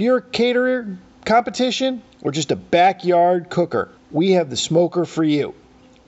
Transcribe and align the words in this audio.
if 0.00 0.04
you're 0.04 0.16
a 0.16 0.22
caterer, 0.22 0.96
competition, 1.26 2.02
or 2.22 2.32
just 2.32 2.50
a 2.50 2.56
backyard 2.56 3.50
cooker, 3.50 3.90
we 4.10 4.30
have 4.30 4.48
the 4.48 4.56
smoker 4.56 5.04
for 5.04 5.22
you. 5.22 5.54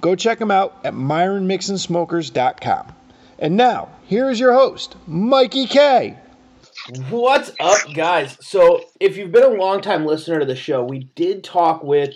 Go 0.01 0.17
check 0.17 0.39
them 0.39 0.51
out 0.51 0.79
at 0.83 0.95
myronmixonsmokers.com. 0.95 2.95
And 3.39 3.57
now, 3.59 3.91
here 4.07 4.31
is 4.31 4.41
your 4.41 4.55
host, 4.55 4.97
Mikey 5.07 5.67
K. 5.67 6.17
What's 7.11 7.51
up, 7.61 7.81
guys? 7.93 8.39
So, 8.41 8.83
if 8.99 9.19
you've 9.19 9.31
been 9.31 9.43
a 9.43 9.49
long-time 9.49 10.07
listener 10.07 10.41
to 10.41 10.47
the 10.47 10.57
show, 10.57 10.83
we 10.83 11.01
did 11.15 11.45
talk 11.45 11.85
with 11.85 12.15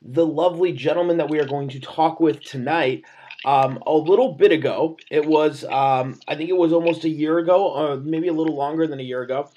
the 0.00 0.24
lovely 0.24 0.72
gentleman 0.72 1.18
that 1.18 1.28
we 1.28 1.38
are 1.38 1.46
going 1.46 1.68
to 1.68 1.80
talk 1.80 2.18
with 2.18 2.40
tonight 2.40 3.04
um, 3.44 3.78
a 3.86 3.92
little 3.92 4.32
bit 4.32 4.52
ago. 4.52 4.96
It 5.10 5.26
was, 5.26 5.64
um, 5.64 6.18
I 6.26 6.34
think 6.34 6.48
it 6.48 6.56
was 6.56 6.72
almost 6.72 7.04
a 7.04 7.10
year 7.10 7.36
ago, 7.36 7.72
or 7.72 7.96
maybe 7.98 8.28
a 8.28 8.32
little 8.32 8.56
longer 8.56 8.86
than 8.86 9.00
a 9.00 9.02
year 9.02 9.20
ago 9.20 9.50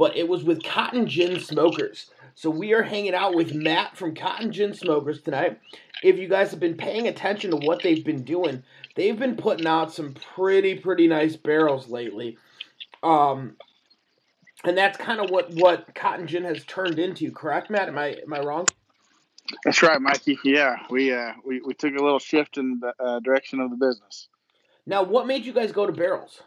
but 0.00 0.16
it 0.16 0.26
was 0.26 0.42
with 0.44 0.64
Cotton 0.64 1.06
Gin 1.06 1.38
Smokers. 1.38 2.10
So 2.34 2.48
we 2.48 2.72
are 2.72 2.82
hanging 2.82 3.12
out 3.12 3.34
with 3.34 3.52
Matt 3.52 3.98
from 3.98 4.14
Cotton 4.14 4.50
Gin 4.50 4.72
Smokers 4.72 5.20
tonight. 5.20 5.60
If 6.02 6.16
you 6.16 6.26
guys 6.26 6.50
have 6.52 6.58
been 6.58 6.78
paying 6.78 7.06
attention 7.06 7.50
to 7.50 7.58
what 7.58 7.82
they've 7.82 8.02
been 8.02 8.24
doing, 8.24 8.62
they've 8.96 9.18
been 9.18 9.36
putting 9.36 9.66
out 9.66 9.92
some 9.92 10.14
pretty 10.14 10.76
pretty 10.76 11.06
nice 11.06 11.36
barrels 11.36 11.90
lately. 11.90 12.38
Um, 13.02 13.58
and 14.64 14.78
that's 14.78 14.96
kind 14.96 15.20
of 15.20 15.28
what 15.28 15.50
what 15.50 15.94
Cotton 15.94 16.26
Gin 16.26 16.44
has 16.44 16.64
turned 16.64 16.98
into, 16.98 17.30
correct, 17.30 17.68
Matt? 17.68 17.88
Am 17.88 17.98
I 17.98 18.16
am 18.22 18.32
I 18.32 18.40
wrong? 18.40 18.64
That's 19.66 19.82
right, 19.82 20.00
Mikey. 20.00 20.38
Yeah, 20.44 20.76
we 20.88 21.12
uh, 21.12 21.34
we 21.44 21.60
we 21.60 21.74
took 21.74 21.94
a 21.94 22.02
little 22.02 22.18
shift 22.18 22.56
in 22.56 22.80
the 22.80 22.94
uh, 22.98 23.20
direction 23.20 23.60
of 23.60 23.68
the 23.68 23.76
business. 23.76 24.28
Now, 24.86 25.02
what 25.02 25.26
made 25.26 25.44
you 25.44 25.52
guys 25.52 25.72
go 25.72 25.84
to 25.84 25.92
barrels? 25.92 26.40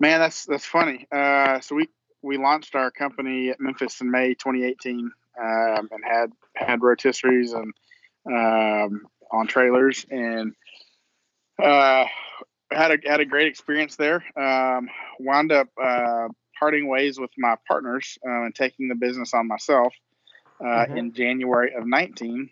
Man, 0.00 0.20
that's 0.20 0.44
that's 0.46 0.66
funny. 0.66 1.06
Uh, 1.10 1.60
so 1.60 1.76
we 1.76 1.88
we 2.22 2.36
launched 2.36 2.74
our 2.74 2.90
company 2.90 3.50
at 3.50 3.60
Memphis 3.60 4.00
in 4.00 4.10
May 4.10 4.34
2018, 4.34 5.10
um, 5.40 5.88
and 5.90 6.04
had 6.04 6.32
had 6.54 6.80
rotisseries 6.80 7.54
and 7.54 7.72
um, 8.26 9.06
on 9.30 9.46
trailers, 9.46 10.06
and 10.10 10.54
uh, 11.62 12.06
had 12.70 12.90
a 12.90 12.98
had 13.08 13.20
a 13.20 13.24
great 13.24 13.48
experience 13.48 13.96
there. 13.96 14.24
Um, 14.36 14.88
wound 15.20 15.52
up 15.52 15.68
uh, 15.80 16.28
parting 16.58 16.88
ways 16.88 17.18
with 17.18 17.30
my 17.36 17.56
partners 17.68 18.18
uh, 18.26 18.44
and 18.44 18.54
taking 18.54 18.88
the 18.88 18.94
business 18.94 19.34
on 19.34 19.46
myself 19.46 19.92
uh, 20.60 20.64
mm-hmm. 20.64 20.96
in 20.96 21.12
January 21.12 21.74
of 21.74 21.86
19. 21.86 22.50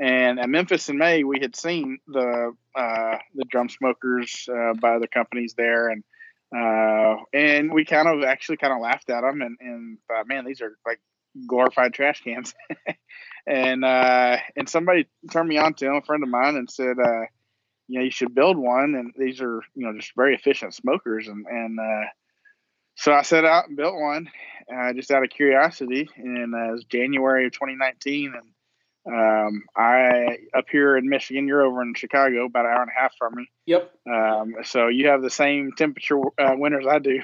And 0.00 0.40
at 0.40 0.48
Memphis 0.48 0.88
in 0.88 0.98
May, 0.98 1.22
we 1.22 1.38
had 1.40 1.54
seen 1.54 1.98
the 2.08 2.54
uh, 2.74 3.18
the 3.34 3.44
drum 3.44 3.68
smokers 3.68 4.48
uh, 4.52 4.74
by 4.74 4.98
the 4.98 5.06
companies 5.06 5.54
there, 5.54 5.90
and 5.90 6.02
uh, 6.54 7.16
and 7.32 7.72
we 7.72 7.84
kind 7.84 8.08
of 8.08 8.22
actually 8.24 8.58
kind 8.58 8.72
of 8.72 8.80
laughed 8.80 9.08
at 9.10 9.22
them 9.22 9.40
and, 9.40 9.56
and 9.60 9.98
thought, 10.06 10.28
man, 10.28 10.44
these 10.44 10.60
are 10.60 10.76
like 10.86 11.00
glorified 11.46 11.94
trash 11.94 12.20
cans. 12.22 12.54
and 13.46 13.84
uh, 13.84 14.36
and 14.56 14.68
somebody 14.68 15.06
turned 15.30 15.48
me 15.48 15.58
on 15.58 15.74
to 15.74 15.90
a 15.92 16.02
friend 16.02 16.22
of 16.22 16.28
mine, 16.28 16.56
and 16.56 16.70
said, 16.70 16.96
uh, 16.98 17.22
you 17.88 17.98
know, 17.98 18.04
you 18.04 18.10
should 18.10 18.34
build 18.34 18.56
one. 18.56 18.94
And 18.94 19.12
these 19.16 19.40
are 19.40 19.62
you 19.74 19.86
know 19.86 19.96
just 19.96 20.12
very 20.16 20.34
efficient 20.34 20.74
smokers. 20.74 21.26
And 21.28 21.46
and 21.46 21.78
uh, 21.80 22.06
so 22.96 23.12
I 23.12 23.22
set 23.22 23.44
out 23.44 23.68
and 23.68 23.76
built 23.76 23.94
one, 23.94 24.28
uh, 24.74 24.92
just 24.92 25.10
out 25.10 25.24
of 25.24 25.30
curiosity. 25.30 26.08
And 26.16 26.54
uh, 26.54 26.68
it 26.68 26.72
was 26.72 26.84
January 26.84 27.46
of 27.46 27.52
2019, 27.52 28.34
and 28.34 28.51
um, 29.06 29.64
I 29.76 30.38
up 30.56 30.66
here 30.70 30.96
in 30.96 31.08
Michigan, 31.08 31.48
you're 31.48 31.62
over 31.62 31.82
in 31.82 31.94
Chicago, 31.94 32.44
about 32.44 32.66
an 32.66 32.72
hour 32.72 32.82
and 32.82 32.90
a 32.96 33.00
half 33.00 33.14
from 33.18 33.34
me. 33.34 33.50
Yep. 33.66 33.90
Um, 34.08 34.54
so 34.62 34.88
you 34.88 35.08
have 35.08 35.22
the 35.22 35.30
same 35.30 35.72
temperature 35.76 36.20
uh, 36.38 36.54
winters 36.56 36.86
I 36.88 36.98
do. 36.98 37.20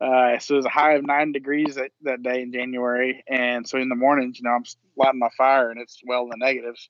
Uh, 0.00 0.38
so 0.38 0.54
it 0.54 0.58
was 0.58 0.66
a 0.66 0.70
high 0.70 0.94
of 0.94 1.04
nine 1.04 1.32
degrees 1.32 1.74
that, 1.74 1.90
that 2.02 2.22
day 2.22 2.42
in 2.42 2.52
January, 2.52 3.24
and 3.28 3.68
so 3.68 3.78
in 3.78 3.88
the 3.88 3.96
mornings, 3.96 4.38
you 4.38 4.44
know, 4.44 4.54
I'm 4.54 4.62
lighting 4.96 5.18
my 5.18 5.30
fire 5.36 5.70
and 5.70 5.80
it's 5.80 6.00
well 6.06 6.22
in 6.22 6.28
the 6.28 6.36
negatives. 6.38 6.88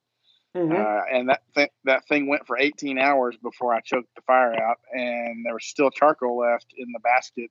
Mm-hmm. 0.55 0.73
Uh, 0.73 1.19
and 1.19 1.29
that 1.29 1.43
th- 1.55 1.71
that 1.85 2.07
thing 2.09 2.27
went 2.27 2.47
for 2.47 2.59
18 2.59 2.99
hours 2.99 3.37
before 3.43 3.75
I 3.75 3.81
choked 3.81 4.15
the 4.15 4.23
fire 4.23 4.55
out, 4.55 4.79
and 4.93 5.45
there 5.45 5.55
was 5.55 5.65
still 5.65 5.91
charcoal 5.91 6.39
left 6.39 6.67
in 6.77 6.89
the 6.93 7.01
basket. 7.01 7.51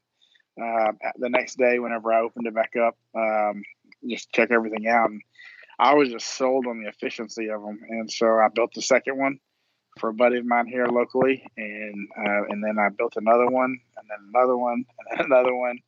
Uh, 0.61 0.91
the 1.17 1.29
next 1.29 1.57
day, 1.57 1.79
whenever 1.79 2.11
I 2.11 2.21
opened 2.21 2.47
it 2.47 2.55
back 2.55 2.73
up, 2.75 2.97
um, 3.15 3.63
just 4.07 4.31
check 4.31 4.49
everything 4.51 4.88
out, 4.88 5.09
and 5.09 5.21
I 5.79 5.93
was 5.93 6.09
just 6.09 6.35
sold 6.35 6.65
on 6.67 6.81
the 6.81 6.89
efficiency 6.89 7.49
of 7.49 7.61
them, 7.61 7.79
and 7.89 8.11
so 8.11 8.25
I 8.27 8.47
built 8.53 8.73
the 8.73 8.81
second 8.81 9.17
one 9.17 9.39
for 9.99 10.09
a 10.09 10.13
buddy 10.13 10.38
of 10.38 10.45
mine 10.45 10.67
here 10.67 10.88
locally, 10.88 11.43
and 11.57 12.07
uh, 12.17 12.43
and 12.49 12.63
then 12.63 12.77
I 12.79 12.89
built 12.89 13.13
another 13.15 13.47
one, 13.47 13.79
and 13.97 14.09
then 14.09 14.31
another 14.33 14.57
one, 14.57 14.85
and 15.09 15.19
then 15.19 15.25
another 15.27 15.55
one, 15.55 15.79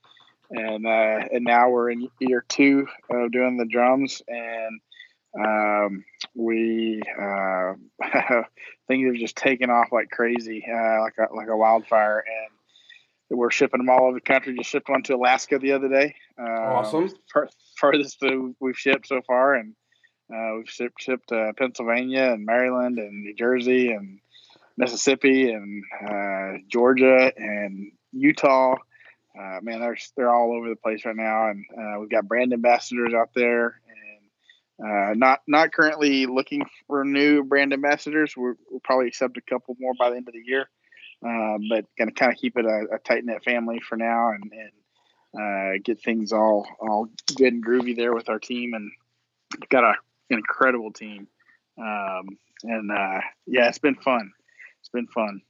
and 0.52 0.86
uh, 0.86 1.28
and 1.32 1.44
now 1.44 1.70
we're 1.70 1.92
in 1.92 2.08
year 2.20 2.46
two 2.48 2.88
of 3.10 3.32
doing 3.32 3.58
the 3.58 3.66
drums, 3.66 4.22
and 4.28 4.80
um, 5.40 6.06
we 6.36 7.02
uh, 7.20 7.74
things 8.88 9.08
have 9.08 9.16
just 9.16 9.36
taken 9.36 9.70
off 9.70 9.92
like 9.92 10.10
crazy, 10.10 10.66
uh, 10.68 11.02
like 11.02 11.16
a, 11.18 11.34
like 11.34 11.48
a 11.48 11.58
wildfire, 11.58 12.20
and 12.20 12.59
we're 13.30 13.52
shipping 13.52 13.80
them 13.80 13.90
all 13.90 14.06
over 14.06 14.16
the 14.16 14.22
country. 14.22 14.56
Just 14.58 14.70
shipped 14.70 14.90
one 14.90 15.04
to 15.04 15.16
Alaska 15.16 15.60
the 15.60 15.72
other 15.72 15.88
day. 15.88 16.16
Um, 16.38 16.48
awesome. 16.48 17.12
Farthest 17.80 18.24
we've 18.60 18.78
shipped 18.78 19.08
so 19.08 19.22
far, 19.28 19.56
and 19.56 19.76
uh, 20.34 20.58
we've 20.58 20.70
shipped, 20.70 21.02
shipped 21.02 21.30
to 21.30 21.54
Pennsylvania 21.58 22.32
and 22.32 22.46
Maryland 22.46 22.98
and 22.98 23.24
New 23.24 23.36
Jersey 23.36 23.92
and 23.92 24.20
Mississippi 24.78 25.52
and 25.52 25.84
uh, 26.10 26.58
Georgia 26.70 27.32
and 27.36 27.92
Utah. 28.14 28.76
Uh, 29.38 29.60
man, 29.62 29.80
they're 29.80 29.98
they're 30.18 30.34
all 30.34 30.54
over 30.54 30.70
the 30.70 30.76
place 30.76 31.06
right 31.06 31.16
now, 31.16 31.50
and 31.50 31.66
uh, 31.78 32.00
we've 32.00 32.10
got 32.10 32.28
brand 32.28 32.52
ambassadors 32.52 33.14
out 33.14 33.30
there, 33.36 33.80
and 34.80 34.90
uh, 34.90 35.14
not 35.16 35.42
not 35.48 35.72
currently 35.72 36.26
looking 36.26 36.66
for 36.88 37.04
new 37.04 37.44
brand 37.44 37.74
ambassadors. 37.74 38.36
we 38.36 38.54
will 38.72 38.82
probably 38.84 39.08
accept 39.08 39.38
a 39.38 39.42
couple 39.42 39.76
more 39.80 39.94
by 40.00 40.10
the 40.10 40.16
end 40.16 40.28
of 40.28 40.34
the 40.34 40.44
year, 40.44 40.68
uh, 41.26 41.58
but 41.70 41.86
to 41.98 42.12
kind 42.12 42.32
of 42.32 42.38
keep 42.38 42.58
it 42.58 42.66
a, 42.66 42.96
a 42.96 43.00
tight 43.00 43.26
knit 43.26 43.44
family 43.44 43.80
for 43.80 43.98
now, 43.98 44.30
and, 44.30 44.52
and 44.52 45.84
get 45.84 46.02
things 46.02 46.32
all 46.32 46.68
all 46.80 47.08
good 47.36 47.54
and 47.54 47.66
groovy 47.66 47.96
there 47.96 48.14
with 48.14 48.30
our 48.30 48.40
team, 48.40 48.74
and 48.74 48.92
got 49.70 49.84
a 49.84 49.94
an 50.30 50.38
incredible 50.38 50.92
team. 50.92 51.28
Um, 51.78 52.38
and 52.64 52.92
uh, 52.92 53.22
yeah, 53.46 53.68
it's 53.68 53.80
been 53.80 53.96
fun. 53.96 54.32
It's 54.80 54.90
been 54.90 55.08
fun. 55.08 55.42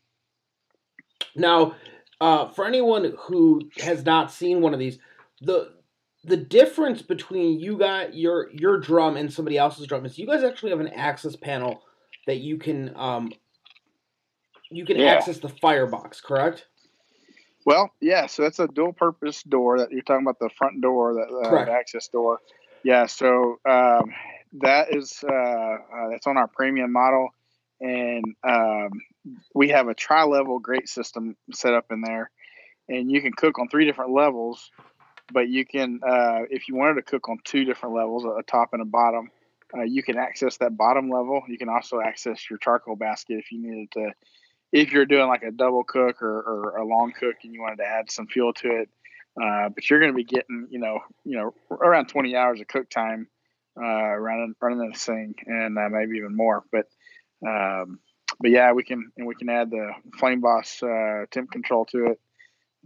Now, 1.36 1.76
uh, 2.22 2.50
for 2.50 2.66
anyone 2.66 3.14
who 3.20 3.70
has 3.82 4.06
not 4.06 4.32
seen 4.32 4.62
one 4.62 4.74
of 4.74 4.80
these, 4.80 5.00
the 5.42 5.74
the 6.24 6.38
difference 6.38 7.02
between 7.02 7.60
you 7.60 7.78
got 7.78 8.14
your 8.14 8.50
your 8.52 8.78
drum 8.78 9.16
and 9.16 9.32
somebody 9.32 9.58
else's 9.58 9.88
drum 9.88 10.06
is 10.06 10.18
you 10.18 10.28
guys 10.28 10.44
actually 10.44 10.72
have 10.72 10.82
an 10.82 10.90
access 10.90 11.36
panel 11.36 11.82
that 12.28 12.38
you 12.38 12.58
can 12.58 12.94
um, 12.96 13.32
you 14.70 14.86
can 14.86 14.98
yeah. 14.98 15.14
access 15.14 15.40
the 15.40 15.50
firebox, 15.50 16.22
correct? 16.22 16.66
Well, 17.66 17.92
yeah. 18.00 18.28
So 18.28 18.44
that's 18.44 18.60
a 18.60 18.68
dual 18.68 18.94
purpose 18.94 19.44
door 19.44 19.80
that 19.80 19.92
you're 19.92 20.02
talking 20.02 20.26
about 20.26 20.40
the 20.40 20.50
front 20.58 20.82
door, 20.82 21.14
that 21.16 21.30
uh, 21.32 21.72
access 21.72 22.08
door. 22.08 22.40
Yeah. 22.84 23.06
So 23.06 23.60
um, 23.70 24.14
that 24.62 24.96
is 24.96 25.24
uh, 25.28 25.34
uh, 25.34 26.10
that's 26.10 26.28
on 26.28 26.38
our 26.38 26.48
premium 26.48 26.92
model, 26.92 27.30
and 27.82 28.24
um, 28.44 28.90
we 29.54 29.70
have 29.70 29.88
a 29.88 29.94
tri-level 29.94 30.60
grate 30.60 30.90
system 30.90 31.36
set 31.54 31.74
up 31.74 31.92
in 31.92 32.02
there, 32.02 32.32
and 32.88 33.12
you 33.12 33.22
can 33.22 33.34
cook 33.34 33.60
on 33.60 33.68
three 33.68 33.86
different 33.86 34.12
levels. 34.12 34.72
But 35.32 35.48
you 35.48 35.64
can, 35.64 36.00
uh, 36.04 36.40
if 36.50 36.68
you 36.68 36.76
wanted 36.76 36.96
to 36.96 37.04
cook 37.04 37.30
on 37.30 37.38
two 37.44 37.64
different 37.64 37.94
levels, 37.94 38.24
a 38.26 38.42
top 38.42 38.70
and 38.74 38.82
a 38.82 38.86
bottom, 38.86 39.30
uh, 39.78 39.84
you 39.84 40.02
can 40.02 40.18
access 40.18 40.58
that 40.58 40.76
bottom 40.76 41.08
level. 41.08 41.44
You 41.48 41.60
can 41.60 41.70
also 41.70 42.02
access 42.02 42.50
your 42.50 42.58
charcoal 42.58 42.96
basket 42.96 43.38
if 43.38 43.52
you 43.52 43.62
needed 43.62 43.92
to, 43.92 44.12
if 44.72 44.92
you're 44.92 45.06
doing 45.06 45.28
like 45.28 45.44
a 45.44 45.52
double 45.52 45.84
cook 45.84 46.22
or, 46.22 46.42
or 46.42 46.78
a 46.78 46.86
long 46.86 47.12
cook 47.18 47.36
and 47.44 47.54
you 47.54 47.62
wanted 47.62 47.78
to 47.78 47.86
add 47.88 48.12
some 48.12 48.28
fuel 48.28 48.54
to 48.54 48.68
it. 48.68 48.90
Uh, 49.42 49.70
but 49.70 49.90
you're 49.90 50.00
going 50.00 50.12
to 50.12 50.16
be 50.16 50.24
getting, 50.24 50.68
you 50.70 50.80
know, 50.80 51.00
you 51.24 51.38
know, 51.38 51.54
around 51.72 52.08
20 52.08 52.36
hours 52.36 52.60
of 52.60 52.68
cook 52.68 52.90
time 52.90 53.28
uh, 53.82 54.16
running 54.16 54.54
running 54.62 54.90
this 54.90 55.06
thing, 55.06 55.36
and 55.46 55.78
uh, 55.78 55.90
maybe 55.90 56.18
even 56.18 56.36
more. 56.36 56.64
But 56.72 56.88
um, 57.48 58.00
but 58.40 58.52
yeah, 58.52 58.74
we 58.74 58.84
can 58.84 59.12
and 59.18 59.28
we 59.28 59.36
can 59.36 59.50
add 59.50 59.70
the 59.70 59.92
Flame 60.18 60.42
Boss 60.42 60.82
uh, 60.84 61.26
temp 61.32 61.52
control 61.52 61.86
to 61.86 62.08
it, 62.08 62.20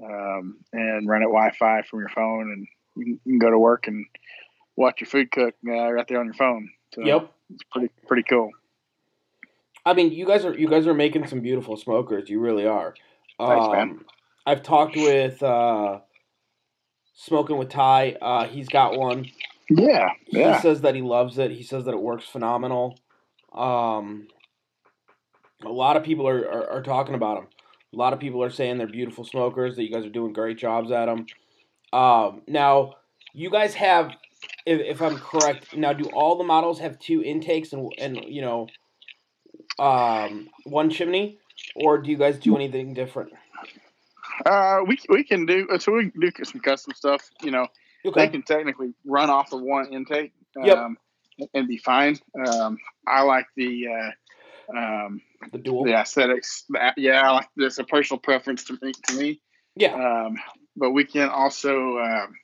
um, 0.03 0.57
and 0.71 1.07
run 1.07 1.21
it 1.21 1.25
Wi-Fi 1.25 1.83
from 1.83 1.99
your 1.99 2.09
phone, 2.09 2.51
and 2.51 2.67
you 2.95 3.19
can 3.25 3.39
go 3.39 3.49
to 3.49 3.57
work 3.57 3.87
and 3.87 4.05
watch 4.75 5.01
your 5.01 5.07
food 5.07 5.31
cook 5.31 5.55
uh, 5.67 5.91
right 5.91 6.07
there 6.07 6.19
on 6.19 6.25
your 6.25 6.35
phone. 6.35 6.69
So 6.93 7.01
Yep. 7.03 7.31
it's 7.49 7.63
pretty 7.71 7.89
pretty 8.07 8.23
cool. 8.23 8.51
I 9.85 9.93
mean, 9.93 10.11
you 10.11 10.25
guys 10.25 10.45
are 10.45 10.57
you 10.57 10.67
guys 10.67 10.87
are 10.87 10.93
making 10.93 11.27
some 11.27 11.41
beautiful 11.41 11.75
smokers. 11.77 12.29
You 12.29 12.39
really 12.39 12.65
are. 12.65 12.93
Thanks, 13.39 13.67
man. 13.67 13.81
Um, 13.81 14.05
I've 14.45 14.63
talked 14.63 14.95
with 14.95 15.41
uh, 15.41 15.99
smoking 17.13 17.57
with 17.57 17.69
Ty. 17.69 18.17
Uh, 18.21 18.45
he's 18.47 18.69
got 18.69 18.97
one. 18.97 19.25
Yeah, 19.69 20.09
He 20.25 20.39
yeah. 20.39 20.59
says 20.61 20.81
that 20.81 20.93
he 20.95 21.01
loves 21.01 21.37
it. 21.37 21.51
He 21.51 21.63
says 21.63 21.85
that 21.85 21.93
it 21.93 22.01
works 22.01 22.25
phenomenal. 22.25 22.99
Um, 23.53 24.27
a 25.63 25.69
lot 25.69 25.95
of 25.95 26.03
people 26.03 26.27
are, 26.27 26.45
are, 26.47 26.69
are 26.71 26.81
talking 26.83 27.15
about 27.15 27.35
them. 27.37 27.47
A 27.93 27.97
lot 27.97 28.13
of 28.13 28.19
people 28.19 28.43
are 28.43 28.49
saying 28.49 28.77
they're 28.77 28.87
beautiful 28.87 29.23
smokers. 29.23 29.75
That 29.75 29.83
you 29.83 29.91
guys 29.91 30.05
are 30.05 30.09
doing 30.09 30.33
great 30.33 30.57
jobs 30.57 30.91
at 30.91 31.05
them. 31.05 31.25
Um, 31.93 32.41
now, 32.47 32.95
you 33.33 33.49
guys 33.49 33.73
have, 33.75 34.11
if, 34.65 34.81
if 34.81 35.01
I'm 35.01 35.17
correct, 35.17 35.75
now 35.75 35.93
do 35.93 36.05
all 36.13 36.37
the 36.37 36.43
models 36.43 36.79
have 36.79 36.99
two 36.99 37.23
intakes 37.23 37.71
and 37.71 37.91
and 37.97 38.19
you 38.27 38.41
know, 38.41 38.67
um, 39.79 40.49
one 40.65 40.89
chimney, 40.89 41.39
or 41.75 41.97
do 41.97 42.09
you 42.11 42.17
guys 42.17 42.37
do 42.39 42.55
anything 42.55 42.93
different? 42.93 43.31
Uh, 44.45 44.79
we 44.87 44.97
we 45.09 45.23
can 45.23 45.45
do 45.45 45.67
so. 45.79 45.93
We 45.93 46.09
can 46.11 46.21
do 46.21 46.31
some 46.43 46.61
custom 46.61 46.93
stuff. 46.95 47.29
You 47.41 47.51
know, 47.51 47.67
they 48.15 48.27
can 48.27 48.43
technically 48.43 48.93
run 49.05 49.29
off 49.29 49.53
of 49.53 49.61
one 49.61 49.93
intake. 49.93 50.33
Yep. 50.61 50.77
Um, 50.77 50.97
and 51.53 51.67
be 51.67 51.77
fine. 51.77 52.19
Um, 52.47 52.77
I 53.07 53.23
like 53.23 53.47
the 53.55 53.87
uh, 53.87 54.77
um, 54.77 55.21
The 55.51 55.57
dual. 55.57 55.83
the 55.83 55.93
aesthetics. 55.93 56.65
The, 56.69 56.93
yeah, 56.97 57.27
I 57.27 57.31
like 57.31 57.47
this 57.55 57.79
a 57.79 57.83
personal 57.83 58.19
preference 58.19 58.63
to 58.65 58.77
me. 58.81 58.91
To 59.07 59.15
me. 59.15 59.41
Yeah. 59.75 59.93
Um, 59.93 60.37
but 60.75 60.91
we 60.91 61.05
can 61.05 61.29
also 61.29 61.97
um, 61.97 62.35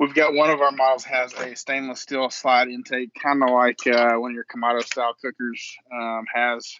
we've 0.00 0.14
got 0.14 0.34
one 0.34 0.50
of 0.50 0.60
our 0.62 0.72
models 0.72 1.04
has 1.04 1.32
a 1.34 1.54
stainless 1.54 2.00
steel 2.00 2.30
slide 2.30 2.68
intake, 2.68 3.12
kind 3.14 3.42
of 3.42 3.50
like 3.50 3.86
uh, 3.86 4.14
one 4.14 4.32
of 4.32 4.34
your 4.34 4.46
Kamado 4.46 4.82
style 4.82 5.14
cookers 5.20 5.76
um, 5.92 6.24
has, 6.34 6.74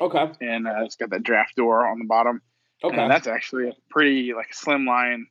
uh, 0.00 0.04
Okay. 0.06 0.32
and 0.40 0.66
uh, 0.66 0.82
it's 0.84 0.96
got 0.96 1.10
that 1.10 1.22
draft 1.22 1.54
door 1.54 1.86
on 1.86 1.98
the 1.98 2.06
bottom. 2.06 2.40
Okay. 2.82 2.96
And 2.96 3.10
that's 3.10 3.28
actually 3.28 3.68
a 3.68 3.74
pretty 3.90 4.32
like 4.34 4.52
slim 4.54 4.86
line. 4.86 5.26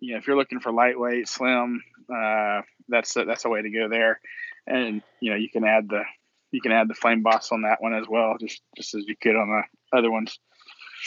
You 0.00 0.12
know, 0.12 0.18
if 0.18 0.26
you're 0.26 0.36
looking 0.36 0.60
for 0.60 0.72
lightweight, 0.72 1.28
slim, 1.28 1.82
uh, 2.14 2.62
that's 2.88 3.16
a, 3.16 3.24
that's 3.24 3.44
a 3.44 3.48
way 3.48 3.62
to 3.62 3.70
go 3.70 3.88
there. 3.88 4.20
And 4.66 5.00
you 5.20 5.30
know, 5.30 5.36
you 5.36 5.48
can 5.48 5.64
add 5.64 5.88
the 5.88 6.02
you 6.50 6.60
can 6.60 6.72
add 6.72 6.88
the 6.88 6.94
flame 6.94 7.22
boss 7.22 7.52
on 7.52 7.62
that 7.62 7.80
one 7.80 7.94
as 7.94 8.06
well, 8.08 8.36
just 8.38 8.60
just 8.76 8.94
as 8.94 9.04
you 9.06 9.16
could 9.16 9.36
on 9.36 9.48
the 9.48 9.96
other 9.96 10.10
ones. 10.10 10.38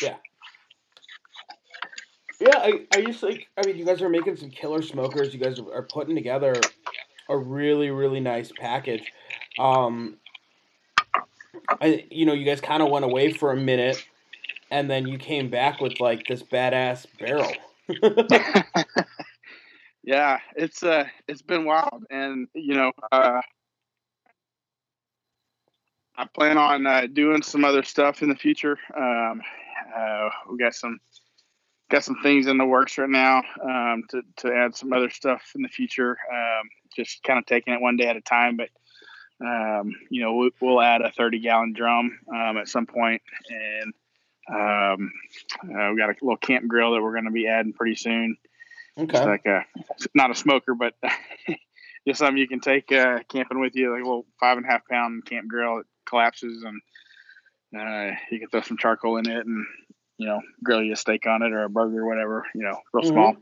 Yeah, 0.02 0.16
I, 2.42 2.86
I 2.92 3.02
just 3.02 3.24
like. 3.24 3.48
I 3.58 3.66
mean, 3.66 3.78
you 3.78 3.86
guys 3.86 4.02
are 4.02 4.10
making 4.10 4.38
some 4.38 4.50
killer 4.50 4.82
smokers. 4.82 5.34
You 5.34 5.40
guys 5.40 5.60
are 5.60 5.84
putting 5.84 6.16
together 6.16 6.56
a 7.30 7.38
really, 7.38 7.90
really 7.92 8.20
nice 8.20 8.52
package. 8.58 9.12
Um, 9.60 10.18
I, 11.82 12.06
you 12.10 12.26
know, 12.26 12.34
you 12.34 12.46
guys 12.46 12.62
kind 12.62 12.84
of 12.84 12.90
went 12.90 13.06
away 13.06 13.32
for 13.34 13.52
a 13.52 13.58
minute, 13.58 14.06
and 14.72 14.90
then 14.90 15.08
you 15.08 15.18
came 15.18 15.50
back 15.50 15.80
with 15.80 16.00
like 16.00 16.26
this 16.28 16.44
badass 16.44 17.06
barrel. 17.20 17.52
yeah, 20.04 20.40
it's 20.56 20.84
uh 20.84 21.06
it's 21.28 21.42
been 21.42 21.66
wild, 21.66 22.04
and 22.10 22.48
you 22.54 22.76
know, 22.76 22.92
uh, 23.12 23.42
I 26.16 26.26
plan 26.34 26.58
on 26.58 26.86
uh, 26.86 27.08
doing 27.12 27.42
some 27.42 27.66
other 27.66 27.84
stuff 27.84 28.22
in 28.22 28.30
the 28.30 28.36
future. 28.36 28.78
Um, 28.96 29.42
uh, 29.96 30.30
we 30.50 30.58
got 30.58 30.76
some 30.76 31.00
got 31.94 32.04
some 32.04 32.18
things 32.24 32.48
in 32.48 32.58
the 32.58 32.66
works 32.66 32.98
right 32.98 33.10
now 33.10 33.44
um, 33.64 34.04
to 34.10 34.24
to 34.36 34.52
add 34.52 34.76
some 34.76 34.92
other 34.92 35.12
stuff 35.12 35.52
in 35.56 35.62
the 35.62 35.70
future. 35.70 36.18
Um, 36.32 36.68
just 36.96 37.22
kind 37.22 37.38
of 37.38 37.46
taking 37.46 37.72
it 37.72 37.82
one 37.82 37.98
day 37.98 38.08
at 38.08 38.18
a 38.18 38.22
time, 38.22 38.58
but 38.58 38.70
um, 39.46 39.96
you 40.10 40.22
know, 40.24 40.34
we, 40.34 40.52
we'll 40.60 40.82
add 40.82 41.02
a 41.02 41.12
30 41.12 41.40
gallon 41.40 41.74
drum 41.74 42.18
um, 42.34 42.58
at 42.58 42.68
some 42.68 42.88
point, 42.88 43.22
and 43.50 43.94
um, 44.50 45.12
uh, 45.64 45.92
we 45.92 45.98
got 45.98 46.10
a 46.10 46.16
little 46.22 46.38
camp 46.38 46.68
grill 46.68 46.94
that 46.94 47.02
we're 47.02 47.14
going 47.14 47.26
to 47.26 47.32
be 47.32 47.48
adding 47.48 47.74
pretty 47.74 47.96
soon. 47.96 48.38
Okay. 48.98 49.26
like 49.26 49.46
a 49.46 49.64
not 50.16 50.32
a 50.32 50.36
smoker, 50.36 50.74
but 50.74 50.96
just 52.08 52.20
something 52.20 52.38
you 52.38 52.48
can 52.48 52.60
take 52.60 52.92
uh, 52.92 53.20
camping 53.30 53.60
with 53.60 53.76
you, 53.76 53.92
like 53.92 54.02
a 54.02 54.06
little 54.06 54.26
five 54.40 54.58
and 54.58 54.66
a 54.66 54.70
half 54.70 54.88
pound 54.90 55.26
camp 55.26 55.48
grill 55.48 55.78
that 55.78 55.86
collapses, 56.08 56.64
and 56.64 56.82
uh, 57.80 58.16
you 58.32 58.40
can 58.40 58.50
throw 58.50 58.62
some 58.62 58.78
charcoal 58.78 59.18
in 59.18 59.30
it, 59.30 59.46
and 59.46 59.66
you 60.18 60.28
know, 60.28 60.42
grill 60.64 60.82
you 60.84 60.94
a 60.94 60.96
steak 60.96 61.26
on 61.28 61.42
it 61.44 61.52
or 61.52 61.64
a 61.64 61.70
burger 61.70 62.02
or 62.02 62.08
whatever, 62.08 62.46
you 62.54 62.62
know, 62.64 62.78
real 62.94 63.04
small. 63.12 63.36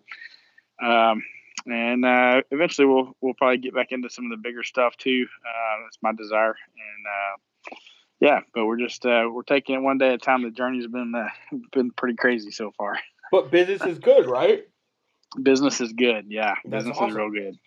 Um, 0.82 1.24
and 1.68 2.04
uh, 2.06 2.42
eventually, 2.50 2.88
we'll 2.88 3.16
we'll 3.22 3.36
probably 3.36 3.58
get 3.58 3.76
back 3.76 3.92
into 3.92 4.10
some 4.10 4.26
of 4.26 4.32
the 4.32 4.38
bigger 4.38 4.64
stuff 4.64 4.98
too. 4.98 5.28
Uh, 5.46 5.84
that's 5.84 5.98
my 6.02 6.12
desire, 6.14 6.56
and 6.56 7.06
uh, 7.06 7.76
yeah, 8.20 8.40
but 8.54 8.66
we're 8.66 8.80
just 8.80 9.06
uh, 9.06 9.28
we're 9.32 9.44
taking 9.44 9.76
it 9.76 9.82
one 9.82 9.98
day 10.00 10.08
at 10.10 10.14
a 10.16 10.18
time. 10.18 10.44
The 10.44 10.52
journey's 10.52 10.88
been 10.88 11.14
uh, 11.16 11.58
been 11.72 11.92
pretty 11.92 12.16
crazy 12.16 12.52
so 12.52 12.72
far 12.78 12.98
But 13.32 13.52
business 13.52 13.84
is 13.84 14.00
good, 14.00 14.28
right? 14.28 14.68
business 15.42 15.80
is 15.80 15.94
good. 15.94 16.26
Yeah, 16.30 16.56
That's 16.66 16.84
business 16.84 16.98
awesome. 16.98 17.10
is 17.10 17.16
real 17.16 17.30
good. 17.32 17.60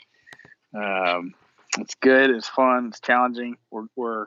Um, 0.75 1.35
it's 1.79 1.95
good. 1.95 2.31
It's 2.31 2.49
fun. 2.49 2.89
It's 2.89 3.01
challenging. 3.01 3.57
We're, 3.71 3.87
we're 3.97 4.27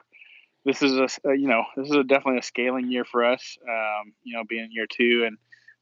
this 0.68 0.82
is 0.82 0.94
a 0.98 1.08
uh, 1.30 1.32
you 1.32 1.48
know 1.48 1.64
this 1.78 1.90
is 1.90 1.96
a, 1.96 2.04
definitely 2.04 2.40
a 2.40 2.44
scaling 2.44 2.92
year 2.92 3.06
for 3.06 3.24
us. 3.24 3.58
Um, 3.68 4.14
you 4.24 4.36
know, 4.36 4.44
being 4.44 4.68
year 4.70 4.86
two 4.86 5.26
and 5.26 5.38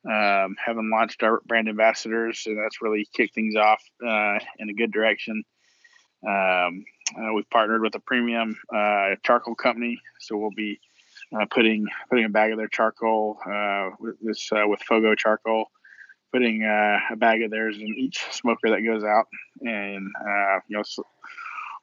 um, 0.05 0.55
having 0.63 0.91
launched 0.91 1.23
our 1.23 1.41
brand 1.47 1.67
ambassadors, 1.67 2.43
and 2.45 2.57
that's 2.57 2.83
really 2.83 3.07
kicked 3.11 3.33
things 3.33 3.55
off 3.55 3.81
uh, 4.07 4.37
in 4.59 4.69
a 4.69 4.73
good 4.73 4.91
direction. 4.91 5.43
Um, 6.25 6.85
uh, 7.17 7.33
we've 7.33 7.49
partnered 7.49 7.81
with 7.81 7.95
a 7.95 7.99
premium 7.99 8.55
uh, 8.73 9.15
charcoal 9.23 9.55
company, 9.55 9.99
so 10.19 10.37
we'll 10.37 10.51
be 10.55 10.79
uh, 11.35 11.45
putting 11.49 11.87
putting 12.11 12.25
a 12.25 12.29
bag 12.29 12.51
of 12.51 12.59
their 12.59 12.67
charcoal 12.67 13.39
uh, 13.43 13.89
with 13.99 14.19
this 14.21 14.49
with 14.51 14.81
Fogo 14.83 15.15
charcoal 15.15 15.65
putting 16.31 16.63
a 16.63 17.15
bag 17.15 17.41
of 17.43 17.49
theirs 17.49 17.77
in 17.77 17.87
each 17.97 18.25
smoker 18.31 18.69
that 18.69 18.81
goes 18.81 19.05
out. 19.05 19.25
And 19.61 20.11
you 20.67 20.77
know, 20.77 20.83
so 20.83 21.05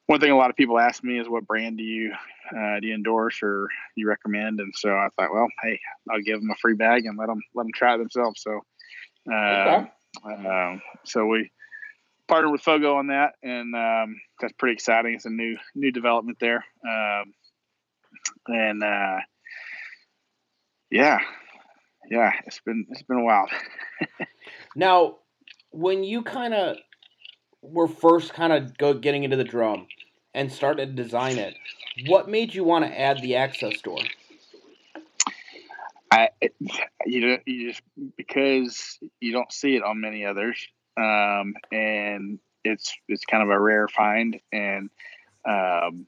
one 0.06 0.20
thing 0.20 0.30
a 0.30 0.36
lot 0.36 0.50
of 0.50 0.56
people 0.56 0.78
ask 0.78 1.02
me 1.02 1.18
is, 1.18 1.28
what 1.28 1.46
brand 1.46 1.78
do 1.78 1.84
you 1.84 2.12
uh, 2.56 2.80
do 2.80 2.88
you 2.88 2.94
endorse 2.94 3.42
or 3.42 3.68
you 3.96 4.08
recommend? 4.08 4.60
And 4.60 4.72
so 4.76 4.90
I 4.90 5.08
thought, 5.16 5.32
well, 5.32 5.48
hey, 5.62 5.80
I'll 6.10 6.20
give 6.20 6.40
them 6.40 6.50
a 6.50 6.56
free 6.56 6.74
bag 6.74 7.06
and 7.06 7.16
let 7.18 7.28
them 7.28 7.40
let 7.54 7.64
them 7.64 7.72
try 7.74 7.94
it 7.94 7.98
themselves. 7.98 8.42
So, 8.42 8.60
uh, 9.32 9.84
um, 10.26 10.82
so 11.04 11.26
we 11.26 11.50
partnered 12.28 12.52
with 12.52 12.62
Fogo 12.62 12.96
on 12.96 13.08
that, 13.08 13.34
and 13.42 13.74
um, 13.74 14.20
that's 14.40 14.54
pretty 14.54 14.74
exciting. 14.74 15.14
It's 15.14 15.26
a 15.26 15.30
new 15.30 15.56
new 15.74 15.92
development 15.92 16.38
there, 16.40 16.64
um, 16.88 17.32
and 18.48 18.82
uh, 18.82 19.18
yeah, 20.90 21.20
yeah, 22.10 22.32
it's 22.46 22.60
been 22.60 22.86
it's 22.90 23.02
been 23.02 23.24
wild. 23.24 23.50
Now, 24.74 25.16
when 25.70 26.04
you 26.04 26.22
kind 26.22 26.54
of 26.54 26.76
were 27.62 27.88
first 27.88 28.34
kind 28.34 28.52
of 28.52 28.76
go 28.76 28.92
getting 28.92 29.24
into 29.24 29.36
the 29.36 29.44
drum 29.44 29.86
and 30.34 30.52
started 30.52 30.96
to 30.96 31.02
design 31.02 31.38
it, 31.38 31.54
what 32.06 32.28
made 32.28 32.54
you 32.54 32.64
want 32.64 32.84
to 32.84 33.00
add 33.00 33.22
the 33.22 33.36
access 33.36 33.80
door? 33.80 34.00
I 36.10 36.28
you 37.06 37.26
know 37.26 37.38
you 37.46 37.70
just 37.70 37.82
because 38.16 38.98
you 39.20 39.32
don't 39.32 39.50
see 39.50 39.76
it 39.76 39.82
on 39.82 40.00
many 40.00 40.26
others, 40.26 40.66
um, 40.98 41.54
and 41.70 42.38
it's 42.64 42.94
it's 43.08 43.24
kind 43.24 43.42
of 43.42 43.48
a 43.48 43.58
rare 43.58 43.88
find, 43.88 44.38
and 44.52 44.90
um, 45.48 46.06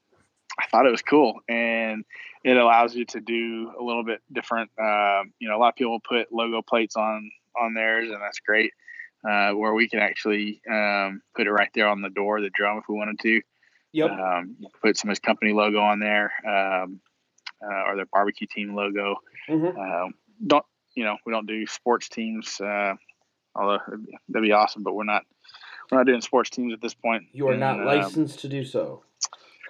I 0.58 0.66
thought 0.70 0.86
it 0.86 0.90
was 0.90 1.00
cool, 1.00 1.40
and 1.48 2.04
it 2.44 2.56
allows 2.56 2.94
you 2.94 3.06
to 3.06 3.20
do 3.20 3.72
a 3.78 3.82
little 3.82 4.04
bit 4.04 4.20
different. 4.30 4.70
Um, 4.78 5.32
you 5.38 5.48
know, 5.48 5.56
a 5.56 5.58
lot 5.58 5.70
of 5.70 5.76
people 5.76 5.98
put 6.00 6.32
logo 6.32 6.60
plates 6.60 6.96
on 6.96 7.30
on 7.58 7.72
theirs, 7.72 8.10
and 8.10 8.20
that's 8.20 8.40
great. 8.40 8.72
Uh, 9.28 9.52
where 9.52 9.72
we 9.72 9.88
can 9.88 10.00
actually 10.00 10.60
um, 10.70 11.22
put 11.34 11.46
it 11.46 11.50
right 11.50 11.70
there 11.74 11.88
on 11.88 12.02
the 12.02 12.10
door, 12.10 12.42
the 12.42 12.50
drum, 12.50 12.76
if 12.78 12.84
we 12.88 12.94
wanted 12.94 13.18
to. 13.20 13.40
Yep. 13.92 14.10
Um, 14.10 14.56
put 14.82 14.98
some 14.98 15.08
of 15.08 15.12
his 15.12 15.18
company 15.20 15.52
logo 15.54 15.78
on 15.78 15.98
there, 15.98 16.30
um, 16.46 17.00
uh, 17.64 17.84
or 17.88 17.96
the 17.96 18.04
barbecue 18.12 18.46
team 18.46 18.74
logo. 18.74 19.16
hmm 19.48 19.66
Um, 19.66 20.14
don't 20.46 20.64
you 20.94 21.04
know? 21.04 21.16
We 21.24 21.32
don't 21.32 21.46
do 21.46 21.66
sports 21.66 22.08
teams, 22.08 22.60
uh, 22.60 22.94
although 23.54 23.78
that'd 24.28 24.42
be- 24.42 24.52
awesome. 24.52 24.82
But 24.82 24.94
we're 24.94 25.04
not 25.04 25.22
we're 25.90 25.98
not 25.98 26.06
doing 26.06 26.20
sports 26.20 26.50
teams 26.50 26.72
at 26.74 26.82
this 26.82 26.94
point. 26.94 27.24
You 27.32 27.48
are 27.48 27.52
And, 27.52 27.60
not 27.60 27.80
um, 27.80 27.86
licensed 27.86 28.40
to 28.40 28.48
do 28.48 28.64
so. 28.64 29.04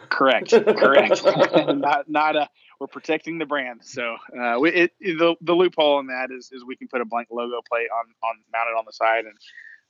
correct, 0.08 0.50
correct. 0.50 1.22
not 1.76 2.08
not 2.08 2.34
a. 2.36 2.48
We're 2.80 2.86
protecting 2.88 3.38
the 3.38 3.46
brand. 3.46 3.80
So 3.84 4.16
uh, 4.38 4.58
we, 4.60 4.70
it, 4.70 4.92
it- 5.00 5.18
the 5.18 5.34
the 5.40 5.54
loophole 5.54 6.00
in 6.00 6.06
that 6.08 6.30
is 6.30 6.50
is 6.52 6.64
we 6.64 6.76
can 6.76 6.88
put 6.88 7.00
a 7.00 7.04
blank 7.04 7.28
logo 7.30 7.60
plate 7.68 7.88
on 7.94 8.06
on 8.28 8.36
mounted 8.52 8.76
on 8.78 8.84
the 8.86 8.92
side 8.92 9.24
and. 9.26 9.36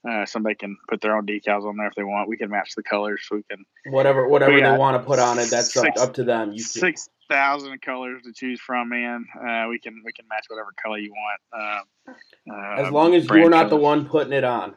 Uh, 0.06 0.26
somebody 0.26 0.54
can 0.54 0.76
put 0.86 1.00
their 1.00 1.16
own 1.16 1.24
decals 1.24 1.64
on 1.66 1.78
there 1.78 1.86
if 1.86 1.94
they 1.94 2.02
want. 2.04 2.28
We 2.28 2.36
can 2.36 2.50
match 2.50 2.74
the 2.76 2.82
colors. 2.82 3.22
So 3.26 3.36
we 3.36 3.42
can 3.44 3.64
Whatever, 3.86 4.28
whatever 4.28 4.52
they 4.60 4.76
want 4.76 5.00
to 5.00 5.02
put 5.02 5.18
on 5.18 5.38
it, 5.38 5.46
that's 5.48 5.74
up, 5.78 5.84
six- 5.86 5.98
up 5.98 6.12
to 6.16 6.24
them. 6.24 6.52
You 6.52 6.58
six 6.58 7.08
thousand 7.30 7.80
colors 7.80 8.20
to 8.24 8.32
choose 8.34 8.60
from, 8.60 8.90
man. 8.90 9.24
Uh, 9.34 9.68
we 9.70 9.78
can 9.78 10.02
we 10.04 10.12
can 10.12 10.28
match 10.28 10.44
whatever 10.48 10.74
color 10.84 10.98
you 10.98 11.10
want. 11.14 11.86
Um, 12.06 12.14
uh, 12.54 12.82
as 12.86 12.92
long 12.92 13.14
as 13.14 13.26
you're 13.26 13.48
not 13.48 13.70
the 13.70 13.76
one 13.76 14.04
putting 14.06 14.34
it 14.34 14.44
on. 14.44 14.74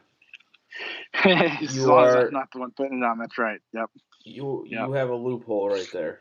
You 1.26 1.92
are- 1.92 2.30
not 2.30 2.50
the 2.52 2.60
one 2.60 2.70
putting 2.70 3.02
it 3.02 3.04
on. 3.04 3.18
That's 3.18 3.36
right. 3.36 3.60
Yep. 3.74 3.90
You 4.24 4.64
Yeah. 4.66 4.86
you 4.86 4.92
have 4.94 5.10
a 5.10 5.14
loophole 5.14 5.68
right 5.68 5.88
there. 5.92 6.20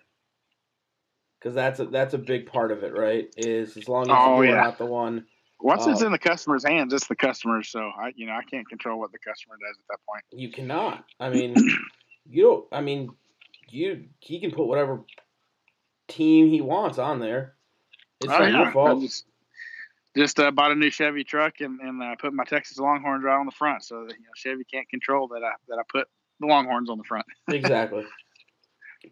Because 1.39 1.53
that's 1.53 1.79
a, 1.79 1.85
that's 1.85 2.13
a 2.13 2.17
big 2.17 2.47
part 2.47 2.71
of 2.71 2.83
it, 2.83 2.93
right? 2.93 3.29
Is 3.37 3.77
as 3.77 3.87
long 3.87 4.05
as 4.05 4.09
Oh, 4.11 4.41
you're 4.41 4.55
yeah. 4.55 4.63
not 4.63 4.77
the 4.77 4.85
one. 4.85 5.25
Once 5.59 5.87
it's 5.87 6.01
Um, 6.01 6.07
in 6.07 6.11
the 6.11 6.19
customer's 6.19 6.63
hands, 6.63 6.93
it's 6.93 7.07
the 7.07 7.15
customer. 7.15 7.63
So 7.63 7.79
I, 7.79 8.11
you 8.15 8.25
know, 8.25 8.33
I 8.33 8.43
can't 8.43 8.67
control 8.67 8.99
what 8.99 9.11
the 9.11 9.19
customer 9.19 9.55
does 9.55 9.77
at 9.77 9.87
that 9.89 9.99
point. 10.07 10.23
You 10.31 10.51
cannot. 10.51 11.05
I 11.19 11.29
mean, 11.29 11.55
you 12.29 12.43
don't. 12.43 12.65
I 12.71 12.81
mean, 12.81 13.09
you 13.69 14.05
he 14.19 14.39
can 14.39 14.51
put 14.51 14.65
whatever 14.65 15.03
team 16.07 16.47
he 16.47 16.61
wants 16.61 16.97
on 16.97 17.19
there. 17.19 17.55
It's 18.19 18.31
Oh, 18.31 18.39
not 18.39 18.51
yeah. 18.51 18.63
your 18.63 18.71
fault. 18.71 18.97
I 18.97 19.05
just 19.05 19.25
just 20.15 20.39
uh, 20.39 20.51
bought 20.51 20.71
a 20.71 20.75
new 20.75 20.89
Chevy 20.89 21.23
truck 21.23 21.61
and 21.61 21.79
and 21.79 22.01
uh, 22.01 22.15
put 22.19 22.33
my 22.33 22.43
Texas 22.43 22.77
Longhorns 22.79 23.23
right 23.23 23.39
on 23.39 23.45
the 23.45 23.51
front, 23.51 23.83
so 23.83 24.05
that 24.07 24.13
you 24.13 24.23
know 24.23 24.31
Chevy 24.35 24.63
can't 24.63 24.89
control 24.89 25.27
that 25.29 25.43
I 25.43 25.51
that 25.69 25.77
I 25.77 25.83
put 25.91 26.07
the 26.39 26.47
Longhorns 26.47 26.89
on 26.89 26.97
the 26.97 27.03
front. 27.03 27.25
exactly. 27.47 28.05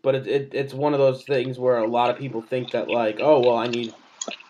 But 0.02 0.16
it, 0.16 0.28
it 0.28 0.50
it's 0.54 0.74
one 0.74 0.94
of 0.94 1.00
those 1.00 1.24
things 1.24 1.58
where 1.60 1.78
a 1.78 1.88
lot 1.88 2.10
of 2.10 2.18
people 2.18 2.42
think 2.42 2.72
that 2.72 2.90
like, 2.90 3.20
oh 3.20 3.40
well, 3.40 3.58
I 3.58 3.68
need, 3.68 3.94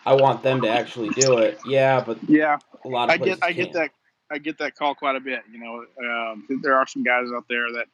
I 0.04 0.14
want 0.14 0.42
them 0.42 0.60
to 0.62 0.68
actually 0.68 1.10
do 1.10 1.38
it. 1.38 1.58
Yeah, 1.66 2.02
but 2.04 2.18
Yeah, 2.28 2.58
a 2.84 2.88
lot 2.88 3.08
of 3.08 3.10
I 3.10 3.16
get 3.24 3.42
I 3.42 3.52
get 3.52 3.72
can't. 3.72 3.74
that 3.74 3.90
I 4.30 4.38
get 4.38 4.58
that 4.58 4.74
call 4.74 4.94
quite 4.94 5.16
a 5.16 5.20
bit. 5.20 5.42
You 5.50 5.58
know, 5.60 5.84
um, 6.04 6.46
there 6.62 6.76
are 6.76 6.86
some 6.86 7.02
guys 7.02 7.28
out 7.34 7.44
there 7.48 7.72
that 7.72 7.86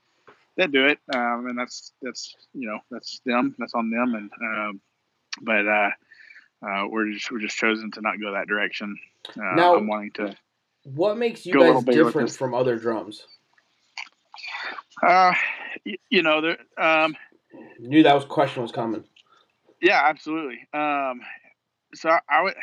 that 0.56 0.72
do 0.72 0.86
it, 0.86 0.98
um, 1.14 1.46
and 1.48 1.58
that's 1.58 1.92
that's 2.02 2.34
you 2.54 2.68
know 2.68 2.78
that's 2.90 3.20
them. 3.24 3.54
That's 3.58 3.74
on 3.74 3.90
them. 3.90 4.14
And 4.14 4.30
um, 4.42 4.80
but 5.42 5.66
uh, 5.66 5.90
uh, 6.66 6.88
we're 6.88 7.10
just 7.12 7.30
we're 7.30 7.40
just 7.40 7.56
chosen 7.56 7.90
to 7.92 8.00
not 8.00 8.20
go 8.20 8.32
that 8.32 8.46
direction. 8.48 8.96
Uh, 9.30 9.54
Now- 9.54 9.76
I'm 9.76 9.86
wanting 9.86 10.12
to. 10.12 10.34
What 10.84 11.16
makes 11.16 11.46
you 11.46 11.52
Go 11.52 11.60
a 11.60 11.66
little 11.66 11.82
guys 11.82 11.94
different 11.94 12.32
from 12.32 12.54
other 12.54 12.76
drums? 12.76 13.24
Uh, 15.00 15.32
you, 15.84 15.96
you 16.10 16.22
know, 16.22 16.40
there, 16.40 16.58
um, 16.76 17.14
Knew 17.78 18.02
that 18.02 18.14
was 18.14 18.24
question 18.24 18.62
was 18.62 18.72
coming. 18.72 19.04
Yeah, 19.80 20.02
absolutely. 20.04 20.66
Um, 20.72 21.20
so 21.94 22.08
I, 22.08 22.20
I 22.28 22.42
would, 22.42 22.54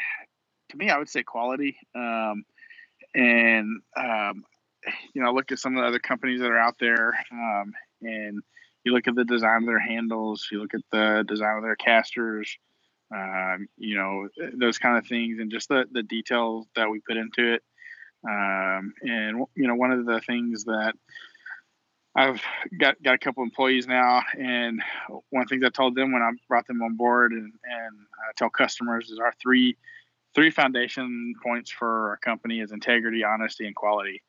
to 0.69 0.77
me, 0.77 0.89
I 0.89 0.97
would 0.97 1.09
say 1.09 1.23
quality. 1.23 1.77
Um, 1.95 2.45
and 3.13 3.81
um, 3.97 4.43
you 5.13 5.21
know, 5.21 5.33
look 5.33 5.51
at 5.51 5.59
some 5.59 5.75
of 5.75 5.81
the 5.81 5.87
other 5.87 5.99
companies 5.99 6.41
that 6.41 6.51
are 6.51 6.57
out 6.57 6.75
there, 6.79 7.13
um, 7.31 7.73
and 8.01 8.41
you 8.83 8.93
look 8.93 9.07
at 9.07 9.15
the 9.15 9.25
design 9.25 9.63
of 9.63 9.67
their 9.67 9.79
handles, 9.79 10.47
you 10.51 10.59
look 10.61 10.73
at 10.73 10.81
the 10.91 11.25
design 11.27 11.57
of 11.57 11.63
their 11.63 11.75
casters, 11.75 12.57
um, 13.13 13.67
you 13.77 13.95
know, 13.97 14.29
those 14.53 14.77
kind 14.77 14.97
of 14.97 15.07
things, 15.07 15.39
and 15.39 15.51
just 15.51 15.69
the 15.69 15.85
the 15.91 16.03
details 16.03 16.67
that 16.75 16.89
we 16.89 16.99
put 16.99 17.17
into 17.17 17.53
it. 17.53 17.63
Um, 18.27 18.93
and 19.01 19.45
you 19.55 19.67
know, 19.67 19.75
one 19.75 19.91
of 19.91 20.05
the 20.05 20.21
things 20.21 20.65
that 20.65 20.93
I've 22.15 22.41
got 22.79 23.01
got 23.03 23.15
a 23.15 23.19
couple 23.19 23.43
employees 23.43 23.87
now, 23.87 24.21
and 24.37 24.81
one 25.29 25.43
of 25.43 25.49
the 25.49 25.53
things 25.55 25.63
I 25.65 25.69
told 25.69 25.95
them 25.95 26.11
when 26.11 26.21
I 26.21 26.31
brought 26.47 26.67
them 26.67 26.81
on 26.81 26.95
board, 26.95 27.31
and 27.31 27.53
and 27.63 27.97
I 28.27 28.31
tell 28.35 28.49
customers 28.49 29.09
is 29.09 29.19
our 29.19 29.33
three 29.41 29.77
three 30.35 30.51
foundation 30.51 31.33
points 31.43 31.71
for 31.71 32.09
our 32.09 32.17
company 32.17 32.59
is 32.59 32.71
integrity, 32.71 33.23
honesty, 33.23 33.65
and 33.65 33.75
quality. 33.75 34.21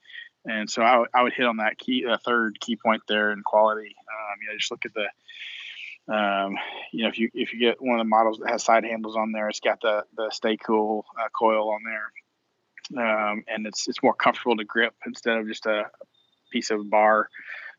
And 0.46 0.68
so 0.70 0.82
I, 0.82 0.98
would- 0.98 1.08
I 1.12 1.22
would 1.22 1.34
hit 1.34 1.44
on 1.46 1.58
that 1.58 1.78
key, 1.78 2.04
the 2.04 2.18
third 2.24 2.58
key 2.60 2.76
point 2.76 3.02
there 3.06 3.32
in 3.32 3.42
quality. 3.42 3.94
Um, 4.08 4.38
you 4.40 4.48
know, 4.48 4.56
just 4.58 4.70
look 4.70 4.86
at 4.86 4.94
the, 4.94 6.14
um, 6.14 6.56
you 6.92 7.02
know, 7.02 7.08
if 7.08 7.18
you 7.18 7.30
if 7.34 7.52
you 7.52 7.58
get 7.60 7.80
one 7.80 7.98
of 8.00 8.04
the 8.04 8.08
models 8.08 8.38
that 8.38 8.50
has 8.50 8.62
side 8.62 8.84
handles 8.84 9.16
on 9.16 9.32
there, 9.32 9.48
it's 9.48 9.60
got 9.60 9.80
the 9.80 10.04
the 10.16 10.30
Stay 10.30 10.56
Cool 10.56 11.04
uh, 11.20 11.28
coil 11.38 11.70
on 11.70 11.80
there, 11.84 13.30
um, 13.30 13.44
and 13.48 13.66
it's 13.66 13.88
it's 13.88 14.02
more 14.02 14.14
comfortable 14.14 14.56
to 14.56 14.64
grip 14.64 14.94
instead 15.06 15.36
of 15.38 15.46
just 15.46 15.66
a 15.66 15.84
piece 16.50 16.70
of 16.70 16.88
bar. 16.90 17.28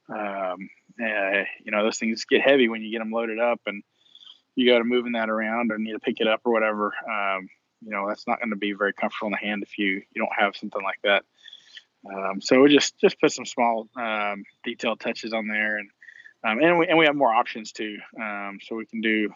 Um, 0.10 0.70
uh, 1.02 1.44
you 1.64 1.72
know, 1.72 1.84
those 1.84 2.00
things 2.00 2.26
get 2.26 2.42
heavy 2.42 2.68
when 2.68 2.82
you 2.82 2.92
get 2.92 3.00
them 3.00 3.12
loaded 3.12 3.40
up, 3.40 3.62
and 3.66 3.84
you 4.56 4.70
go 4.70 4.78
to 4.78 4.84
moving 4.84 5.14
that 5.14 5.30
around 5.30 5.72
or 5.72 5.78
need 5.78 5.94
to 5.94 6.00
pick 6.00 6.20
it 6.20 6.28
up 6.28 6.42
or 6.44 6.52
whatever. 6.52 6.94
Um, 7.10 7.50
you 7.82 7.92
know, 7.92 8.08
that's 8.08 8.28
not 8.28 8.40
going 8.40 8.52
to 8.52 8.56
be 8.56 8.74
very 8.74 8.94
comfortable 8.94 9.28
in 9.28 9.32
the 9.32 9.38
hand 9.38 9.64
if 9.64 9.78
you 9.78 10.02
you 10.14 10.20
don't 10.22 10.30
have 10.38 10.56
something 10.56 10.84
like 10.84 11.00
that. 11.04 11.24
Um, 12.14 12.42
so 12.42 12.62
we 12.62 12.74
just 12.74 12.98
just 13.00 13.20
put 13.20 13.32
some 13.32 13.46
small 13.46 13.88
um, 13.96 14.44
detailed 14.64 15.00
touches 15.00 15.34
on 15.34 15.48
there, 15.48 15.78
and 15.78 15.90
um, 16.44 16.60
and 16.62 16.80
we 16.80 16.88
and 16.88 16.98
we 16.98 17.06
have 17.06 17.16
more 17.16 17.34
options 17.34 17.72
too. 17.72 17.98
Um, 18.20 18.60
so 18.62 18.76
we 18.76 18.86
can 18.86 19.02
do, 19.02 19.30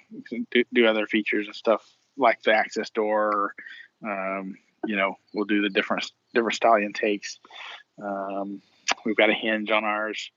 do 0.74 0.88
other 0.88 1.06
features 1.06 1.48
and 1.48 1.56
stuff 1.56 1.86
like 2.18 2.42
the 2.44 2.54
access 2.54 2.90
door. 2.90 3.54
Or, 4.04 4.40
um, 4.40 4.56
you 4.86 4.96
know, 4.96 5.16
we'll 5.34 5.46
do 5.46 5.62
the 5.62 5.70
different 5.70 6.12
different 6.34 6.56
style 6.56 6.80
takes. 6.94 7.40
Um, 8.02 8.62
we've 9.06 9.16
got 9.16 9.30
a 9.30 9.34
hinge 9.34 9.70
on 9.70 9.84
ours, 9.84 10.32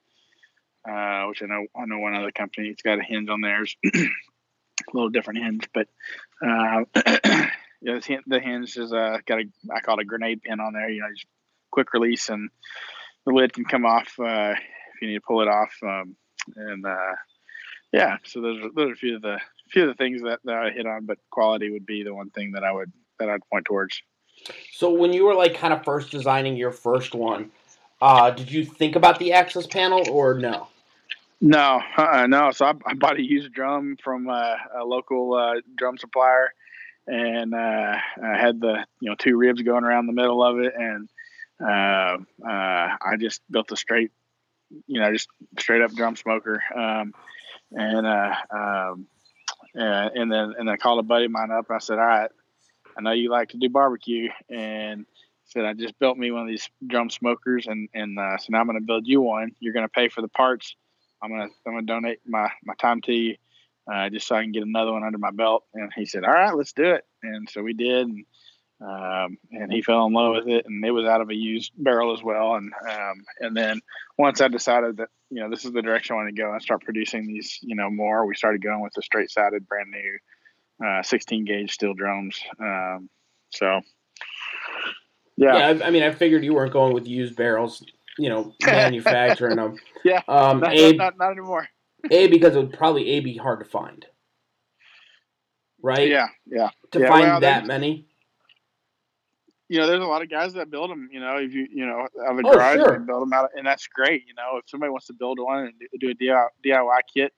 uh, 0.88 1.24
which 1.26 1.42
I 1.42 1.46
know 1.46 1.66
I 1.76 1.86
know 1.86 1.98
one 1.98 2.14
other 2.14 2.32
company. 2.32 2.68
It's 2.68 2.82
got 2.82 2.98
a 2.98 3.02
hinge 3.02 3.28
on 3.28 3.40
theirs, 3.40 3.76
a 3.94 4.08
little 4.92 5.10
different 5.10 5.40
hinge, 5.40 5.68
but 5.72 5.88
uh, 6.44 6.84
yeah, 7.80 8.00
the 8.26 8.40
hinge 8.40 8.76
is 8.76 8.92
uh, 8.92 9.18
got 9.26 9.40
a 9.40 9.44
I 9.74 9.80
call 9.80 9.98
it 9.98 10.02
a 10.02 10.04
grenade 10.04 10.42
pin 10.42 10.60
on 10.60 10.72
there. 10.72 10.90
You 10.90 11.00
know, 11.00 11.08
just 11.12 11.26
quick 11.70 11.92
release 11.92 12.28
and 12.28 12.50
the 13.26 13.32
lid 13.32 13.52
can 13.52 13.64
come 13.64 13.84
off 13.84 14.14
uh, 14.18 14.54
if 14.54 15.02
you 15.02 15.08
need 15.08 15.14
to 15.14 15.20
pull 15.20 15.42
it 15.42 15.48
off. 15.48 15.72
Um, 15.82 16.16
and 16.56 16.86
uh, 16.86 17.14
yeah, 17.92 18.16
so 18.24 18.40
those 18.40 18.58
are, 18.58 18.70
those 18.74 18.90
are 18.90 18.92
a 18.92 18.96
few 18.96 19.16
of 19.16 19.22
the 19.22 19.38
few 19.70 19.82
of 19.82 19.88
the 19.88 20.02
things 20.02 20.22
that, 20.22 20.40
that 20.44 20.54
I 20.54 20.70
hit 20.70 20.86
on, 20.86 21.04
but 21.04 21.18
quality 21.30 21.70
would 21.70 21.84
be 21.84 22.02
the 22.02 22.14
one 22.14 22.30
thing 22.30 22.52
that 22.52 22.64
I 22.64 22.72
would 22.72 22.92
that 23.18 23.28
I'd 23.28 23.46
point 23.52 23.66
towards. 23.66 24.02
So 24.72 24.90
when 24.90 25.12
you 25.12 25.24
were 25.26 25.34
like 25.34 25.54
kind 25.54 25.74
of 25.74 25.84
first 25.84 26.10
designing 26.10 26.56
your 26.56 26.70
first 26.70 27.14
one, 27.14 27.50
uh, 28.00 28.30
did 28.30 28.50
you 28.50 28.64
think 28.64 28.96
about 28.96 29.18
the 29.18 29.32
access 29.32 29.66
panel 29.66 30.08
or 30.10 30.34
no? 30.34 30.68
No, 31.40 31.80
uh, 31.96 32.26
no. 32.26 32.50
So 32.50 32.66
I, 32.66 32.72
I 32.86 32.94
bought 32.94 33.18
a 33.18 33.22
used 33.22 33.52
drum 33.52 33.96
from 34.02 34.28
uh, 34.28 34.56
a 34.76 34.84
local 34.84 35.34
uh, 35.34 35.60
drum 35.76 35.96
supplier, 35.96 36.52
and 37.06 37.54
uh, 37.54 37.96
I 38.22 38.36
had 38.36 38.60
the 38.60 38.84
you 39.00 39.10
know 39.10 39.16
two 39.16 39.36
ribs 39.36 39.62
going 39.62 39.84
around 39.84 40.06
the 40.06 40.12
middle 40.12 40.42
of 40.42 40.58
it, 40.58 40.74
and 40.76 41.08
uh, 41.60 42.18
uh, 42.44 42.96
I 43.00 43.16
just 43.18 43.40
built 43.50 43.70
a 43.70 43.76
straight, 43.76 44.10
you 44.86 45.00
know, 45.00 45.12
just 45.12 45.28
straight 45.58 45.82
up 45.82 45.92
drum 45.92 46.16
smoker, 46.16 46.62
um, 46.74 47.14
and 47.70 48.06
um, 48.50 49.06
and 49.74 50.32
then 50.32 50.54
and 50.58 50.68
I 50.68 50.76
called 50.76 50.98
a 50.98 51.04
buddy 51.04 51.26
of 51.26 51.30
mine 51.30 51.52
up. 51.52 51.66
I 51.70 51.78
said, 51.78 52.00
all 52.00 52.06
right, 52.06 52.30
I 52.96 53.00
know 53.00 53.12
you 53.12 53.30
like 53.30 53.50
to 53.50 53.58
do 53.58 53.68
barbecue, 53.68 54.30
and 54.50 55.06
said 55.48 55.64
I 55.64 55.72
just 55.72 55.98
built 55.98 56.16
me 56.16 56.30
one 56.30 56.42
of 56.42 56.48
these 56.48 56.68
drum 56.86 57.10
smokers, 57.10 57.66
and 57.66 57.88
and 57.94 58.18
uh, 58.18 58.38
so 58.38 58.46
now 58.50 58.60
I'm 58.60 58.66
going 58.66 58.78
to 58.78 58.84
build 58.84 59.06
you 59.06 59.20
one. 59.20 59.52
You're 59.60 59.72
going 59.72 59.86
to 59.86 59.92
pay 59.92 60.08
for 60.08 60.22
the 60.22 60.28
parts. 60.28 60.76
I'm 61.22 61.30
gonna 61.30 61.48
I'm 61.66 61.72
gonna 61.72 61.82
donate 61.82 62.20
my 62.26 62.50
my 62.64 62.74
time 62.74 63.00
to 63.02 63.12
you, 63.12 63.36
uh, 63.92 64.08
just 64.10 64.26
so 64.26 64.36
I 64.36 64.42
can 64.42 64.52
get 64.52 64.62
another 64.62 64.92
one 64.92 65.04
under 65.04 65.18
my 65.18 65.30
belt. 65.30 65.64
And 65.74 65.92
he 65.94 66.06
said, 66.06 66.24
all 66.24 66.32
right, 66.32 66.54
let's 66.54 66.72
do 66.72 66.84
it. 66.84 67.04
And 67.22 67.48
so 67.50 67.62
we 67.62 67.72
did, 67.72 68.06
and 68.06 68.24
um, 68.80 69.38
and 69.50 69.72
he 69.72 69.82
fell 69.82 70.06
in 70.06 70.12
love 70.12 70.36
with 70.36 70.48
it, 70.48 70.66
and 70.66 70.84
it 70.84 70.92
was 70.92 71.06
out 71.06 71.20
of 71.20 71.30
a 71.30 71.34
used 71.34 71.72
barrel 71.76 72.14
as 72.14 72.22
well. 72.22 72.54
And 72.54 72.72
um, 72.88 73.24
and 73.40 73.56
then 73.56 73.80
once 74.16 74.40
I 74.40 74.48
decided 74.48 74.98
that 74.98 75.08
you 75.30 75.40
know 75.40 75.50
this 75.50 75.64
is 75.64 75.72
the 75.72 75.82
direction 75.82 76.14
I 76.14 76.18
want 76.18 76.28
to 76.34 76.40
go 76.40 76.52
and 76.52 76.62
start 76.62 76.84
producing 76.84 77.26
these 77.26 77.58
you 77.62 77.74
know 77.74 77.90
more, 77.90 78.24
we 78.26 78.36
started 78.36 78.62
going 78.62 78.80
with 78.80 78.92
the 78.94 79.02
straight 79.02 79.30
sided 79.30 79.66
brand 79.66 79.90
new 79.90 80.18
uh, 80.86 81.02
16 81.02 81.44
gauge 81.44 81.72
steel 81.72 81.94
drums. 81.94 82.40
Um, 82.60 83.10
so 83.50 83.80
yeah, 85.38 85.56
I, 85.56 85.86
I 85.86 85.90
mean, 85.90 86.02
I 86.02 86.10
figured 86.10 86.44
you 86.44 86.54
weren't 86.54 86.72
going 86.72 86.92
with 86.92 87.06
used 87.06 87.36
barrels, 87.36 87.84
you 88.18 88.28
know, 88.28 88.54
manufacturing 88.62 89.56
them. 89.56 89.78
Yeah, 90.04 90.22
Um, 90.28 90.60
not, 90.60 90.74
a, 90.74 90.92
not, 90.92 91.18
not 91.18 91.32
anymore. 91.32 91.68
a 92.10 92.26
because 92.28 92.54
it 92.54 92.58
would 92.58 92.72
probably 92.72 93.10
a 93.10 93.20
be 93.20 93.36
hard 93.36 93.60
to 93.60 93.64
find, 93.64 94.04
right? 95.82 96.08
Yeah, 96.08 96.28
yeah. 96.46 96.70
To 96.92 97.00
Yeah, 97.00 97.08
find 97.08 97.22
well, 97.24 97.40
that 97.40 97.66
many. 97.66 98.06
you 99.68 99.78
know, 99.78 99.86
there's 99.86 100.00
a 100.00 100.06
lot 100.06 100.22
of 100.22 100.30
guys 100.30 100.54
that 100.54 100.70
build 100.70 100.90
them. 100.90 101.08
You 101.12 101.20
know, 101.20 101.36
if 101.36 101.52
you 101.52 101.66
you 101.70 101.86
know 101.86 102.06
have 102.26 102.38
a 102.38 102.42
Oh, 102.42 102.52
garage 102.52 102.76
sure. 102.76 102.94
and 102.94 103.06
build 103.06 103.22
them 103.22 103.32
out, 103.32 103.50
and 103.56 103.66
that's 103.66 103.86
great. 103.86 104.24
You 104.26 104.34
know, 104.34 104.56
if 104.58 104.64
somebody 104.68 104.90
wants 104.90 105.06
to 105.06 105.12
build 105.12 105.38
one 105.38 105.66
and 105.66 105.74
do- 106.00 106.10
a 106.10 106.14
DIY 106.14 106.46
DIY 106.64 106.98
kit, 107.12 107.32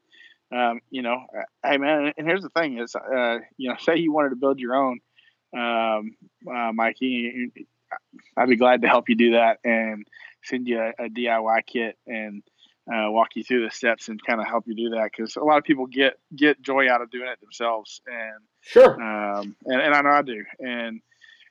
um, 0.53 0.81
you 0.91 1.03
know, 1.03 1.17
uh, 1.37 1.43
hey 1.69 1.77
man, 1.79 2.13
and 2.17 2.27
here's 2.27 2.43
the 2.43 2.51
thing: 2.51 2.79
is 2.79 2.95
uh, 2.95 3.39
you 3.57 3.69
know, 3.69 3.77
say 3.81 3.97
you 3.97 4.13
wanted 4.13 4.31
to 4.31 4.37
build 4.37 4.61
your 4.61 4.77
own, 4.77 5.01
um, 5.57 6.17
uh, 6.49 6.73
Mikey, 6.73 7.51
I'd 8.37 8.49
be 8.49 8.57
glad 8.57 8.83
to 8.83 8.89
help 8.89 9.09
you 9.09 9.17
do 9.17 9.33
that 9.33 9.59
and 9.65 10.07
send 10.45 10.67
you 10.69 10.81
a, 10.81 11.05
a 11.05 11.09
DIY 11.09 11.67
kit 11.67 11.97
and 12.07 12.43
uh, 12.93 13.11
walk 13.11 13.29
you 13.37 13.45
through 13.45 13.65
the 13.65 13.71
steps 13.71 14.09
and 14.09 14.21
kind 14.25 14.41
of 14.41 14.47
help 14.47 14.65
you 14.67 14.75
do 14.75 14.91
that 14.97 15.11
because 15.15 15.37
a 15.37 15.45
lot 15.45 15.59
of 15.59 15.65
people 15.65 15.87
get 15.87 16.19
get 16.35 16.61
joy 16.63 16.91
out 16.91 17.03
of 17.03 17.11
doing 17.11 17.29
it 17.29 17.41
themselves 17.41 18.01
and 18.07 18.41
Sure. 18.63 19.01
um, 19.01 19.57
and, 19.67 19.81
and 19.81 19.95
I 19.95 20.01
know 20.03 20.11
I 20.11 20.23
do. 20.23 20.45
And 20.59 21.01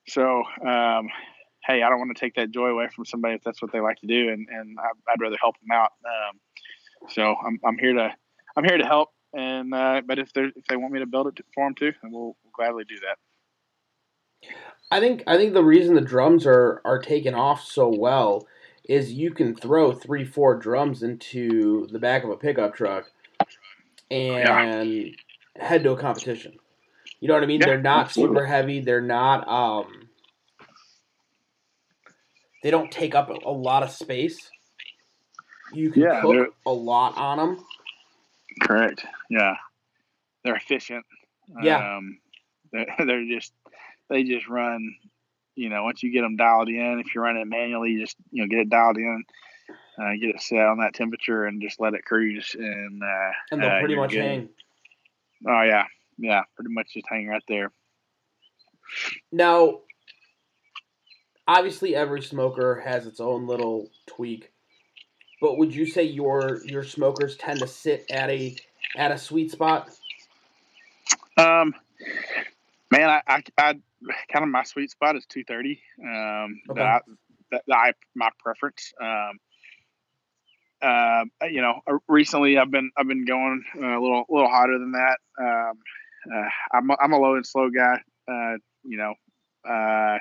so, 0.07 0.43
um, 0.65 1.09
hey, 1.65 1.81
I 1.83 1.89
don't 1.89 1.99
want 1.99 2.15
to 2.15 2.19
take 2.19 2.35
that 2.35 2.51
joy 2.51 2.67
away 2.67 2.87
from 2.93 3.05
somebody 3.05 3.35
if 3.35 3.43
that's 3.43 3.61
what 3.61 3.71
they 3.71 3.79
like 3.79 3.99
to 3.99 4.07
do, 4.07 4.29
and, 4.29 4.47
and 4.49 4.77
I, 4.79 5.11
I'd 5.11 5.21
rather 5.21 5.37
help 5.39 5.55
them 5.59 5.71
out. 5.71 5.91
Um, 6.05 6.39
so 7.09 7.35
I'm, 7.45 7.59
I'm 7.63 7.77
here 7.77 7.93
to 7.93 8.13
I'm 8.55 8.63
here 8.63 8.77
to 8.77 8.85
help. 8.85 9.09
And 9.33 9.73
uh, 9.73 10.01
but 10.05 10.17
if 10.19 10.33
they 10.33 10.43
if 10.55 10.65
they 10.67 10.75
want 10.75 10.91
me 10.93 10.99
to 10.99 11.05
build 11.05 11.27
it 11.27 11.39
for 11.53 11.65
them 11.65 11.75
too, 11.75 11.93
then 12.01 12.11
we'll, 12.11 12.35
we'll 12.43 12.53
gladly 12.55 12.83
do 12.85 12.95
that. 13.01 14.49
I 14.91 14.99
think 14.99 15.23
I 15.27 15.37
think 15.37 15.53
the 15.53 15.63
reason 15.63 15.95
the 15.95 16.01
drums 16.01 16.45
are 16.45 16.81
are 16.83 16.99
taken 16.99 17.35
off 17.35 17.63
so 17.63 17.89
well 17.95 18.47
is 18.85 19.13
you 19.13 19.31
can 19.31 19.55
throw 19.55 19.91
three, 19.91 20.25
four 20.25 20.55
drums 20.55 21.03
into 21.03 21.87
the 21.91 21.99
back 21.99 22.23
of 22.23 22.31
a 22.31 22.35
pickup 22.35 22.75
truck 22.75 23.11
and 24.09 24.89
yeah. 24.89 25.63
head 25.63 25.83
to 25.83 25.91
a 25.91 25.97
competition. 25.97 26.57
You 27.19 27.27
know 27.27 27.35
what 27.35 27.43
I 27.43 27.45
mean? 27.45 27.59
Yeah, 27.59 27.67
they're 27.67 27.81
not 27.81 28.05
absolutely. 28.07 28.35
super 28.35 28.45
heavy. 28.47 28.79
They're 28.79 29.01
not. 29.01 29.47
Um, 29.47 30.09
they 32.63 32.71
don't 32.71 32.91
take 32.91 33.13
up 33.13 33.29
a, 33.29 33.37
a 33.45 33.51
lot 33.51 33.83
of 33.83 33.91
space. 33.91 34.49
You 35.73 35.91
can 35.91 36.01
yeah, 36.01 36.21
cook 36.21 36.55
a 36.65 36.71
lot 36.71 37.15
on 37.15 37.37
them. 37.37 37.65
Correct. 38.63 39.05
Yeah, 39.29 39.55
they're 40.43 40.55
efficient. 40.55 41.05
Yeah. 41.61 41.97
Um, 41.97 42.19
they're, 42.71 42.85
they're 43.05 43.25
just 43.25 43.53
they 44.09 44.23
just 44.23 44.47
run. 44.47 44.95
You 45.55 45.69
know, 45.69 45.83
once 45.83 46.03
you 46.03 46.11
get 46.11 46.21
them 46.21 46.37
dialed 46.37 46.69
in, 46.69 47.01
if 47.05 47.13
you're 47.13 47.23
running 47.23 47.41
it 47.41 47.47
manually, 47.47 47.91
you 47.91 48.01
just 48.01 48.15
you 48.31 48.43
know 48.43 48.47
get 48.47 48.59
it 48.59 48.69
dialed 48.69 48.97
in, 48.97 49.23
uh, 50.01 50.11
get 50.19 50.35
it 50.35 50.41
set 50.41 50.65
on 50.65 50.79
that 50.79 50.93
temperature, 50.93 51.45
and 51.45 51.61
just 51.61 51.79
let 51.79 51.93
it 51.93 52.05
cruise. 52.05 52.55
And 52.57 53.03
uh, 53.03 53.31
and 53.51 53.61
they'll 53.61 53.69
uh, 53.69 53.79
pretty 53.79 53.95
much 53.95 54.11
good. 54.11 54.21
hang. 54.21 54.49
Oh 55.47 55.61
yeah, 55.63 55.85
yeah, 56.17 56.43
pretty 56.55 56.73
much 56.73 56.93
just 56.93 57.07
hang 57.09 57.27
right 57.27 57.43
there. 57.47 57.71
Now, 59.31 59.79
obviously, 61.47 61.95
every 61.95 62.21
smoker 62.21 62.81
has 62.85 63.05
its 63.05 63.19
own 63.19 63.45
little 63.45 63.89
tweak, 64.07 64.51
but 65.41 65.57
would 65.57 65.73
you 65.73 65.85
say 65.85 66.03
your 66.03 66.61
your 66.65 66.83
smokers 66.83 67.37
tend 67.37 67.59
to 67.59 67.67
sit 67.67 68.05
at 68.09 68.29
a 68.29 68.55
at 68.95 69.11
a 69.11 69.17
sweet 69.17 69.51
spot? 69.51 69.89
Um, 71.37 71.73
man, 72.91 73.09
I, 73.09 73.21
I, 73.27 73.43
I 73.57 73.75
kind 74.31 74.43
of 74.43 74.49
my 74.49 74.63
sweet 74.63 74.91
spot 74.91 75.15
is 75.15 75.25
two 75.25 75.43
thirty. 75.43 75.81
Um, 76.03 76.61
okay. 76.69 76.79
that, 76.79 76.87
I, 76.87 76.99
that, 77.51 77.63
that 77.67 77.75
I 77.75 77.93
my 78.15 78.29
preference. 78.39 78.93
Um, 79.01 79.39
uh, 80.81 81.23
you 81.49 81.61
know, 81.61 81.81
uh, 81.87 81.97
recently 82.07 82.57
I've 82.57 82.71
been 82.71 82.91
I've 82.97 83.07
been 83.07 83.25
going 83.25 83.63
a 83.75 83.99
little 83.99 84.25
a 84.29 84.33
little 84.33 84.49
hotter 84.49 84.79
than 84.79 84.93
that. 84.93 85.17
Um, 85.39 85.77
uh, 86.33 86.49
I'm 86.73 86.89
a, 86.89 86.97
I'm 87.01 87.13
a 87.13 87.19
low 87.19 87.35
and 87.35 87.45
slow 87.45 87.69
guy. 87.69 88.01
Uh, 88.31 88.57
you 88.83 88.97
know, 88.97 89.13
uh, 89.67 90.19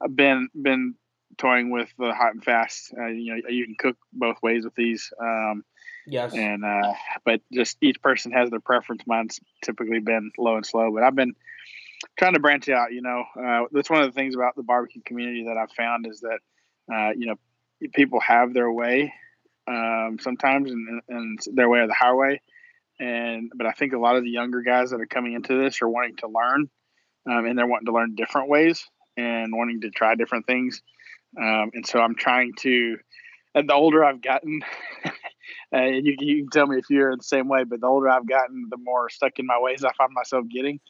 I've 0.00 0.16
been 0.16 0.48
been 0.54 0.94
toying 1.38 1.70
with 1.70 1.90
the 1.98 2.14
hot 2.14 2.34
and 2.34 2.44
fast. 2.44 2.94
Uh, 2.96 3.06
you 3.06 3.34
know, 3.34 3.48
you 3.48 3.64
can 3.66 3.76
cook 3.78 3.96
both 4.12 4.36
ways 4.42 4.64
with 4.64 4.74
these. 4.74 5.12
Um, 5.20 5.64
yes. 6.06 6.34
And 6.34 6.64
uh, 6.64 6.94
but 7.24 7.40
just 7.52 7.76
each 7.82 8.00
person 8.00 8.32
has 8.32 8.50
their 8.50 8.60
preference. 8.60 9.02
Mine's 9.06 9.40
typically 9.62 10.00
been 10.00 10.30
low 10.38 10.56
and 10.56 10.66
slow, 10.66 10.92
but 10.92 11.02
I've 11.02 11.16
been 11.16 11.34
trying 12.18 12.34
to 12.34 12.40
branch 12.40 12.68
out. 12.68 12.92
You 12.92 13.02
know, 13.02 13.24
uh, 13.38 13.64
that's 13.72 13.90
one 13.90 14.02
of 14.02 14.06
the 14.06 14.18
things 14.18 14.34
about 14.34 14.56
the 14.56 14.62
barbecue 14.62 15.02
community 15.04 15.44
that 15.44 15.56
I've 15.56 15.72
found 15.72 16.06
is 16.06 16.20
that 16.20 16.38
uh, 16.92 17.10
you 17.16 17.26
know 17.26 17.36
people 17.94 18.20
have 18.20 18.54
their 18.54 18.70
way 18.70 19.12
um, 19.66 20.18
sometimes, 20.20 20.70
and, 20.70 21.00
and 21.08 21.38
their 21.54 21.68
way 21.68 21.80
or 21.80 21.86
the 21.86 21.94
highway. 21.94 22.40
And 23.00 23.50
but 23.54 23.66
I 23.66 23.72
think 23.72 23.92
a 23.92 23.98
lot 23.98 24.16
of 24.16 24.24
the 24.24 24.30
younger 24.30 24.62
guys 24.62 24.90
that 24.90 25.00
are 25.00 25.06
coming 25.06 25.32
into 25.32 25.60
this 25.60 25.82
are 25.82 25.88
wanting 25.88 26.16
to 26.16 26.28
learn, 26.28 26.70
um, 27.30 27.46
and 27.46 27.58
they're 27.58 27.66
wanting 27.66 27.86
to 27.86 27.92
learn 27.92 28.14
different 28.14 28.48
ways 28.48 28.84
and 29.16 29.54
wanting 29.54 29.80
to 29.82 29.90
try 29.90 30.14
different 30.14 30.46
things. 30.46 30.82
Um, 31.38 31.70
and 31.74 31.86
so 31.86 32.00
I'm 32.00 32.14
trying 32.14 32.52
to. 32.60 32.98
And 33.54 33.68
the 33.68 33.74
older 33.74 34.02
I've 34.02 34.22
gotten, 34.22 34.62
uh, 35.74 35.82
you, 35.82 36.16
you 36.18 36.36
can 36.42 36.48
tell 36.50 36.66
me 36.66 36.78
if 36.78 36.88
you're 36.88 37.14
the 37.14 37.22
same 37.22 37.48
way, 37.48 37.64
but 37.64 37.82
the 37.82 37.86
older 37.86 38.08
I've 38.08 38.26
gotten, 38.26 38.68
the 38.70 38.78
more 38.78 39.10
stuck 39.10 39.38
in 39.38 39.46
my 39.46 39.58
ways 39.60 39.84
I 39.84 39.92
find 39.92 40.10
myself 40.14 40.46
getting. 40.48 40.80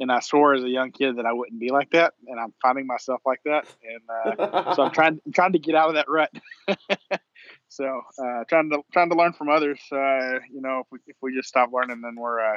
And 0.00 0.10
I 0.10 0.20
swore 0.20 0.54
as 0.54 0.64
a 0.64 0.68
young 0.68 0.92
kid 0.92 1.16
that 1.16 1.26
I 1.26 1.32
wouldn't 1.32 1.60
be 1.60 1.70
like 1.70 1.90
that, 1.90 2.14
and 2.26 2.40
I'm 2.40 2.54
finding 2.62 2.86
myself 2.86 3.20
like 3.26 3.40
that. 3.44 3.66
And 3.84 4.40
uh, 4.40 4.74
so 4.74 4.82
I'm 4.82 4.92
trying, 4.92 5.20
I'm 5.26 5.32
trying 5.32 5.52
to 5.52 5.58
get 5.58 5.74
out 5.74 5.88
of 5.88 5.94
that 5.94 6.08
rut. 6.08 6.30
So 7.70 8.02
uh, 8.18 8.44
trying 8.48 8.68
to 8.70 8.82
trying 8.92 9.10
to 9.10 9.16
learn 9.16 9.32
from 9.32 9.48
others. 9.48 9.78
Uh, 9.92 10.40
you 10.52 10.60
know, 10.60 10.80
if 10.80 10.86
we 10.90 10.98
if 11.06 11.16
we 11.22 11.34
just 11.34 11.48
stop 11.48 11.70
learning, 11.72 12.00
then 12.02 12.16
we're 12.16 12.40
uh, 12.40 12.56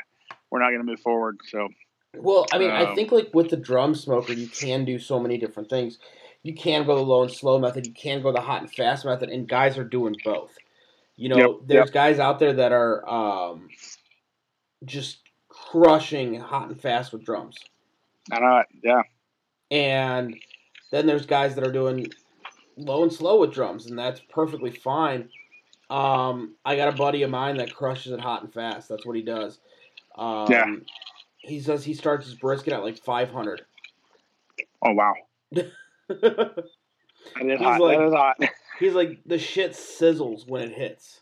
we're 0.50 0.60
not 0.60 0.70
going 0.70 0.80
to 0.80 0.86
move 0.86 1.00
forward. 1.00 1.40
So. 1.48 1.70
Well, 2.16 2.46
I 2.52 2.58
mean, 2.58 2.70
um, 2.70 2.78
I 2.78 2.96
think 2.96 3.12
like 3.12 3.30
with 3.34 3.50
the 3.50 3.58
drum 3.58 3.96
smoker, 3.96 4.34
you 4.34 4.48
can 4.48 4.86
do 4.86 5.00
so 5.00 5.20
many 5.20 5.38
different 5.38 5.70
things. 5.70 6.00
You 6.42 6.54
can 6.54 6.86
go 6.86 6.96
the 6.96 7.02
low 7.02 7.24
and 7.24 7.32
slow 7.32 7.58
method. 7.60 7.88
You 7.88 7.94
can 7.94 8.22
go 8.22 8.32
the 8.32 8.42
hot 8.42 8.62
and 8.62 8.72
fast 8.72 9.06
method, 9.06 9.30
and 9.30 9.48
guys 9.48 9.78
are 9.78 9.84
doing 9.84 10.16
both. 10.24 10.56
You 11.16 11.30
know, 11.30 11.38
yep, 11.38 11.50
there's 11.66 11.88
yep. 11.88 11.94
guys 11.94 12.20
out 12.20 12.40
there 12.40 12.54
that 12.54 12.72
are 12.72 13.08
um, 13.08 13.70
just 14.84 15.20
crushing 15.74 16.40
hot 16.40 16.70
and 16.70 16.80
fast 16.80 17.12
with 17.12 17.26
drums. 17.26 17.58
I 18.32 18.40
know. 18.40 18.64
Yeah. 18.84 19.02
And 19.72 20.36
then 20.92 21.08
there's 21.08 21.26
guys 21.26 21.56
that 21.56 21.66
are 21.66 21.72
doing 21.72 22.08
low 22.78 23.02
and 23.02 23.12
slow 23.12 23.40
with 23.40 23.54
drums, 23.54 23.88
and 23.88 23.98
that's 23.98 24.22
perfectly 24.30 24.70
fine. 24.70 25.30
Um, 25.90 26.56
I 26.64 26.76
got 26.76 26.94
a 26.94 26.96
buddy 26.96 27.24
of 27.24 27.32
mine 27.32 27.58
that 27.58 27.74
crushes 27.74 28.12
it 28.12 28.20
hot 28.20 28.44
and 28.44 28.54
fast. 28.54 28.88
That's 28.88 29.06
what 29.06 29.16
he 29.16 29.24
does. 29.24 29.60
Um, 30.16 30.48
yeah. 30.50 30.66
He 31.40 31.60
says 31.60 31.84
he 31.84 31.96
starts 31.96 32.28
his 32.28 32.36
brisket 32.36 32.74
at 32.74 32.84
like 32.84 33.00
500. 33.00 33.64
Oh 34.84 34.92
wow. 34.92 35.14
that 35.52 35.72
is 37.42 37.60
hot. 37.60 37.82
Like, 37.82 37.98
that 37.98 38.08
is 38.08 38.14
hot. 38.14 38.38
he's 38.80 38.94
like 38.94 39.20
the 39.26 39.40
shit 39.40 39.72
sizzles 39.72 40.48
when 40.48 40.62
it 40.62 40.74
hits, 40.74 41.22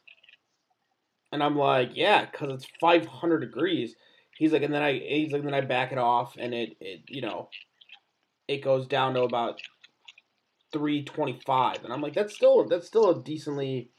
and 1.31 1.41
I'm 1.41 1.55
like, 1.55 1.91
yeah, 1.93 2.25
because 2.25 2.53
it's 2.53 2.67
500 2.81 3.39
degrees. 3.39 3.95
He's 4.41 4.51
like, 4.51 4.63
and 4.63 4.73
then 4.73 4.81
I 4.81 4.93
he's 4.93 5.31
like, 5.31 5.41
and 5.41 5.49
then 5.49 5.53
I 5.53 5.61
back 5.61 5.91
it 5.91 5.99
off, 5.99 6.35
and 6.35 6.51
it 6.51 6.75
it 6.81 7.01
you 7.07 7.21
know, 7.21 7.49
it 8.47 8.63
goes 8.63 8.87
down 8.87 9.13
to 9.13 9.21
about 9.21 9.61
325 10.73 11.83
and 11.83 11.93
i'm 11.93 12.01
like 12.01 12.13
that's 12.13 12.33
still 12.33 12.65
that's 12.67 12.87
still 12.87 13.11
a 13.11 13.21
decently 13.21 13.89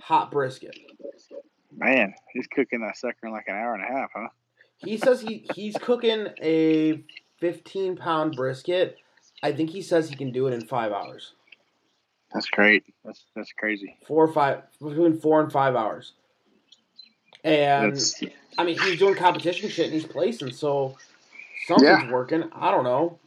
hot 0.00 0.30
brisket. 0.30 0.78
Man 1.76 2.14
he's 2.32 2.46
cooking 2.46 2.82
that 2.82 2.96
sucker 2.96 3.26
in 3.26 3.32
like 3.32 3.46
an 3.48 3.56
hour 3.56 3.74
and 3.74 3.82
a 3.82 3.86
half 3.86 4.10
huh? 4.14 4.28
He 4.76 4.96
says 4.96 5.22
he 5.22 5.48
he's 5.54 5.76
cooking 5.76 6.28
a 6.40 7.02
15 7.40 7.96
pound 7.96 8.36
brisket. 8.36 8.98
I 9.42 9.50
think 9.50 9.70
he 9.70 9.82
says 9.82 10.08
he 10.08 10.14
can 10.14 10.30
do 10.30 10.46
it 10.46 10.54
in 10.54 10.66
five 10.66 10.92
hours. 10.92 11.32
That's 12.32 12.46
great. 12.46 12.84
That's 13.04 13.24
that's 13.34 13.52
crazy. 13.52 13.96
Four 14.06 14.26
or 14.26 14.32
five 14.32 14.62
between 14.80 15.18
four 15.18 15.40
and 15.40 15.50
five 15.50 15.74
hours 15.74 16.12
and 17.44 17.92
that's... 17.92 18.22
i 18.58 18.64
mean 18.64 18.78
he's 18.78 18.98
doing 18.98 19.14
competition 19.14 19.68
shit 19.68 19.86
and 19.86 19.94
he's 19.94 20.06
placing 20.06 20.52
so 20.52 20.96
something's 21.66 22.02
yeah. 22.02 22.10
working 22.10 22.44
i 22.54 22.70
don't 22.70 22.84
know 22.84 23.18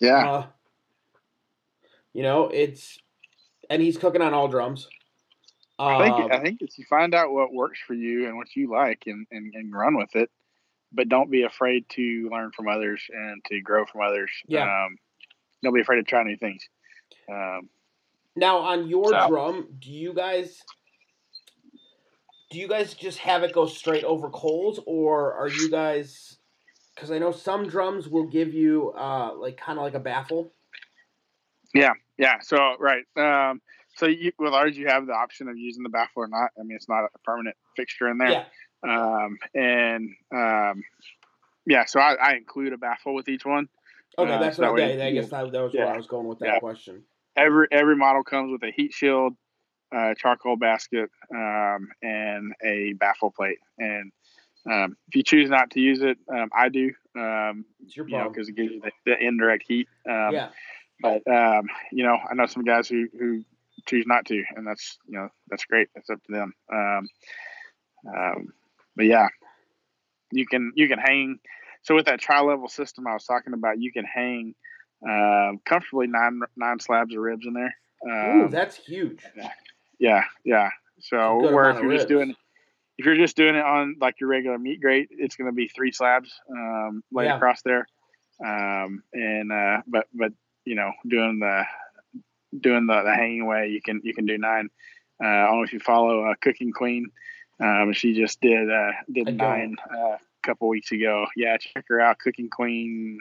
yeah 0.00 0.28
uh, 0.28 0.46
you 2.16 2.22
know, 2.22 2.48
it's 2.48 2.98
and 3.68 3.82
he's 3.82 3.98
cooking 3.98 4.22
on 4.22 4.32
all 4.32 4.48
drums. 4.48 4.88
Um, 5.78 5.88
I 5.88 6.04
think 6.04 6.32
I 6.32 6.38
think 6.40 6.62
it's 6.62 6.78
you 6.78 6.86
find 6.88 7.14
out 7.14 7.30
what 7.30 7.52
works 7.52 7.78
for 7.86 7.92
you 7.92 8.26
and 8.26 8.38
what 8.38 8.56
you 8.56 8.72
like 8.72 9.02
and, 9.04 9.26
and, 9.30 9.52
and 9.54 9.70
run 9.70 9.98
with 9.98 10.16
it, 10.16 10.30
but 10.94 11.10
don't 11.10 11.30
be 11.30 11.42
afraid 11.42 11.86
to 11.90 12.30
learn 12.32 12.52
from 12.52 12.68
others 12.68 13.02
and 13.12 13.44
to 13.50 13.60
grow 13.60 13.84
from 13.84 14.00
others. 14.00 14.30
Yeah. 14.46 14.62
Um, 14.62 14.96
don't 15.62 15.74
be 15.74 15.82
afraid 15.82 15.96
to 15.96 16.04
try 16.04 16.22
new 16.22 16.38
things. 16.38 16.66
Um, 17.30 17.68
now 18.34 18.60
on 18.60 18.88
your 18.88 19.10
so. 19.10 19.28
drum, 19.28 19.68
do 19.78 19.92
you 19.92 20.14
guys 20.14 20.62
do 22.50 22.58
you 22.58 22.68
guys 22.68 22.94
just 22.94 23.18
have 23.18 23.42
it 23.42 23.52
go 23.52 23.66
straight 23.66 24.04
over 24.04 24.30
coals 24.30 24.80
or 24.86 25.34
are 25.34 25.48
you 25.48 25.70
guys 25.70 26.36
because 26.96 27.10
I 27.10 27.18
know 27.18 27.30
some 27.30 27.68
drums 27.68 28.08
will 28.08 28.26
give 28.26 28.54
you 28.54 28.92
uh, 28.96 29.32
like 29.36 29.58
kind 29.58 29.78
of 29.78 29.84
like 29.84 29.94
a 29.94 30.00
baffle. 30.00 30.50
Yeah, 31.74 31.92
yeah. 32.16 32.40
So 32.40 32.56
right. 32.80 33.04
Um, 33.16 33.60
so 33.96 34.06
you, 34.06 34.32
with 34.38 34.54
ours, 34.54 34.76
you 34.76 34.88
have 34.88 35.06
the 35.06 35.12
option 35.12 35.48
of 35.48 35.58
using 35.58 35.82
the 35.82 35.90
baffle 35.90 36.22
or 36.22 36.28
not. 36.28 36.50
I 36.58 36.62
mean, 36.62 36.74
it's 36.76 36.88
not 36.88 37.04
a 37.04 37.18
permanent 37.24 37.56
fixture 37.76 38.08
in 38.08 38.18
there. 38.18 38.30
Yeah. 38.30 38.44
Um, 38.82 39.38
and 39.54 40.10
um, 40.34 40.82
yeah, 41.66 41.84
so 41.86 42.00
I, 42.00 42.14
I, 42.14 42.34
include 42.34 42.72
a 42.72 42.78
baffle 42.78 43.14
with 43.14 43.28
each 43.28 43.44
one. 43.44 43.68
Okay, 44.18 44.32
uh, 44.32 44.38
that's 44.38 44.56
so 44.56 44.70
what. 44.70 44.78
That 44.78 44.98
yeah, 44.98 45.04
I 45.04 45.12
guess 45.12 45.28
that, 45.28 45.50
that 45.52 45.62
was 45.62 45.74
yeah, 45.74 45.84
where 45.84 45.94
I 45.94 45.96
was 45.96 46.06
going 46.06 46.26
with 46.26 46.38
that 46.40 46.46
yeah. 46.46 46.58
question. 46.58 47.02
Every 47.36 47.66
every 47.72 47.96
model 47.96 48.22
comes 48.22 48.52
with 48.52 48.62
a 48.62 48.72
heat 48.74 48.92
shield, 48.92 49.34
uh, 49.96 50.14
charcoal 50.14 50.56
basket, 50.56 51.10
um, 51.34 51.88
and 52.02 52.52
a 52.64 52.92
baffle 52.94 53.30
plate. 53.30 53.58
And 53.78 54.12
um, 54.70 54.96
if 55.08 55.16
you 55.16 55.22
choose 55.22 55.48
not 55.48 55.70
to 55.70 55.80
use 55.80 56.02
it, 56.02 56.18
um, 56.32 56.50
I 56.56 56.68
do. 56.68 56.92
Um, 57.16 57.64
it's 57.80 57.96
your 57.96 58.08
you 58.08 58.16
know, 58.16 58.28
because 58.28 58.48
it 58.48 58.56
gives 58.56 58.72
you 58.72 58.80
the, 58.80 58.90
the 59.06 59.18
indirect 59.18 59.64
heat. 59.66 59.88
Um, 60.08 60.30
yeah. 60.32 60.48
But 61.00 61.22
um, 61.30 61.66
you 61.92 62.04
know, 62.04 62.16
I 62.30 62.34
know 62.34 62.46
some 62.46 62.64
guys 62.64 62.88
who 62.88 63.06
who 63.18 63.44
choose 63.86 64.06
not 64.06 64.26
to, 64.26 64.42
and 64.56 64.66
that's 64.66 64.98
you 65.06 65.18
know 65.18 65.28
that's 65.48 65.64
great. 65.64 65.88
It's 65.94 66.10
up 66.10 66.22
to 66.24 66.32
them. 66.32 66.52
Um, 66.72 67.08
um, 68.14 68.52
but 68.96 69.06
yeah, 69.06 69.28
you 70.32 70.46
can 70.46 70.72
you 70.74 70.88
can 70.88 70.98
hang. 70.98 71.38
So 71.82 71.94
with 71.94 72.06
that 72.06 72.20
tri 72.20 72.40
level 72.40 72.68
system 72.68 73.06
I 73.06 73.12
was 73.12 73.24
talking 73.24 73.52
about, 73.52 73.80
you 73.80 73.92
can 73.92 74.04
hang 74.04 74.54
uh, 75.08 75.52
comfortably 75.64 76.06
nine 76.06 76.40
nine 76.56 76.80
slabs 76.80 77.14
of 77.14 77.20
ribs 77.20 77.46
in 77.46 77.52
there. 77.52 77.74
Um, 78.04 78.40
Ooh, 78.42 78.48
that's 78.48 78.76
huge. 78.76 79.22
Yeah, 79.98 80.24
yeah. 80.44 80.70
So 81.00 81.52
where 81.52 81.70
if 81.70 81.80
you're 81.80 81.92
just 81.92 82.08
doing 82.08 82.34
if 82.98 83.04
you're 83.04 83.16
just 83.16 83.36
doing 83.36 83.54
it 83.54 83.64
on 83.64 83.96
like 84.00 84.20
your 84.20 84.30
regular 84.30 84.58
meat 84.58 84.80
grate, 84.80 85.08
it's 85.10 85.36
going 85.36 85.50
to 85.50 85.54
be 85.54 85.68
three 85.68 85.92
slabs 85.92 86.32
um, 86.50 87.02
laid 87.12 87.26
yeah. 87.26 87.36
across 87.36 87.62
there. 87.62 87.86
Um, 88.44 89.02
and 89.12 89.52
uh, 89.52 89.82
but 89.86 90.06
but 90.14 90.32
you 90.64 90.74
know, 90.74 90.92
doing 91.06 91.38
the 91.40 91.64
doing 92.58 92.86
the, 92.86 93.02
the 93.02 93.14
hanging 93.14 93.46
way, 93.46 93.68
you 93.68 93.80
can 93.82 94.00
you 94.02 94.14
can 94.14 94.26
do 94.26 94.38
nine. 94.38 94.70
Uh, 95.22 95.26
I 95.26 95.46
don't 95.46 95.58
know 95.58 95.64
if 95.64 95.72
you 95.72 95.80
follow 95.80 96.24
uh, 96.24 96.34
Cooking 96.40 96.72
Queen. 96.72 97.10
Um, 97.60 97.92
she 97.92 98.14
just 98.14 98.40
did 98.40 98.70
uh, 98.70 98.92
did 99.10 99.34
nine 99.34 99.76
uh, 99.90 100.16
a 100.16 100.18
couple 100.42 100.68
weeks 100.68 100.92
ago. 100.92 101.26
Yeah, 101.36 101.56
check 101.58 101.84
her 101.88 102.00
out, 102.00 102.18
Cooking 102.18 102.50
Queen 102.50 103.18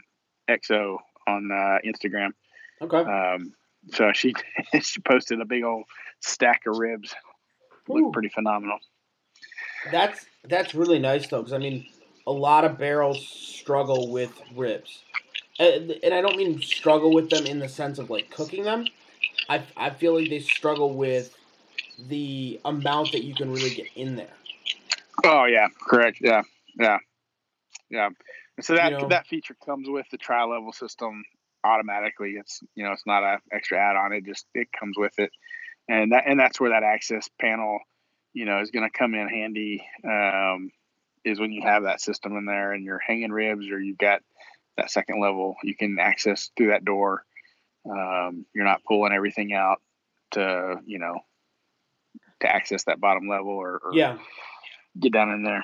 XO 0.50 0.98
on 1.28 1.52
uh, 1.52 1.80
Instagram. 1.86 2.32
Okay. 2.82 2.98
Um, 2.98 3.54
so 3.94 4.12
she 4.14 4.34
she 4.82 5.02
posted 5.02 5.42
a 5.42 5.46
big 5.46 5.64
old 5.64 5.86
stack 6.22 6.64
of 6.68 6.78
ribs. 6.78 7.14
Looked 7.88 8.14
pretty 8.14 8.30
phenomenal. 8.30 8.80
That's 9.92 10.26
that's 10.44 10.74
really 10.74 11.00
nice 11.00 11.28
though, 11.28 11.40
because 11.42 11.54
I 11.54 11.60
mean, 11.60 11.86
a 12.26 12.32
lot 12.32 12.66
of 12.66 12.78
barrels 12.78 13.28
struggle 13.28 14.12
with 14.12 14.32
ribs, 14.56 15.04
and, 15.60 15.92
and 16.04 16.14
I 16.14 16.22
don't 16.22 16.38
mean 16.38 16.62
struggle 16.62 17.14
with 17.14 17.30
them 17.30 17.46
in 17.46 17.60
the 17.60 17.70
sense 17.70 18.00
of 18.00 18.10
like 18.10 18.30
cooking 18.32 18.64
them. 18.64 18.88
I 19.50 19.64
I 19.78 19.92
feel 19.92 20.20
like 20.20 20.30
they 20.30 20.40
struggle 20.40 20.94
with 20.94 21.36
the 22.08 22.60
amount 22.66 23.12
that 23.12 23.24
you 23.24 23.36
can 23.36 23.52
really 23.52 23.74
get 23.74 23.88
in 23.96 24.16
there. 24.16 24.34
Oh 25.24 25.46
yeah, 25.46 25.68
correct. 25.88 26.18
Yeah, 26.22 26.42
yeah, 26.80 26.98
yeah. 27.90 28.10
And 28.58 28.66
so 28.66 28.76
that 28.76 28.92
You 28.92 28.98
know- 29.00 29.10
that 29.10 29.28
feature 29.28 29.56
comes 29.66 29.88
with 29.90 30.08
the 30.10 30.18
tri 30.18 30.44
level 30.44 30.72
system 30.74 31.24
automatically. 31.66 32.36
It's 32.40 32.62
you 32.76 32.84
know 32.84 32.92
it's 32.92 33.06
not 33.06 33.24
an 33.24 33.40
extra 33.52 33.78
add 33.78 33.96
on. 33.96 34.14
It 34.14 34.26
just 34.26 34.46
it 34.54 34.68
comes 34.72 34.98
with 34.98 35.18
it, 35.20 35.32
and 35.90 36.12
that 36.12 36.24
and 36.28 36.40
that's 36.40 36.60
where 36.60 36.70
that 36.72 36.84
access 36.84 37.30
panel, 37.40 37.80
you 38.34 38.46
know, 38.46 38.62
is 38.62 38.72
going 38.72 38.90
to 38.90 38.98
come 38.98 39.16
in 39.16 39.28
handy. 39.28 39.86
Um, 40.04 40.72
is 41.24 41.40
when 41.40 41.52
you 41.52 41.64
have 41.64 41.84
that 41.84 42.02
system 42.02 42.38
in 42.38 42.46
there 42.46 42.72
and 42.72 42.86
you're 42.86 43.00
hanging 43.00 43.32
ribs 43.32 43.68
or 43.70 43.80
you've 43.80 43.98
got 43.98 44.22
that 44.78 44.92
second 44.92 45.20
level, 45.20 45.56
you 45.64 45.76
can 45.76 45.98
access 46.00 46.52
through 46.56 46.68
that 46.68 46.86
door. 46.86 47.26
Um, 47.90 48.46
you're 48.54 48.66
not 48.66 48.84
pulling 48.88 49.14
everything 49.14 49.54
out 49.54 49.82
to 50.32 50.76
you 50.86 51.00
know 51.00 51.20
to 52.42 52.54
access 52.54 52.84
that 52.84 53.00
bottom 53.00 53.28
level 53.28 53.52
or, 53.52 53.80
or 53.84 53.92
Yeah, 53.94 54.18
get 55.00 55.14
down 55.14 55.32
in 55.32 55.44
there. 55.44 55.64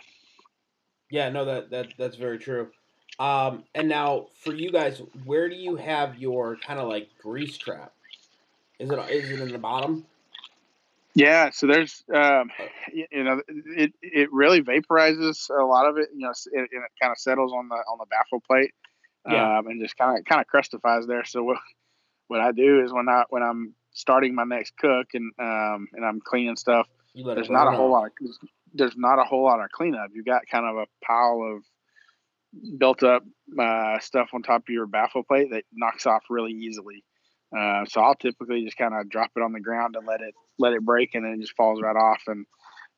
yeah, 1.09 1.29
no, 1.29 1.45
that 1.45 1.69
that 1.71 1.93
that's 1.97 2.15
very 2.15 2.39
true. 2.39 2.71
Um, 3.19 3.63
and 3.75 3.87
now 3.87 4.27
for 4.43 4.53
you 4.53 4.71
guys, 4.71 5.01
where 5.25 5.49
do 5.49 5.55
you 5.55 5.75
have 5.75 6.17
your 6.17 6.57
kind 6.57 6.79
of 6.79 6.87
like 6.87 7.09
grease 7.21 7.57
trap? 7.57 7.93
Is 8.79 8.89
it 8.89 8.99
is 9.11 9.31
it 9.31 9.39
in 9.41 9.51
the 9.51 9.59
bottom? 9.59 10.05
Yeah, 11.13 11.49
so 11.51 11.67
there's, 11.67 12.03
um, 12.13 12.49
y- 12.93 13.07
you 13.11 13.23
know, 13.23 13.41
it 13.47 13.93
it 14.01 14.29
really 14.31 14.61
vaporizes 14.61 15.49
a 15.49 15.63
lot 15.63 15.87
of 15.87 15.97
it. 15.97 16.09
You 16.13 16.21
know, 16.21 16.29
it, 16.31 16.69
and 16.71 16.83
it 16.83 16.91
kind 17.01 17.11
of 17.11 17.17
settles 17.17 17.51
on 17.53 17.67
the 17.67 17.75
on 17.75 17.97
the 17.99 18.05
baffle 18.05 18.41
plate, 18.47 18.71
Yeah. 19.27 19.59
um, 19.59 19.67
and 19.67 19.81
just 19.81 19.97
kind 19.97 20.17
of 20.17 20.25
kind 20.25 20.39
of 20.41 20.47
crustifies 20.47 21.05
there. 21.07 21.25
So 21.25 21.43
what 21.43 21.57
what 22.27 22.39
I 22.39 22.53
do 22.53 22.83
is 22.83 22.93
when 22.93 23.09
I 23.09 23.25
when 23.29 23.43
I'm 23.43 23.75
starting 23.93 24.33
my 24.33 24.45
next 24.45 24.77
cook 24.77 25.07
and 25.13 25.31
um 25.37 25.89
and 25.93 26.05
I'm 26.05 26.21
cleaning 26.21 26.55
stuff, 26.55 26.87
there's 27.13 27.49
not 27.49 27.67
a 27.67 27.71
whole 27.71 27.91
lot 27.91 28.05
of 28.05 28.11
there's 28.73 28.95
not 28.95 29.19
a 29.19 29.25
whole 29.25 29.43
lot 29.43 29.59
of 29.59 29.69
cleanup. 29.71 30.11
You 30.13 30.23
got 30.23 30.47
kind 30.49 30.65
of 30.65 30.77
a 30.77 30.85
pile 31.05 31.43
of 31.55 31.63
built 32.77 33.03
up 33.03 33.23
uh, 33.59 33.99
stuff 33.99 34.29
on 34.33 34.43
top 34.43 34.63
of 34.63 34.69
your 34.69 34.87
baffle 34.87 35.23
plate 35.23 35.49
that 35.51 35.63
knocks 35.73 36.05
off 36.05 36.23
really 36.29 36.51
easily. 36.51 37.03
Uh, 37.55 37.83
so 37.85 38.01
I'll 38.01 38.15
typically 38.15 38.63
just 38.63 38.77
kind 38.77 38.93
of 38.93 39.09
drop 39.09 39.31
it 39.35 39.43
on 39.43 39.51
the 39.51 39.59
ground 39.59 39.95
and 39.95 40.07
let 40.07 40.21
it 40.21 40.33
let 40.57 40.73
it 40.73 40.85
break, 40.85 41.15
and 41.15 41.25
then 41.25 41.33
it 41.33 41.41
just 41.41 41.55
falls 41.55 41.81
right 41.81 41.95
off. 41.95 42.21
And 42.27 42.45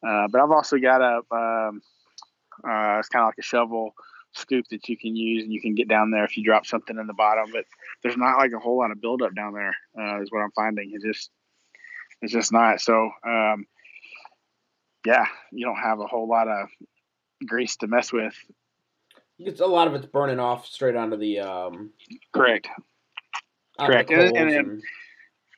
uh, 0.08 0.28
but 0.32 0.42
I've 0.42 0.52
also 0.52 0.78
got 0.78 1.02
a 1.02 1.22
um, 1.36 1.82
uh, 2.64 3.00
it's 3.00 3.10
kind 3.10 3.24
of 3.24 3.28
like 3.28 3.40
a 3.40 3.44
shovel 3.44 3.96
scoop 4.34 4.66
that 4.70 4.88
you 4.88 4.98
can 4.98 5.16
use, 5.16 5.44
and 5.44 5.52
you 5.52 5.62
can 5.62 5.74
get 5.74 5.88
down 5.88 6.12
there 6.12 6.24
if 6.24 6.38
you 6.38 6.44
drop 6.44 6.66
something 6.66 6.98
in 6.98 7.08
the 7.08 7.14
bottom. 7.14 7.52
But 7.52 7.66
there's 8.04 8.18
not 8.18 8.38
like 8.38 8.52
a 8.56 8.60
whole 8.60 8.78
lot 8.78 8.92
of 8.92 9.02
buildup 9.02 9.36
down 9.36 9.54
there, 9.54 9.76
uh, 10.00 10.22
is 10.22 10.32
what 10.32 10.42
I'm 10.42 10.52
finding. 10.52 10.92
It's 10.94 11.04
just 11.04 11.32
it's 12.22 12.34
just 12.34 12.52
not. 12.52 12.80
So 12.80 13.10
um, 13.26 13.66
yeah, 15.06 15.26
you 15.52 15.66
don't 15.66 15.82
have 15.82 16.00
a 16.00 16.08
whole 16.08 16.28
lot 16.28 16.48
of 16.48 16.68
grease 17.46 17.76
to 17.78 17.88
mess 17.88 18.14
with. 18.14 18.36
It's 19.40 19.62
a 19.62 19.66
lot 19.66 19.88
of 19.88 19.96
it's 19.96 20.06
burning 20.06 20.40
off 20.40 20.68
straight 20.68 20.96
onto 20.96 21.18
the 21.18 21.40
um 21.40 21.92
Correct. 22.32 22.68
Correct. 23.80 24.10
the 24.10 24.16
And- 24.16 24.38
and- 24.38 24.50
and, 24.56 24.84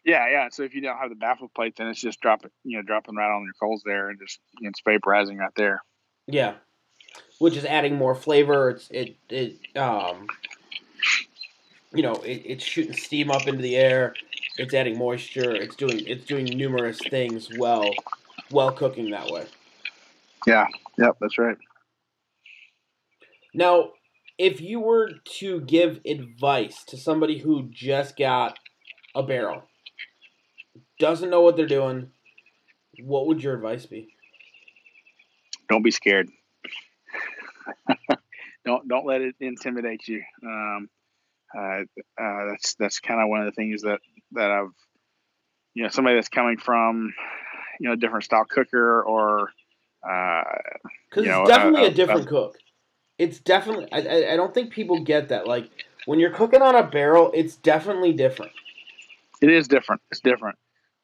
Yeah, 0.05 0.29
yeah. 0.29 0.49
So 0.49 0.63
if 0.63 0.73
you 0.75 0.81
don't 0.81 0.97
have 0.97 1.09
the 1.09 1.15
baffle 1.15 1.49
plate, 1.53 1.75
then 1.77 1.88
it's 1.88 1.99
just 1.99 2.21
dropping, 2.21 2.51
you 2.63 2.77
know, 2.77 2.83
dropping 2.83 3.15
right 3.15 3.29
on 3.35 3.43
your 3.43 3.53
coals 3.59 3.81
there, 3.85 4.09
and 4.09 4.19
just 4.19 4.39
you 4.59 4.65
know, 4.65 4.69
it's 4.69 4.81
vaporizing 4.81 5.38
right 5.39 5.53
there. 5.55 5.81
yeah, 6.27 6.55
which 7.39 7.55
is 7.57 7.65
adding 7.65 7.95
more 7.95 8.15
flavor. 8.15 8.69
It's 8.69 8.89
it 8.91 9.17
it 9.29 9.77
um 9.77 10.27
you 11.93 12.03
know 12.03 12.13
it, 12.15 12.41
it's 12.45 12.63
shooting 12.63 12.93
steam 12.93 13.31
up 13.31 13.47
into 13.47 13.61
the 13.61 13.75
air. 13.75 14.15
It's 14.57 14.73
adding 14.73 14.97
moisture. 14.97 15.55
It's 15.55 15.75
doing 15.75 16.05
it's 16.07 16.25
doing 16.25 16.45
numerous 16.45 16.99
things 16.99 17.49
well 17.57 17.91
while 18.49 18.71
cooking 18.71 19.09
that 19.11 19.29
way. 19.29 19.45
Yeah. 20.47 20.67
Yep, 20.97 21.17
that's 21.19 21.38
right. 21.38 21.57
Now, 23.55 23.91
if 24.37 24.59
you 24.59 24.81
were 24.81 25.11
to 25.39 25.61
give 25.61 26.01
advice 26.05 26.83
to 26.85 26.97
somebody 26.97 27.39
who 27.39 27.69
just 27.71 28.17
got 28.17 28.59
a 29.15 29.23
barrel, 29.23 29.63
doesn't 30.99 31.29
know 31.29 31.39
what 31.39 31.55
they're 31.55 31.65
doing, 31.65 32.11
what 33.01 33.27
would 33.27 33.41
your 33.41 33.55
advice 33.55 33.85
be? 33.85 34.09
Don't 35.69 35.83
be 35.83 35.91
scared. 35.91 36.29
don't 38.65 38.87
don't 38.89 39.05
let 39.05 39.21
it 39.21 39.35
intimidate 39.39 40.05
you. 40.07 40.21
Um, 40.45 40.89
uh, 41.57 41.81
uh, 42.21 42.45
that's 42.49 42.75
that's 42.75 42.99
kind 42.99 43.21
of 43.21 43.29
one 43.29 43.39
of 43.39 43.45
the 43.45 43.53
things 43.53 43.83
that 43.83 43.99
that 44.33 44.51
I've, 44.51 44.73
you 45.73 45.83
know, 45.83 45.89
somebody 45.89 46.17
that's 46.17 46.27
coming 46.27 46.57
from, 46.57 47.13
you 47.79 47.87
know, 47.87 47.93
a 47.93 47.97
different 47.97 48.25
style 48.25 48.45
cooker 48.45 49.01
or, 49.01 49.49
uh, 50.07 50.43
Because 51.09 51.25
know, 51.25 51.41
it's 51.41 51.49
definitely 51.49 51.83
uh, 51.83 51.85
a 51.85 51.91
uh, 51.91 51.93
different 51.93 52.27
cook. 52.27 52.57
It's 53.17 53.39
definitely. 53.39 53.88
I, 53.91 54.34
I, 54.34 54.36
don't 54.36 54.54
think 54.54 54.71
people 54.71 54.99
get 54.99 55.30
that. 55.30 55.47
Like 55.47 55.69
when 56.06 56.19
you're 56.19 56.32
cooking 56.32 56.62
on 56.62 56.75
a 56.75 56.84
barrel, 56.84 57.32
it's 57.34 57.56
definitely 57.56 58.13
different. 58.13 58.51
it 59.41 59.49
is 59.49 59.67
different. 59.67 60.01
It's 60.12 60.19
different, 60.19 60.58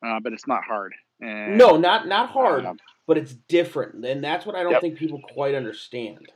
uh, 0.06 0.20
but 0.22 0.34
it's 0.34 0.48
not 0.48 0.64
hard. 0.64 0.94
And, 1.22 1.58
No, 1.58 1.78
not 1.78 2.08
not 2.08 2.30
hard, 2.30 2.66
um, 2.66 2.80
but 3.08 3.18
it's 3.18 3.34
different, 3.34 4.06
and 4.06 4.24
that's 4.24 4.46
what 4.46 4.56
I 4.56 4.64
don't 4.64 4.74
Yep. 4.74 4.82
think 4.82 4.98
people 4.98 5.22
quite 5.22 5.56
understand. 5.56 6.28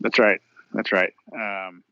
That's 0.00 0.18
right. 0.18 0.40
That's 0.72 0.92
right. 0.92 1.12
Um, 1.34 1.82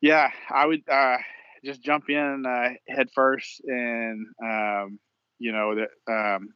yeah, 0.00 0.30
I 0.50 0.66
would 0.66 0.82
uh, 0.88 1.16
just 1.64 1.80
jump 1.82 2.10
in 2.10 2.44
uh, 2.46 2.74
head 2.88 3.08
first, 3.14 3.62
and 3.64 4.26
um, 4.42 4.98
you 5.38 5.52
know 5.52 5.74
that 5.76 5.90
um, 6.12 6.52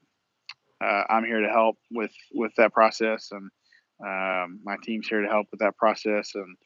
uh, 0.81 1.05
I'm 1.09 1.25
here 1.25 1.41
to 1.41 1.49
help 1.49 1.79
with 1.91 2.13
with 2.35 2.53
that 2.57 2.73
process, 2.73 3.31
and 3.33 3.51
um, 4.05 4.61
my 4.65 4.77
team's 4.83 5.09
here 5.09 5.23
to 5.23 5.29
help 5.29 5.49
with 5.51 5.61
that 5.61 5.77
process, 5.77 6.33
and 6.35 6.57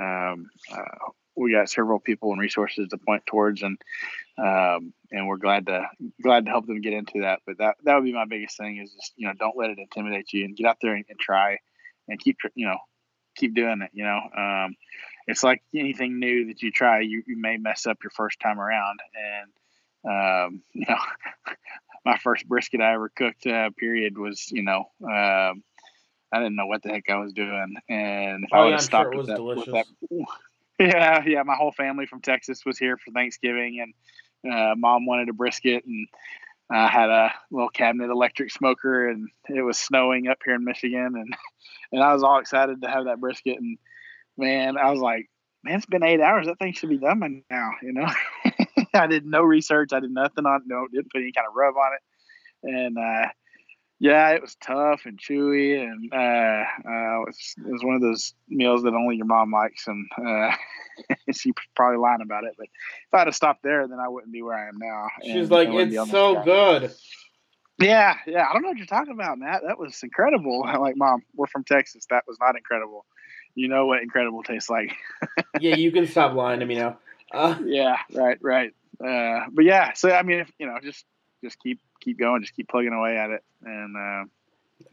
um, 0.00 0.46
uh, 0.72 1.10
we 1.36 1.52
got 1.52 1.70
several 1.70 1.98
people 1.98 2.32
and 2.32 2.40
resources 2.40 2.88
to 2.88 2.98
point 2.98 3.24
towards, 3.26 3.62
and 3.62 3.78
um, 4.38 4.92
and 5.10 5.26
we're 5.26 5.36
glad 5.36 5.66
to 5.66 5.86
glad 6.22 6.46
to 6.46 6.50
help 6.50 6.66
them 6.66 6.80
get 6.80 6.92
into 6.92 7.22
that. 7.22 7.40
But 7.46 7.58
that 7.58 7.76
that 7.84 7.94
would 7.94 8.04
be 8.04 8.12
my 8.12 8.26
biggest 8.26 8.56
thing 8.56 8.78
is 8.78 8.92
just 8.92 9.12
you 9.16 9.26
know 9.26 9.34
don't 9.38 9.56
let 9.56 9.70
it 9.70 9.78
intimidate 9.78 10.32
you, 10.32 10.44
and 10.44 10.56
get 10.56 10.66
out 10.66 10.78
there 10.80 10.94
and, 10.94 11.04
and 11.08 11.18
try, 11.18 11.58
and 12.08 12.18
keep 12.18 12.38
you 12.54 12.66
know 12.66 12.78
keep 13.36 13.54
doing 13.54 13.82
it. 13.82 13.90
You 13.92 14.04
know, 14.04 14.20
um, 14.36 14.76
it's 15.26 15.42
like 15.42 15.62
anything 15.74 16.18
new 16.18 16.46
that 16.48 16.62
you 16.62 16.70
try, 16.70 17.00
you, 17.00 17.22
you 17.26 17.36
may 17.36 17.56
mess 17.56 17.86
up 17.86 17.98
your 18.02 18.10
first 18.10 18.40
time 18.40 18.60
around. 18.60 19.00
And, 19.14 20.48
um, 20.48 20.62
you 20.72 20.86
know, 20.88 20.98
my 22.04 22.18
first 22.18 22.46
brisket 22.46 22.80
I 22.80 22.94
ever 22.94 23.08
cooked, 23.08 23.46
uh, 23.46 23.70
period, 23.78 24.18
was, 24.18 24.50
you 24.50 24.62
know, 24.62 24.90
um, 25.02 25.62
I 26.32 26.38
didn't 26.38 26.56
know 26.56 26.66
what 26.66 26.82
the 26.82 26.88
heck 26.88 27.10
I 27.10 27.16
was 27.16 27.32
doing. 27.32 27.74
And 27.88 28.44
if 28.44 28.50
Oh, 28.52 28.58
I 28.58 28.64
would 28.64 28.72
have 28.72 28.82
stopped 28.82 29.06
sure 29.06 29.12
it 29.12 29.16
with, 29.18 29.28
was 29.28 29.66
that, 29.66 29.86
with 30.06 30.06
that, 30.10 30.26
yeah, 30.80 31.22
yeah, 31.26 31.42
my 31.42 31.54
whole 31.54 31.72
family 31.72 32.06
from 32.06 32.20
Texas 32.20 32.64
was 32.64 32.78
here 32.78 32.96
for 32.96 33.10
Thanksgiving, 33.12 33.80
and 33.80 34.52
uh, 34.52 34.74
mom 34.76 35.06
wanted 35.06 35.28
a 35.28 35.32
brisket, 35.32 35.84
and 35.84 36.08
I 36.70 36.88
had 36.88 37.10
a 37.10 37.32
little 37.50 37.68
cabinet 37.68 38.10
electric 38.10 38.50
smoker, 38.50 39.08
and 39.08 39.28
it 39.48 39.62
was 39.62 39.78
snowing 39.78 40.28
up 40.28 40.38
here 40.44 40.54
in 40.54 40.64
Michigan, 40.64 41.12
and 41.14 41.34
and 41.92 42.02
I 42.02 42.14
was 42.14 42.22
all 42.22 42.38
excited 42.38 42.80
to 42.82 42.88
have 42.88 43.04
that 43.04 43.20
brisket. 43.20 43.58
And 43.58 43.78
man, 44.38 44.78
I 44.78 44.90
was 44.90 45.00
like, 45.00 45.28
man, 45.62 45.76
it's 45.76 45.86
been 45.86 46.02
eight 46.02 46.20
hours. 46.20 46.46
That 46.46 46.58
thing 46.58 46.72
should 46.72 46.88
be 46.88 46.98
done 46.98 47.20
by 47.20 47.28
now. 47.50 47.72
You 47.82 47.92
know, 47.92 48.08
I 48.94 49.06
did 49.06 49.26
no 49.26 49.42
research. 49.42 49.92
I 49.92 50.00
did 50.00 50.10
nothing 50.10 50.46
on. 50.46 50.62
No, 50.66 50.86
didn't 50.90 51.12
put 51.12 51.20
any 51.20 51.32
kind 51.32 51.46
of 51.46 51.54
rub 51.54 51.76
on 51.76 51.92
it. 51.92 52.02
And 52.64 52.98
uh, 52.98 53.28
yeah, 54.02 54.30
it 54.30 54.42
was 54.42 54.56
tough 54.56 55.02
and 55.04 55.16
chewy, 55.16 55.80
and 55.80 56.12
uh, 56.12 56.16
uh, 56.16 57.22
it, 57.22 57.26
was, 57.28 57.54
it 57.56 57.70
was 57.70 57.84
one 57.84 57.94
of 57.94 58.00
those 58.00 58.34
meals 58.48 58.82
that 58.82 58.94
only 58.94 59.14
your 59.14 59.26
mom 59.26 59.52
likes. 59.52 59.86
And 59.86 60.08
uh, 60.18 60.50
she's 61.32 61.52
probably 61.76 61.98
lying 61.98 62.20
about 62.20 62.42
it. 62.42 62.54
But 62.58 62.64
if 62.66 63.14
I'd 63.14 63.28
have 63.28 63.36
stopped 63.36 63.62
there, 63.62 63.86
then 63.86 64.00
I 64.00 64.08
wouldn't 64.08 64.32
be 64.32 64.42
where 64.42 64.56
I 64.58 64.66
am 64.66 64.78
now. 64.78 65.06
She's 65.22 65.48
like, 65.52 65.68
I 65.68 65.70
wouldn't 65.70 65.92
be 65.92 65.98
on 65.98 66.06
it's 66.06 66.10
so 66.10 66.34
job." 66.34 66.44
good. 66.44 66.92
Yeah, 67.78 68.16
yeah. 68.26 68.44
I 68.48 68.52
don't 68.52 68.62
know 68.62 68.70
what 68.70 68.76
you're 68.76 68.86
talking 68.86 69.12
about, 69.12 69.38
Matt. 69.38 69.62
That 69.64 69.78
was 69.78 70.00
incredible. 70.02 70.64
I'm 70.66 70.80
like, 70.88 70.96
Mom, 70.96 71.22
we're 71.36 71.46
from 71.46 71.62
Texas. 71.62 72.04
That 72.10 72.24
was 72.26 72.38
not 72.40 72.56
incredible. 72.56 73.06
You 73.54 73.68
know 73.68 73.86
what 73.86 74.02
incredible 74.02 74.42
tastes 74.42 74.68
like. 74.68 74.96
yeah, 75.60 75.76
you 75.76 75.92
can 75.92 76.08
stop 76.08 76.34
lying 76.34 76.58
to 76.58 76.66
me 76.66 76.74
now. 76.74 76.98
Uh, 77.32 77.56
Yeah, 77.64 77.98
right, 78.12 78.38
right. 78.42 78.72
uh, 79.00 79.46
but 79.52 79.64
yeah, 79.64 79.92
so 79.92 80.10
I 80.10 80.22
mean, 80.24 80.40
if, 80.40 80.50
you 80.58 80.66
know, 80.66 80.78
just 80.82 81.04
just 81.42 81.60
keep 81.60 81.80
keep 82.00 82.18
going, 82.18 82.42
just 82.42 82.54
keep 82.54 82.68
plugging 82.68 82.92
away 82.92 83.16
at 83.16 83.30
it, 83.30 83.42
and 83.64 83.96
uh, 83.96 84.24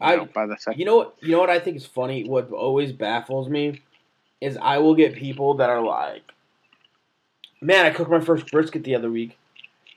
I 0.00 0.16
know, 0.16 0.26
by 0.26 0.46
the 0.46 0.56
second, 0.56 0.78
you 0.78 0.86
know 0.86 0.96
what 0.96 1.16
you 1.20 1.32
know 1.32 1.40
what 1.40 1.50
I 1.50 1.58
think 1.58 1.76
is 1.76 1.86
funny. 1.86 2.24
What 2.24 2.50
always 2.50 2.92
baffles 2.92 3.48
me 3.48 3.80
is 4.40 4.58
I 4.60 4.78
will 4.78 4.94
get 4.94 5.14
people 5.14 5.54
that 5.54 5.70
are 5.70 5.82
like, 5.82 6.22
"Man, 7.60 7.86
I 7.86 7.90
cooked 7.90 8.10
my 8.10 8.20
first 8.20 8.50
brisket 8.50 8.84
the 8.84 8.94
other 8.94 9.10
week," 9.10 9.38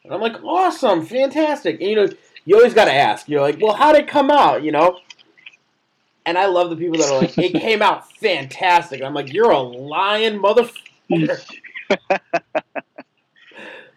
and 0.04 0.14
I'm 0.14 0.22
like, 0.22 0.44
"Awesome, 0.44 1.06
fantastic!" 1.06 1.80
And 1.82 1.90
you 1.90 1.96
know, 1.96 2.10
you 2.46 2.56
always 2.56 2.74
got 2.74 2.86
to 2.86 2.94
ask. 2.94 3.28
You're 3.28 3.42
like, 3.42 3.60
"Well, 3.62 3.74
how 3.74 3.92
did 3.92 4.04
it 4.04 4.08
come 4.08 4.32
out?" 4.32 4.64
You 4.64 4.72
know. 4.72 5.00
And 6.26 6.38
I 6.38 6.46
love 6.46 6.70
the 6.70 6.78
people 6.78 6.98
that 7.00 7.10
are 7.10 7.22
like, 7.22 7.38
"It 7.38 7.54
came 7.54 7.82
out 7.82 8.10
fantastic." 8.20 9.00
And 9.00 9.08
I'm 9.08 9.14
like, 9.14 9.34
"You're 9.34 9.52
a 9.52 9.60
lying 9.60 10.40
motherfucker." 10.40 11.60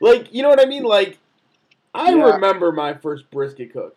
like, 0.01 0.35
you 0.35 0.42
know 0.42 0.49
what 0.49 0.61
I 0.61 0.66
mean? 0.66 0.83
Like, 0.83 1.19
I 1.97 2.13
Yeah. 2.13 2.35
remember 2.35 2.73
my 2.73 2.95
first 2.95 3.31
brisket 3.31 3.73
cook. 3.73 3.97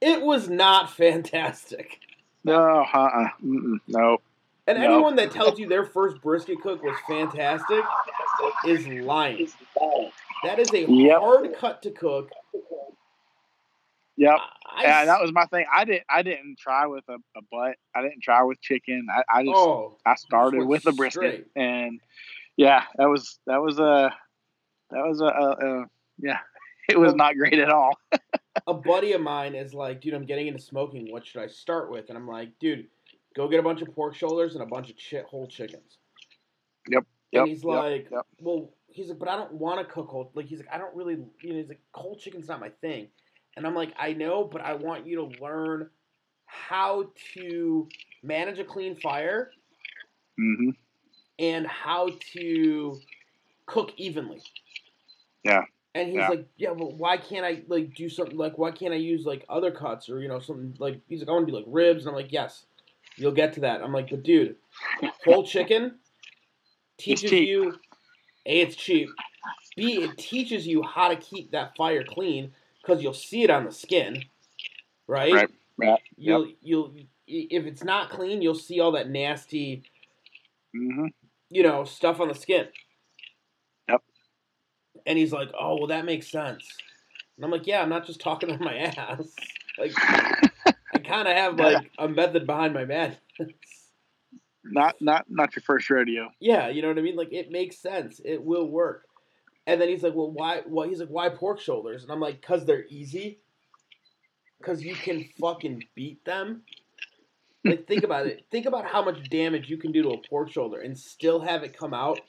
It 0.00 0.22
was 0.22 0.48
not 0.48 0.90
fantastic. 0.94 2.00
no, 2.44 2.84
uh-uh, 2.92 3.28
mm-mm, 3.44 3.80
no, 3.88 4.18
And 4.66 4.78
No. 4.78 4.84
anyone 4.84 5.16
that 5.16 5.30
tells 5.30 5.58
you 5.58 5.68
their 5.68 5.84
first 5.84 6.20
brisket 6.20 6.62
cook 6.62 6.82
was 6.82 6.94
fantastic 7.06 7.84
is 8.64 8.86
lying. 8.86 9.48
That 10.44 10.58
is 10.58 10.72
a 10.72 10.84
Yep. 10.86 11.20
hard 11.20 11.54
cut 11.56 11.82
to 11.82 11.90
cook. 11.90 12.30
yep. 14.16 14.38
I, 14.66 14.82
Yeah, 14.82 15.04
that 15.06 15.20
was 15.20 15.32
my 15.32 15.46
thing. 15.46 15.66
I 15.72 15.84
didn't. 15.84 16.04
I 16.08 16.22
didn't 16.22 16.58
try 16.58 16.86
with 16.86 17.04
a, 17.08 17.14
a 17.36 17.42
butt. 17.50 17.76
I 17.94 18.02
didn't 18.02 18.22
try 18.22 18.42
with 18.42 18.60
chicken. 18.60 19.06
I, 19.10 19.22
I 19.40 19.42
just. 19.44 19.56
oh, 19.56 19.96
I 20.06 20.14
started 20.14 20.64
with 20.66 20.86
a 20.86 20.92
brisket, 20.92 21.34
straight. 21.34 21.46
and 21.56 22.00
yeah, 22.56 22.84
that 22.96 23.06
was 23.08 23.38
that 23.46 23.60
was 23.60 23.78
a 23.78 24.14
that 24.90 25.06
was 25.06 25.20
a, 25.20 25.24
a, 25.24 25.50
a 25.82 25.86
yeah. 26.18 26.38
It 26.92 26.98
was 26.98 27.14
not 27.14 27.36
great 27.36 27.58
at 27.58 27.68
all. 27.68 27.98
a 28.66 28.74
buddy 28.74 29.12
of 29.12 29.20
mine 29.20 29.54
is 29.54 29.74
like, 29.74 30.00
dude, 30.00 30.14
I'm 30.14 30.24
getting 30.24 30.46
into 30.46 30.60
smoking. 30.60 31.10
What 31.10 31.26
should 31.26 31.42
I 31.42 31.46
start 31.46 31.90
with? 31.90 32.08
And 32.08 32.16
I'm 32.16 32.26
like, 32.26 32.58
dude, 32.58 32.86
go 33.36 33.46
get 33.48 33.60
a 33.60 33.62
bunch 33.62 33.82
of 33.82 33.94
pork 33.94 34.14
shoulders 34.14 34.54
and 34.54 34.62
a 34.62 34.66
bunch 34.66 34.90
of 34.90 34.96
chi- 34.96 35.24
whole 35.28 35.46
chickens. 35.46 35.98
Yep, 36.88 37.04
yep, 37.32 37.40
And 37.42 37.48
he's 37.48 37.64
like, 37.64 38.08
yep. 38.10 38.26
well, 38.40 38.70
he's 38.88 39.08
like, 39.10 39.18
but 39.18 39.28
I 39.28 39.36
don't 39.36 39.52
want 39.52 39.86
to 39.86 39.92
cook 39.92 40.08
whole. 40.08 40.30
Like, 40.34 40.46
he's 40.46 40.58
like, 40.58 40.68
I 40.72 40.78
don't 40.78 40.94
really, 40.94 41.14
you 41.42 41.52
know, 41.52 41.56
he's 41.56 41.68
like, 41.68 41.80
whole 41.92 42.16
chicken's 42.16 42.48
not 42.48 42.60
my 42.60 42.70
thing. 42.80 43.08
And 43.56 43.66
I'm 43.66 43.74
like, 43.74 43.92
I 43.98 44.12
know, 44.12 44.44
but 44.44 44.60
I 44.62 44.74
want 44.74 45.06
you 45.06 45.16
to 45.16 45.42
learn 45.42 45.90
how 46.46 47.10
to 47.34 47.88
manage 48.22 48.58
a 48.58 48.64
clean 48.64 48.96
fire 48.96 49.50
hmm 50.38 50.70
and 51.38 51.66
how 51.66 52.08
to 52.32 52.98
cook 53.66 53.92
evenly. 53.96 54.40
Yeah. 55.44 55.62
And 55.98 56.08
he's 56.08 56.16
Yeah. 56.18 56.28
like, 56.28 56.48
yeah, 56.56 56.74
but 56.74 56.94
why 56.94 57.16
can't 57.16 57.44
I 57.44 57.62
like 57.66 57.94
do 57.94 58.08
something 58.08 58.36
like 58.36 58.56
why 58.56 58.70
can't 58.70 58.94
I 58.94 58.98
use 58.98 59.26
like 59.26 59.44
other 59.48 59.72
cuts 59.72 60.08
or 60.08 60.20
you 60.20 60.28
know 60.28 60.38
something 60.38 60.74
like 60.78 61.00
he's 61.08 61.20
like 61.20 61.28
I 61.28 61.32
want 61.32 61.46
to 61.46 61.52
do 61.52 61.58
like 61.58 61.66
ribs 61.66 62.06
and 62.06 62.10
I'm 62.10 62.14
like 62.14 62.32
yes, 62.32 62.66
you'll 63.16 63.32
get 63.32 63.52
to 63.54 63.60
that. 63.60 63.82
I'm 63.82 63.92
like, 63.92 64.10
but 64.10 64.22
dude, 64.22 64.56
whole 65.24 65.44
chicken 65.44 65.96
teaches 66.98 67.32
you 67.32 67.80
a 68.46 68.60
it's 68.60 68.76
cheap. 68.76 69.10
B 69.76 70.04
it 70.04 70.18
teaches 70.18 70.66
you 70.68 70.82
how 70.84 71.08
to 71.08 71.16
keep 71.16 71.50
that 71.50 71.76
fire 71.76 72.04
clean 72.04 72.52
because 72.80 73.02
you'll 73.02 73.12
see 73.12 73.42
it 73.42 73.50
on 73.50 73.64
the 73.64 73.72
skin, 73.72 74.24
right? 75.08 75.34
Right. 75.34 75.50
Right. 75.78 76.00
You'll 76.16 76.52
you'll 76.62 76.94
if 77.26 77.66
it's 77.66 77.84
not 77.84 78.10
clean, 78.10 78.40
you'll 78.40 78.54
see 78.54 78.80
all 78.80 78.92
that 78.92 79.10
nasty 79.10 79.84
hmm 80.74 81.06
you 81.50 81.62
know, 81.62 81.84
stuff 81.84 82.20
on 82.20 82.28
the 82.28 82.34
skin. 82.34 82.68
And 85.08 85.18
he's 85.18 85.32
like, 85.32 85.48
"Oh, 85.58 85.76
well, 85.76 85.86
that 85.88 86.04
makes 86.04 86.28
sense." 86.28 86.64
And 87.36 87.44
I'm 87.44 87.50
like, 87.50 87.66
"Yeah, 87.66 87.82
I'm 87.82 87.88
not 87.88 88.06
just 88.06 88.20
talking 88.20 88.50
out 88.52 88.60
my 88.60 88.76
ass. 88.76 89.34
Like, 89.78 89.92
I 89.96 90.98
kind 91.02 91.26
of 91.26 91.34
have 91.34 91.58
like 91.58 91.90
a 91.98 92.06
method 92.06 92.46
behind 92.46 92.74
my 92.74 92.84
madness." 92.84 93.18
Not 94.64 94.96
not 95.00 95.24
not 95.30 95.56
your 95.56 95.62
first 95.62 95.88
rodeo. 95.88 96.28
yeah, 96.40 96.68
you 96.68 96.82
know 96.82 96.88
what 96.88 96.98
I 96.98 97.02
mean? 97.02 97.16
Like, 97.16 97.32
it 97.32 97.50
makes 97.50 97.78
sense. 97.78 98.20
It 98.22 98.44
will 98.44 98.68
work. 98.68 99.06
And 99.66 99.80
then 99.80 99.88
he's 99.88 100.02
like, 100.02 100.14
"Well, 100.14 100.30
why? 100.30 100.62
Well, 100.66 100.86
he's 100.88 101.00
like, 101.00 101.08
why 101.08 101.30
pork 101.30 101.58
shoulders?" 101.60 102.02
And 102.02 102.12
I'm 102.12 102.20
like, 102.20 102.42
"Cause 102.42 102.66
they're 102.66 102.86
easy. 102.88 103.40
Cause 104.62 104.82
you 104.82 104.94
can 104.94 105.24
fucking 105.40 105.84
beat 105.94 106.22
them." 106.24 106.62
Like, 107.64 107.86
think 107.86 108.04
about 108.04 108.26
it. 108.26 108.44
Think 108.50 108.66
about 108.66 108.84
how 108.86 109.02
much 109.02 109.30
damage 109.30 109.70
you 109.70 109.78
can 109.78 109.92
do 109.92 110.02
to 110.02 110.10
a 110.10 110.28
pork 110.28 110.50
shoulder 110.50 110.80
and 110.80 110.96
still 110.98 111.40
have 111.40 111.62
it 111.62 111.76
come 111.76 111.94
out 111.94 112.20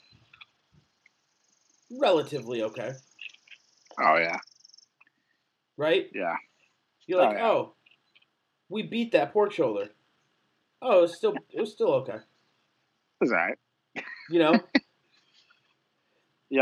relatively 1.92 2.64
okay, 2.64 2.92
Oh 4.00 4.16
yeah, 4.18 4.38
right? 5.78 6.10
yeah. 6.14 6.36
You're 7.08 7.20
like, 7.22 7.36
Oh, 7.36 7.40
yeah. 7.40 7.48
oh, 7.50 7.74
we 8.70 8.84
beat 8.84 9.12
that 9.14 9.34
pork 9.34 9.52
shoulder. 9.52 9.90
Oh, 10.82 11.04
it's 11.04 11.16
still 11.16 11.34
it 11.52 11.60
was 11.60 11.72
still 11.72 11.94
okay. 11.96 12.18
That's 13.20 13.32
all 13.32 13.38
right. 13.38 13.58
You 14.30 14.40
know. 14.40 14.60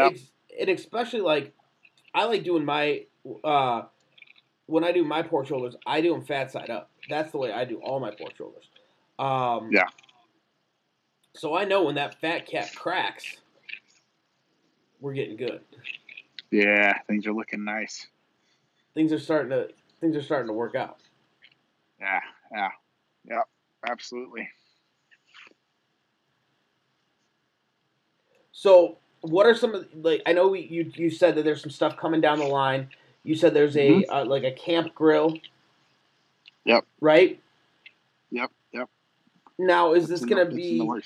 Ex- 0.08 0.32
and 0.60 0.70
especially 0.70 1.22
like 1.22 1.54
I 2.14 2.26
like 2.26 2.44
doing 2.44 2.66
my 2.66 3.06
uh 3.44 3.84
when 4.66 4.84
I 4.84 4.92
do 4.92 5.06
my 5.06 5.22
pork 5.22 5.48
shoulders, 5.48 5.76
I 5.86 6.02
do 6.02 6.12
them 6.14 6.26
fat 6.26 6.52
side 6.52 6.70
up. 6.70 6.90
That's 7.10 7.32
the 7.32 7.38
way 7.38 7.54
I 7.54 7.64
do 7.64 7.78
all 7.78 8.00
my 8.02 8.12
pork 8.12 8.36
shoulders. 8.36 8.66
Um, 9.18 9.70
Yeah. 9.72 9.86
So 11.36 11.56
I 11.56 11.64
know 11.66 11.84
when 11.84 11.96
that 11.96 12.20
fat 12.20 12.48
cat 12.48 12.72
cracks, 12.76 13.38
we're 15.00 15.14
getting 15.14 15.38
good. 15.38 15.62
Yeah, 16.52 16.98
things 17.08 17.26
are 17.28 17.34
looking 17.34 17.64
nice. 17.64 18.08
Things 18.94 19.12
are 19.12 19.20
starting 19.20 19.50
to 19.52 19.70
things 20.02 20.16
are 20.16 20.22
starting 20.22 20.48
to 20.48 20.54
work 20.54 20.76
out. 20.76 20.98
Yeah, 22.00 22.20
yeah, 22.52 22.70
yep. 23.26 23.44
Absolutely. 23.90 24.48
So, 28.52 28.98
what 29.22 29.46
are 29.46 29.56
some 29.56 29.76
of 29.76 29.86
like? 29.94 30.22
I 30.26 30.34
know 30.34 30.48
we, 30.48 30.62
you 30.62 30.92
you 30.96 31.10
said 31.10 31.36
that 31.36 31.44
there's 31.44 31.62
some 31.62 31.70
stuff 31.72 31.98
coming 31.98 32.22
down 32.22 32.40
the 32.40 32.46
line. 32.46 32.90
You 33.24 33.36
said 33.36 33.54
there's 33.54 33.78
a 33.78 34.06
uh, 34.06 34.26
like 34.26 34.44
a 34.44 34.52
camp 34.52 34.96
grill. 34.96 35.32
Mm-hmm. 35.32 35.38
Yep. 36.66 36.86
Right 37.00 37.42
Yep, 38.30 38.52
yep. 38.74 38.90
now, 39.58 39.94
is 39.94 40.10
this 40.10 40.22
It's 40.22 40.24
in 40.24 40.30
gonna 40.38 40.50
the- 40.50 40.58
it's 40.58 40.68
in 40.70 40.78
the 40.80 40.84
be? 40.86 41.02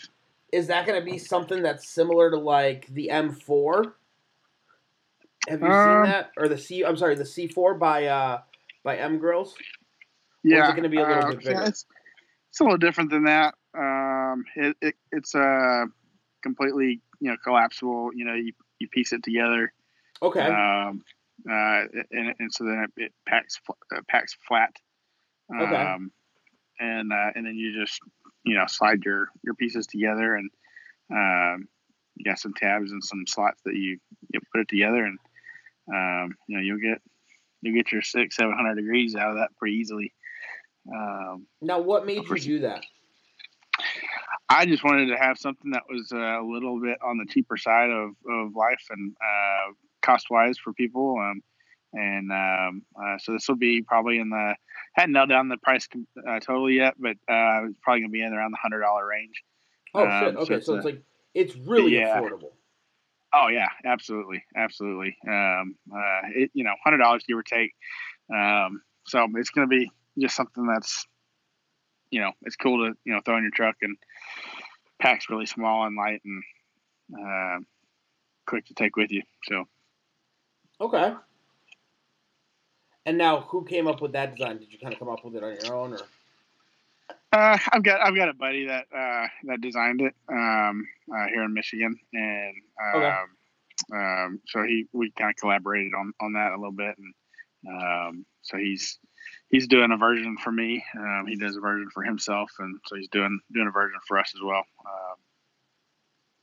Is 0.52 0.68
that 0.68 0.86
gonna 0.86 1.04
be 1.04 1.18
something 1.18 1.64
that's 1.64 1.88
similar 1.88 2.30
to 2.32 2.38
like 2.38 2.88
the 2.88 3.10
M4? 3.12 3.94
Have 5.48 5.62
you 5.62 5.68
Um, 5.68 6.04
seen 6.06 6.12
that 6.12 6.32
or 6.38 6.48
the 6.48 6.58
C? 6.58 6.84
I'm 6.84 6.98
sorry, 6.98 7.16
the 7.16 7.24
C4 7.24 7.80
by 7.80 8.06
uh 8.06 8.42
by 8.84 8.98
M 8.98 9.18
Grills. 9.18 9.56
Yeah, 10.44 10.70
it 10.70 10.76
gonna 10.76 10.90
be 10.90 10.98
a 10.98 11.08
little 11.08 11.24
uh, 11.24 11.30
bit 11.30 11.40
bigger? 11.40 11.52
Yeah, 11.52 11.68
it's, 11.68 11.86
it's 12.50 12.60
a 12.60 12.64
little 12.64 12.78
different 12.78 13.10
than 13.12 13.24
that. 13.26 13.56
Um, 13.74 14.44
it, 14.56 14.76
it 14.82 14.96
it's 15.12 15.34
uh, 15.36 15.86
completely 16.42 17.02
you 17.20 17.32
know 17.32 17.38
collapsible. 17.44 18.12
You 18.14 18.26
know, 18.26 18.34
you, 18.34 18.52
you 18.80 18.88
piece 18.90 19.14
it 19.14 19.24
together. 19.24 19.74
Okay. 20.22 20.42
Um, 20.42 21.04
uh, 21.50 21.86
and, 22.12 22.36
and 22.40 22.54
so 22.54 22.66
then 22.66 22.86
it, 22.98 23.06
it 23.06 23.14
packs 23.28 23.60
uh, 23.70 24.02
packs 24.08 24.36
flat. 24.48 24.76
Um, 25.50 25.62
Okay. 25.62 25.98
And 26.80 27.14
uh, 27.14 27.32
and 27.36 27.46
then 27.46 27.56
you 27.56 27.80
just 27.80 28.00
you 28.44 28.56
know 28.56 28.66
slide 28.68 29.04
your 29.04 29.28
your 29.44 29.54
pieces 29.56 29.88
together 29.88 30.36
and 30.36 30.50
um, 31.12 31.68
you 32.16 32.26
got 32.26 32.40
some 32.40 32.54
tabs 32.54 32.92
and 32.92 33.04
some 33.04 33.26
slots 33.28 33.62
that 33.66 33.76
you, 33.76 34.00
you 34.34 34.40
put 34.54 34.62
it 34.62 34.70
together 34.70 35.04
and 35.04 35.20
um, 35.94 36.36
you 36.48 36.58
know 36.58 36.64
you'll 36.64 36.80
get 36.80 37.02
you'll 37.62 37.76
get 37.76 37.92
your 37.92 38.02
six 38.02 38.36
seven 38.36 38.54
hundred 38.56 38.76
degrees 38.76 39.16
out 39.16 39.32
of 39.32 39.38
that 39.38 39.56
pretty 39.58 39.76
easily. 39.78 40.14
Um, 40.92 41.46
now, 41.62 41.80
what 41.80 42.06
made 42.06 42.28
you 42.28 42.38
do 42.38 42.60
that? 42.60 42.84
I 44.50 44.66
just 44.66 44.84
wanted 44.84 45.08
to 45.08 45.18
have 45.18 45.38
something 45.38 45.72
that 45.72 45.84
was 45.90 46.12
uh, 46.12 46.18
a 46.18 46.44
little 46.44 46.82
bit 46.82 46.98
on 47.02 47.18
the 47.18 47.26
cheaper 47.26 47.56
side 47.56 47.90
of, 47.90 48.10
of 48.30 48.56
life 48.56 48.84
and 48.90 49.14
uh, 49.14 49.74
cost 50.02 50.28
wise 50.30 50.58
for 50.58 50.74
people. 50.74 51.18
Um, 51.20 51.42
and 51.94 52.32
um, 52.32 52.84
uh, 52.96 53.18
so 53.20 53.34
this 53.34 53.48
will 53.48 53.56
be 53.58 53.82
probably 53.82 54.18
in 54.20 54.30
the 54.30 54.56
hadn't 54.94 55.14
nailed 55.14 55.30
down 55.30 55.50
the 55.50 55.58
price 55.58 55.88
uh, 56.28 56.40
totally 56.40 56.76
yet, 56.76 56.96
but 57.00 57.18
uh, 57.30 57.66
it's 57.68 57.78
probably 57.82 58.02
gonna 58.02 58.12
be 58.12 58.24
in 58.24 58.34
around 58.34 58.52
the 58.52 58.58
hundred 58.62 58.82
dollar 58.82 59.06
range. 59.06 59.44
Oh 59.94 60.06
Um, 60.06 60.20
shit. 60.20 60.34
so 60.36 60.42
Okay, 60.42 60.54
it's 60.56 60.66
so 60.66 60.76
it's 60.76 60.86
a- 60.86 60.88
like 60.90 61.02
it's 61.34 61.56
really 61.56 61.98
Yeah. 61.98 62.20
affordable. 62.20 62.52
Oh 63.34 63.48
yeah, 63.48 63.68
absolutely, 63.86 64.44
absolutely. 64.58 65.16
Um, 65.28 65.76
uh, 65.94 66.22
it 66.36 66.52
you 66.54 66.64
know 66.64 66.74
hundred 66.84 66.98
dollars 66.98 67.24
give 67.28 67.38
or 67.38 67.44
take. 67.44 67.72
Um, 68.34 68.82
so 69.08 69.28
it's 69.36 69.50
gonna 69.50 69.68
be 69.68 69.90
just 70.20 70.36
something 70.36 70.66
that's 70.68 71.06
you 72.10 72.20
know 72.20 72.32
it's 72.42 72.56
cool 72.58 72.86
to 72.90 72.98
you 73.06 73.14
know 73.14 73.22
throw 73.24 73.38
in 73.38 73.44
your 73.44 73.52
truck 73.52 73.76
and 73.82 73.96
packs 75.02 75.30
really 75.30 75.46
small 75.46 75.86
and 75.86 75.96
light 75.96 76.22
and 76.26 76.44
uh, 77.18 77.60
quick 78.46 78.66
to 78.66 78.74
take 78.74 78.96
with 78.98 79.12
you. 79.12 79.22
So 79.46 79.66
Okay. 80.82 81.14
And 83.06 83.18
now, 83.18 83.42
who 83.42 83.66
came 83.66 83.88
up 83.88 84.02
with 84.02 84.12
that 84.14 84.36
design? 84.36 84.60
Did 84.60 84.72
you 84.72 84.80
kind 84.80 84.94
of 84.94 85.00
come 85.00 85.10
up 85.10 85.26
with 85.26 85.36
it 85.36 85.44
on 85.44 85.56
your 85.56 85.74
own, 85.76 85.94
or? 85.94 86.02
uh, 87.34 87.58
I've 87.72 87.84
got 87.84 88.02
I've 88.02 88.16
got 88.16 88.30
a 88.30 88.34
buddy 88.34 88.66
that 88.68 88.86
uh, 88.96 89.28
that 89.46 89.62
designed 89.62 90.02
it 90.02 90.14
um, 90.30 90.88
uh, 91.14 91.28
here 91.28 91.44
in 91.44 91.54
Michigan, 91.54 91.98
and 92.14 92.56
um, 92.84 93.02
Okay. 93.02 93.18
um, 93.94 94.40
so 94.48 94.64
he 94.64 94.86
we 94.94 95.12
kind 95.18 95.32
of 95.32 95.38
collaborated 95.38 95.94
on 95.94 96.14
on 96.22 96.34
that 96.34 96.52
a 96.52 96.58
little 96.58 96.72
bit, 96.72 96.96
and 96.98 97.14
um, 97.82 98.26
so 98.44 98.58
he's 98.58 99.00
he's 99.50 99.68
doing 99.68 99.92
a 99.92 99.98
version 99.98 100.38
for 100.38 100.52
me. 100.52 100.84
Um, 100.98 101.26
he 101.28 101.38
does 101.38 101.56
a 101.56 101.62
version 101.62 101.90
for 101.94 102.04
himself, 102.04 102.52
and 102.60 102.80
so 102.86 102.96
he's 102.96 103.10
doing 103.10 103.40
doing 103.52 103.68
a 103.68 103.72
version 103.72 104.00
for 104.08 104.20
us 104.20 104.32
as 104.36 104.42
well. 104.44 104.64
Um, 104.86 105.18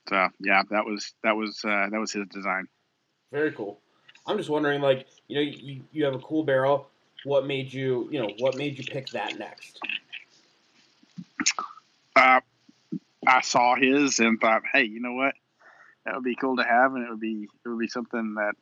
so 0.08 0.28
yeah, 0.40 0.62
that 0.70 0.84
was 0.84 1.14
that 1.22 1.36
was 1.36 1.60
uh, 1.64 1.88
that 1.90 2.00
was 2.00 2.12
his 2.12 2.26
design. 2.28 2.66
Very 3.30 3.52
cool. 3.52 3.80
I'm 4.28 4.36
just 4.36 4.50
wondering, 4.50 4.82
like, 4.82 5.06
you 5.26 5.36
know, 5.36 5.40
you, 5.40 5.82
you 5.90 6.04
have 6.04 6.14
a 6.14 6.18
cool 6.18 6.44
barrel. 6.44 6.88
What 7.24 7.46
made 7.46 7.72
you, 7.72 8.08
you 8.12 8.20
know, 8.20 8.28
what 8.38 8.56
made 8.56 8.76
you 8.76 8.84
pick 8.84 9.08
that 9.10 9.38
next? 9.38 9.80
Uh, 12.14 12.40
I 13.26 13.40
saw 13.40 13.74
his 13.74 14.18
and 14.18 14.38
thought, 14.38 14.62
hey, 14.72 14.84
you 14.84 15.00
know 15.00 15.14
what? 15.14 15.34
That 16.04 16.14
would 16.14 16.24
be 16.24 16.36
cool 16.36 16.56
to 16.56 16.62
have, 16.62 16.94
and 16.94 17.04
it 17.04 17.10
would 17.10 17.20
be 17.20 17.48
it 17.64 17.68
would 17.68 17.78
be 17.78 17.88
something 17.88 18.34
that 18.34 18.54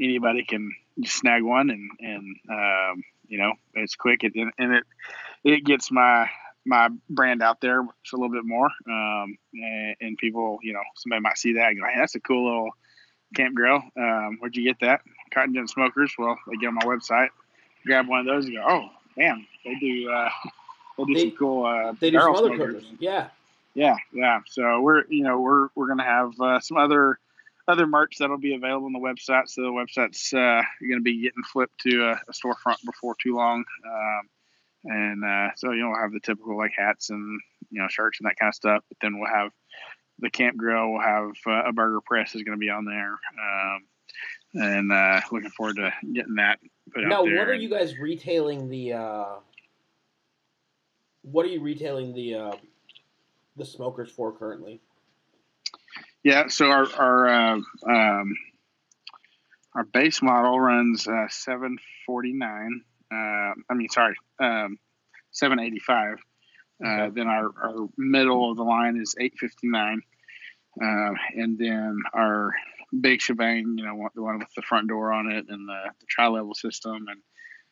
anybody 0.00 0.44
can 0.44 0.70
snag 1.04 1.42
one, 1.42 1.70
and 1.70 1.90
and 2.00 2.36
um, 2.50 3.02
you 3.28 3.38
know, 3.38 3.52
it's 3.74 3.96
quick, 3.96 4.22
and, 4.24 4.52
and 4.58 4.74
it 4.74 4.84
it 5.44 5.64
gets 5.64 5.90
my 5.90 6.28
my 6.66 6.88
brand 7.08 7.42
out 7.42 7.60
there 7.60 7.80
a 7.80 7.86
little 8.12 8.30
bit 8.30 8.44
more, 8.44 8.68
um, 8.88 9.38
and, 9.54 9.96
and, 10.00 10.18
people, 10.18 10.58
you 10.62 10.72
know, 10.74 10.82
somebody 10.96 11.20
might 11.20 11.38
see 11.38 11.54
that 11.54 11.68
and 11.68 11.80
go, 11.80 11.86
hey, 11.86 11.98
that's 11.98 12.14
a 12.14 12.20
cool 12.20 12.44
little 12.44 12.70
camp 13.34 13.54
grill. 13.54 13.82
Um, 13.96 14.38
where'd 14.40 14.56
you 14.56 14.64
get 14.64 14.80
that? 14.80 15.00
Cotton 15.32 15.54
Gin 15.54 15.68
Smokers. 15.68 16.12
Well, 16.18 16.38
they 16.46 16.56
get 16.56 16.68
on 16.68 16.74
my 16.74 16.82
website, 16.82 17.28
grab 17.84 18.08
one 18.08 18.20
of 18.20 18.26
those, 18.26 18.46
and 18.46 18.54
go, 18.54 18.64
oh, 18.66 18.88
damn, 19.16 19.46
they 19.64 19.74
do. 19.76 20.10
Uh, 20.10 20.30
they 20.98 21.04
do 21.04 21.14
they, 21.14 21.20
some 21.20 21.36
cool. 21.38 21.66
Uh, 21.66 21.92
they 22.00 22.10
do 22.10 22.18
some 22.18 22.34
other 22.34 22.54
smokers. 22.54 22.84
Yeah. 22.98 23.28
Yeah, 23.74 23.96
yeah. 24.12 24.40
So 24.48 24.80
we're 24.80 25.04
you 25.08 25.22
know 25.22 25.38
we're 25.40 25.68
we're 25.76 25.86
gonna 25.86 26.02
have 26.02 26.32
uh, 26.40 26.58
some 26.58 26.76
other 26.78 27.18
other 27.68 27.86
merch 27.86 28.16
that'll 28.18 28.38
be 28.38 28.54
available 28.54 28.86
on 28.86 28.92
the 28.92 28.98
website. 28.98 29.48
So 29.48 29.62
the 29.62 29.68
website's 29.68 30.32
uh, 30.32 30.62
going 30.80 30.98
to 30.98 31.02
be 31.02 31.20
getting 31.20 31.44
flipped 31.44 31.78
to 31.82 32.06
a, 32.06 32.12
a, 32.12 32.32
storefront 32.32 32.82
before 32.84 33.14
too 33.22 33.36
long, 33.36 33.62
um, 33.86 34.28
and 34.84 35.24
uh, 35.24 35.50
so 35.54 35.70
you 35.72 35.82
know 35.82 35.90
we'll 35.90 36.00
have 36.00 36.12
the 36.12 36.20
typical 36.20 36.56
like 36.56 36.72
hats 36.76 37.10
and 37.10 37.40
you 37.70 37.80
know 37.80 37.88
shirts 37.88 38.18
and 38.18 38.28
that 38.28 38.38
kind 38.38 38.48
of 38.48 38.54
stuff. 38.54 38.82
But 38.88 38.96
then 39.02 39.18
we'll 39.18 39.32
have 39.32 39.52
the 40.18 40.30
Camp 40.30 40.56
Grill 40.56 40.92
will 40.92 41.00
have 41.00 41.32
uh, 41.46 41.68
a 41.68 41.72
burger 41.72 42.00
press 42.00 42.34
is 42.34 42.42
going 42.42 42.56
to 42.56 42.60
be 42.60 42.70
on 42.70 42.84
there, 42.84 43.12
um, 43.12 43.82
and 44.54 44.92
uh, 44.92 45.20
looking 45.30 45.50
forward 45.50 45.76
to 45.76 45.92
getting 46.12 46.36
that 46.36 46.58
put 46.92 47.04
now, 47.04 47.20
out 47.20 47.24
there. 47.26 47.38
What 47.38 47.48
are 47.48 47.54
you 47.54 47.68
guys 47.68 47.98
retailing 47.98 48.68
the? 48.68 48.94
Uh, 48.94 49.24
what 51.22 51.44
are 51.46 51.48
you 51.48 51.60
retailing 51.60 52.14
the 52.14 52.34
uh, 52.34 52.56
the 53.56 53.64
smokers 53.64 54.10
for 54.10 54.32
currently? 54.32 54.80
Yeah, 56.24 56.48
so 56.48 56.70
our 56.70 56.86
our 56.94 57.28
uh, 57.28 57.60
um, 57.86 58.36
our 59.74 59.84
base 59.84 60.20
model 60.22 60.58
runs 60.58 61.06
uh, 61.06 61.26
seven 61.28 61.78
forty 62.06 62.32
nine. 62.32 62.82
Um, 63.10 63.64
I 63.70 63.74
mean, 63.74 63.88
sorry, 63.88 64.16
um, 64.40 64.78
seven 65.30 65.60
eighty 65.60 65.78
five. 65.78 66.18
Okay. 66.84 67.10
Then 67.14 67.26
our, 67.26 67.50
our 67.60 67.88
middle 67.96 68.50
of 68.50 68.56
the 68.56 68.62
line 68.62 69.00
is 69.00 69.16
859. 69.18 70.02
Um, 70.80 71.16
and 71.34 71.58
then 71.58 71.98
our 72.14 72.52
big 73.00 73.20
shebang, 73.20 73.76
you 73.78 73.84
know, 73.84 74.08
the 74.14 74.22
one 74.22 74.38
with 74.38 74.52
the 74.54 74.62
front 74.62 74.88
door 74.88 75.12
on 75.12 75.30
it 75.30 75.46
and 75.48 75.68
the, 75.68 75.90
the 76.00 76.06
tri 76.08 76.28
level 76.28 76.54
system. 76.54 77.06
And 77.08 77.20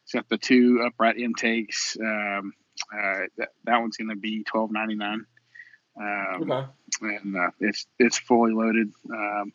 it's 0.04 0.12
got 0.12 0.28
the 0.28 0.38
two 0.38 0.82
upright 0.86 1.16
intakes. 1.16 1.96
Um, 2.00 2.52
uh, 2.92 3.20
that, 3.38 3.48
that 3.64 3.80
one's 3.80 3.96
going 3.96 4.10
to 4.10 4.16
be 4.16 4.44
twelve 4.44 4.70
ninety 4.70 4.94
nine. 4.94 5.24
Um, 5.98 6.50
okay. 6.50 6.68
And 7.00 7.36
uh, 7.36 7.50
it's 7.58 7.86
it's 7.98 8.18
fully 8.18 8.52
loaded. 8.52 8.92
Um, 9.10 9.52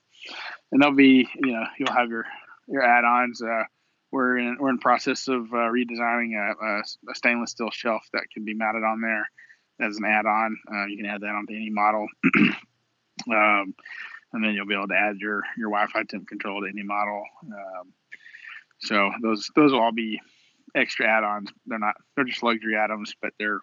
and 0.71 0.81
there'll 0.81 0.95
be 0.95 1.27
you 1.35 1.51
know 1.53 1.65
you'll 1.77 1.93
have 1.93 2.09
your 2.09 2.25
your 2.67 2.83
add-ons. 2.83 3.41
Uh, 3.41 3.63
we're 4.11 4.37
in 4.37 4.57
we're 4.59 4.69
in 4.69 4.79
process 4.79 5.27
of 5.27 5.53
uh, 5.53 5.69
redesigning 5.71 6.33
a, 6.35 6.81
a, 7.09 7.15
stainless 7.15 7.51
steel 7.51 7.69
shelf 7.71 8.03
that 8.13 8.23
can 8.33 8.43
be 8.43 8.53
mounted 8.53 8.83
on 8.83 9.01
there 9.01 9.29
as 9.87 9.97
an 9.97 10.05
add-on. 10.05 10.57
Uh, 10.71 10.85
you 10.87 10.97
can 10.97 11.05
add 11.05 11.21
that 11.21 11.35
onto 11.35 11.53
any 11.53 11.69
model. 11.69 12.07
um, 13.27 13.73
and 14.33 14.43
then 14.43 14.53
you'll 14.53 14.65
be 14.67 14.75
able 14.75 14.87
to 14.87 14.95
add 14.95 15.17
your 15.17 15.43
your 15.57 15.69
Wi-Fi 15.69 16.03
temp 16.03 16.27
control 16.27 16.61
to 16.61 16.67
any 16.67 16.83
model. 16.83 17.23
Um, 17.45 17.93
so 18.79 19.11
those 19.21 19.49
those 19.55 19.71
will 19.71 19.81
all 19.81 19.91
be 19.91 20.19
extra 20.75 21.07
add-ons. 21.07 21.51
They're 21.65 21.79
not 21.79 21.95
they're 22.15 22.25
just 22.25 22.43
luxury 22.43 22.77
items, 22.77 23.13
but 23.21 23.33
they're 23.37 23.59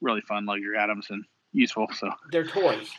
really 0.00 0.20
fun 0.20 0.46
luxury 0.46 0.78
items 0.78 1.08
and 1.10 1.24
useful. 1.52 1.88
So 1.92 2.10
they're 2.30 2.46
toys. 2.46 2.90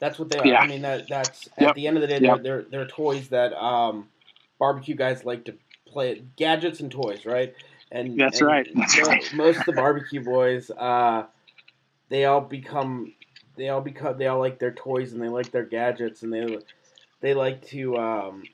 That's 0.00 0.18
what 0.18 0.30
they 0.30 0.38
are. 0.38 0.46
Yeah. 0.46 0.60
I 0.60 0.66
mean, 0.68 0.82
that 0.82 1.08
that's 1.08 1.48
at 1.58 1.74
the 1.74 1.86
end 1.86 1.96
of 1.96 2.02
the 2.02 2.06
day, 2.06 2.20
yep. 2.20 2.42
they're, 2.42 2.62
they're 2.62 2.70
they're 2.70 2.86
toys 2.86 3.28
that 3.28 3.52
um, 3.54 4.08
barbecue 4.58 4.94
guys 4.94 5.24
like 5.24 5.44
to 5.46 5.54
play. 5.86 6.22
Gadgets 6.36 6.80
and 6.80 6.90
toys, 6.90 7.26
right? 7.26 7.54
And 7.90 8.18
that's 8.18 8.38
and 8.40 8.46
right. 8.46 8.68
That's 8.74 8.96
most, 8.96 9.08
right. 9.08 9.34
most 9.34 9.58
of 9.58 9.64
the 9.64 9.72
barbecue 9.72 10.22
boys, 10.22 10.70
uh, 10.70 11.24
they 12.10 12.26
all 12.26 12.40
become 12.40 13.14
they 13.58 13.68
all 13.68 13.80
become 13.80 14.16
they 14.16 14.26
all 14.26 14.38
like 14.38 14.58
their 14.58 14.72
toys 14.72 15.12
and 15.12 15.20
they 15.20 15.28
like 15.28 15.50
their 15.50 15.64
gadgets 15.64 16.22
and 16.22 16.32
they 16.32 16.58
they 17.20 17.34
like 17.34 17.66
to 17.66 17.96
um, 17.96 18.44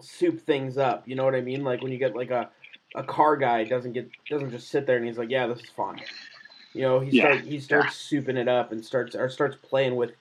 soup 0.00 0.40
things 0.40 0.78
up. 0.78 1.06
You 1.06 1.14
know 1.14 1.24
what 1.24 1.34
I 1.34 1.42
mean? 1.42 1.62
Like 1.62 1.82
when 1.82 1.92
you 1.92 1.98
get 1.98 2.16
like 2.16 2.30
a 2.30 2.48
a 2.94 3.02
car 3.02 3.36
guy 3.36 3.64
doesn't 3.64 3.92
get 3.92 4.10
doesn't 4.28 4.50
just 4.50 4.68
sit 4.68 4.86
there 4.86 4.96
and 4.96 5.06
he's 5.06 5.18
like, 5.18 5.30
yeah, 5.30 5.46
this 5.46 5.60
is 5.60 5.70
fun. 5.70 6.00
You 6.74 6.82
know, 6.82 7.00
he 7.00 7.18
yeah. 7.18 7.24
starts 7.24 7.46
he 7.46 7.60
starts 7.60 8.12
yeah. 8.12 8.20
souping 8.20 8.36
it 8.36 8.48
up 8.48 8.72
and 8.72 8.84
starts 8.84 9.14
or 9.14 9.28
starts 9.28 9.56
playing 9.62 9.96
with 9.96 10.12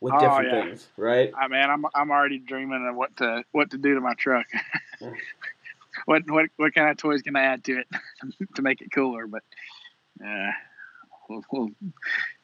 with 0.00 0.12
oh, 0.14 0.20
different 0.20 0.52
yeah. 0.52 0.64
things, 0.64 0.86
right? 0.96 1.32
I 1.38 1.48
mean, 1.48 1.62
I'm 1.62 1.86
I'm 1.94 2.10
already 2.10 2.38
dreaming 2.38 2.86
of 2.88 2.94
what 2.94 3.16
to 3.16 3.42
what 3.52 3.70
to 3.70 3.78
do 3.78 3.94
to 3.94 4.00
my 4.00 4.14
truck. 4.14 4.46
what 6.06 6.22
what 6.28 6.46
what 6.56 6.74
kind 6.74 6.90
of 6.90 6.96
toys 6.96 7.22
can 7.22 7.36
I 7.36 7.44
add 7.44 7.64
to 7.64 7.78
it 7.78 7.86
to 8.56 8.62
make 8.62 8.82
it 8.82 8.92
cooler? 8.92 9.26
But 9.26 9.42
uh, 10.24 10.50
we'll, 11.28 11.44
we'll 11.50 11.70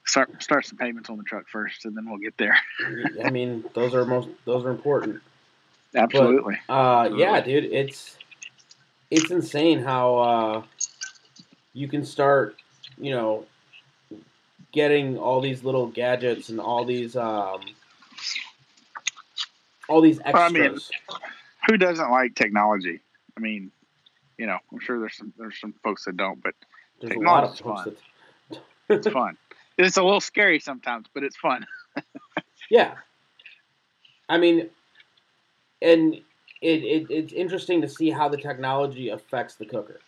start 0.06 0.42
start 0.42 0.66
some 0.66 0.78
payments 0.78 1.10
on 1.10 1.16
the 1.16 1.24
truck 1.24 1.48
first, 1.48 1.84
and 1.84 1.96
then 1.96 2.08
we'll 2.08 2.18
get 2.18 2.36
there. 2.36 2.56
I 3.24 3.30
mean, 3.30 3.64
those 3.74 3.94
are 3.94 4.04
most 4.04 4.28
those 4.44 4.64
are 4.64 4.70
important. 4.70 5.20
Absolutely. 5.94 6.58
But, 6.68 6.72
uh, 6.72 7.14
yeah, 7.16 7.40
dude, 7.40 7.64
it's 7.64 8.16
it's 9.10 9.30
insane 9.30 9.82
how 9.82 10.18
uh, 10.18 10.62
you 11.72 11.88
can 11.88 12.04
start 12.04 12.56
you 13.00 13.12
know, 13.12 13.46
getting 14.72 15.18
all 15.18 15.40
these 15.40 15.64
little 15.64 15.86
gadgets 15.86 16.50
and 16.50 16.60
all 16.60 16.84
these 16.84 17.16
um, 17.16 17.60
all 19.88 20.00
these 20.00 20.20
extras. 20.24 20.42
I 20.42 20.48
mean, 20.50 20.78
who 21.68 21.76
doesn't 21.76 22.10
like 22.10 22.34
technology? 22.34 23.00
I 23.36 23.40
mean, 23.40 23.72
you 24.38 24.46
know, 24.46 24.58
I'm 24.70 24.80
sure 24.80 25.00
there's 25.00 25.16
some 25.16 25.32
there's 25.38 25.58
some 25.58 25.74
folks 25.82 26.04
that 26.04 26.16
don't, 26.16 26.42
but 26.42 26.54
there's 27.00 27.12
technology's 27.12 27.60
fun. 27.60 27.96
That... 28.50 28.60
it's 28.90 29.08
fun. 29.08 29.36
It's 29.86 29.96
a 29.96 30.02
little 30.02 30.20
scary 30.20 30.60
sometimes, 30.60 31.06
but 31.14 31.24
it's 31.24 31.36
fun. 31.36 31.66
yeah, 32.70 32.94
I 34.28 34.38
mean, 34.38 34.68
and 35.82 36.14
it, 36.14 36.84
it 36.84 37.06
it's 37.10 37.32
interesting 37.32 37.80
to 37.82 37.88
see 37.88 38.10
how 38.10 38.28
the 38.28 38.36
technology 38.36 39.08
affects 39.08 39.54
the 39.54 39.66
cooker. 39.66 40.00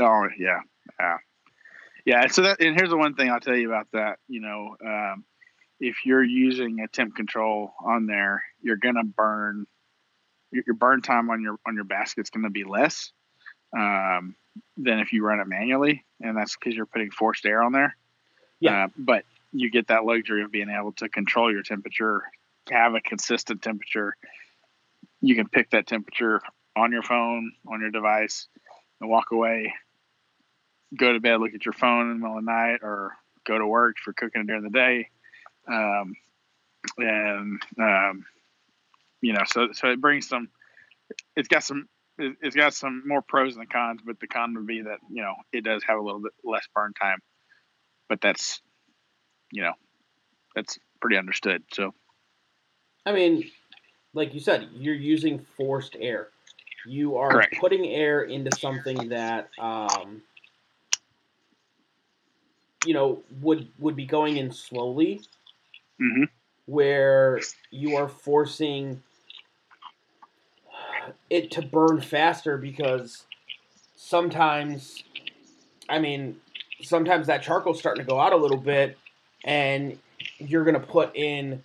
Oh 0.00 0.28
yeah, 0.38 0.60
yeah. 0.98 1.16
Yeah. 2.04 2.26
So 2.28 2.42
that, 2.42 2.60
and 2.60 2.76
here's 2.76 2.90
the 2.90 2.96
one 2.96 3.14
thing 3.14 3.30
I'll 3.30 3.40
tell 3.40 3.56
you 3.56 3.68
about 3.68 3.88
that. 3.92 4.18
You 4.28 4.40
know, 4.40 4.76
um, 4.84 5.24
if 5.80 6.04
you're 6.04 6.24
using 6.24 6.80
a 6.80 6.88
temp 6.88 7.16
control 7.16 7.74
on 7.84 8.06
there, 8.06 8.42
you're 8.62 8.76
gonna 8.76 9.04
burn 9.04 9.66
your 10.50 10.74
burn 10.74 11.02
time 11.02 11.30
on 11.30 11.42
your 11.42 11.56
on 11.66 11.74
your 11.74 11.84
basket's 11.84 12.30
gonna 12.30 12.50
be 12.50 12.64
less 12.64 13.12
um, 13.76 14.34
than 14.76 15.00
if 15.00 15.12
you 15.12 15.24
run 15.24 15.40
it 15.40 15.46
manually, 15.46 16.04
and 16.20 16.36
that's 16.36 16.56
because 16.56 16.74
you're 16.74 16.86
putting 16.86 17.10
forced 17.10 17.46
air 17.46 17.62
on 17.62 17.72
there. 17.72 17.96
Yeah. 18.60 18.84
Uh, 18.84 18.88
but 18.96 19.24
you 19.52 19.70
get 19.70 19.88
that 19.88 20.04
luxury 20.04 20.42
of 20.42 20.50
being 20.50 20.70
able 20.70 20.92
to 20.92 21.08
control 21.08 21.52
your 21.52 21.62
temperature, 21.62 22.22
have 22.70 22.94
a 22.94 23.00
consistent 23.00 23.62
temperature. 23.62 24.16
You 25.20 25.34
can 25.34 25.48
pick 25.48 25.70
that 25.70 25.86
temperature 25.86 26.40
on 26.76 26.92
your 26.92 27.02
phone, 27.02 27.52
on 27.66 27.80
your 27.80 27.90
device, 27.90 28.48
and 29.00 29.08
walk 29.08 29.30
away 29.30 29.72
go 30.96 31.12
to 31.12 31.20
bed, 31.20 31.40
look 31.40 31.54
at 31.54 31.64
your 31.64 31.72
phone 31.72 32.02
in 32.02 32.08
the 32.08 32.14
middle 32.14 32.38
of 32.38 32.44
the 32.44 32.50
night, 32.50 32.80
or 32.82 33.12
go 33.44 33.58
to 33.58 33.66
work 33.66 33.96
for 34.02 34.12
cooking 34.12 34.46
during 34.46 34.62
the 34.62 34.70
day. 34.70 35.08
Um, 35.68 36.14
and 36.98 37.60
um, 37.78 38.24
you 39.20 39.32
know, 39.32 39.42
so 39.46 39.68
so 39.72 39.88
it 39.88 40.00
brings 40.00 40.28
some. 40.28 40.48
It's 41.36 41.48
got 41.48 41.64
some. 41.64 41.88
It's 42.18 42.54
got 42.54 42.74
some 42.74 43.02
more 43.06 43.22
pros 43.22 43.56
than 43.56 43.66
cons, 43.66 44.00
but 44.04 44.20
the 44.20 44.28
con 44.28 44.54
would 44.54 44.66
be 44.66 44.82
that 44.82 44.98
you 45.10 45.22
know 45.22 45.34
it 45.52 45.64
does 45.64 45.82
have 45.86 45.98
a 45.98 46.02
little 46.02 46.20
bit 46.20 46.32
less 46.44 46.66
burn 46.74 46.92
time, 46.94 47.18
but 48.08 48.20
that's 48.20 48.60
you 49.52 49.62
know 49.62 49.72
that's 50.54 50.78
pretty 51.00 51.16
understood. 51.16 51.62
So, 51.72 51.94
I 53.04 53.12
mean, 53.12 53.50
like 54.12 54.34
you 54.34 54.40
said, 54.40 54.68
you're 54.74 54.94
using 54.94 55.38
forced 55.56 55.96
air. 55.98 56.28
You 56.86 57.16
are 57.16 57.30
Correct. 57.30 57.56
putting 57.60 57.86
air 57.86 58.22
into 58.22 58.50
something 58.56 59.08
that 59.08 59.48
um, 59.58 60.22
you 62.84 62.94
know 62.94 63.22
would 63.40 63.68
would 63.78 63.96
be 63.96 64.06
going 64.06 64.36
in 64.36 64.52
slowly 64.52 65.22
mm-hmm. 66.00 66.24
where 66.66 67.40
you 67.70 67.96
are 67.96 68.08
forcing 68.08 69.02
it 71.30 71.50
to 71.52 71.62
burn 71.62 72.00
faster 72.00 72.56
because 72.56 73.24
sometimes, 73.96 75.02
I 75.88 75.98
mean, 75.98 76.36
sometimes 76.82 77.26
that 77.26 77.42
charcoal's 77.42 77.78
starting 77.78 78.04
to 78.04 78.06
go 78.10 78.20
out 78.20 78.32
a 78.32 78.36
little 78.36 78.56
bit, 78.58 78.98
and 79.44 79.98
you're 80.38 80.64
gonna 80.64 80.80
put 80.80 81.14
in 81.16 81.62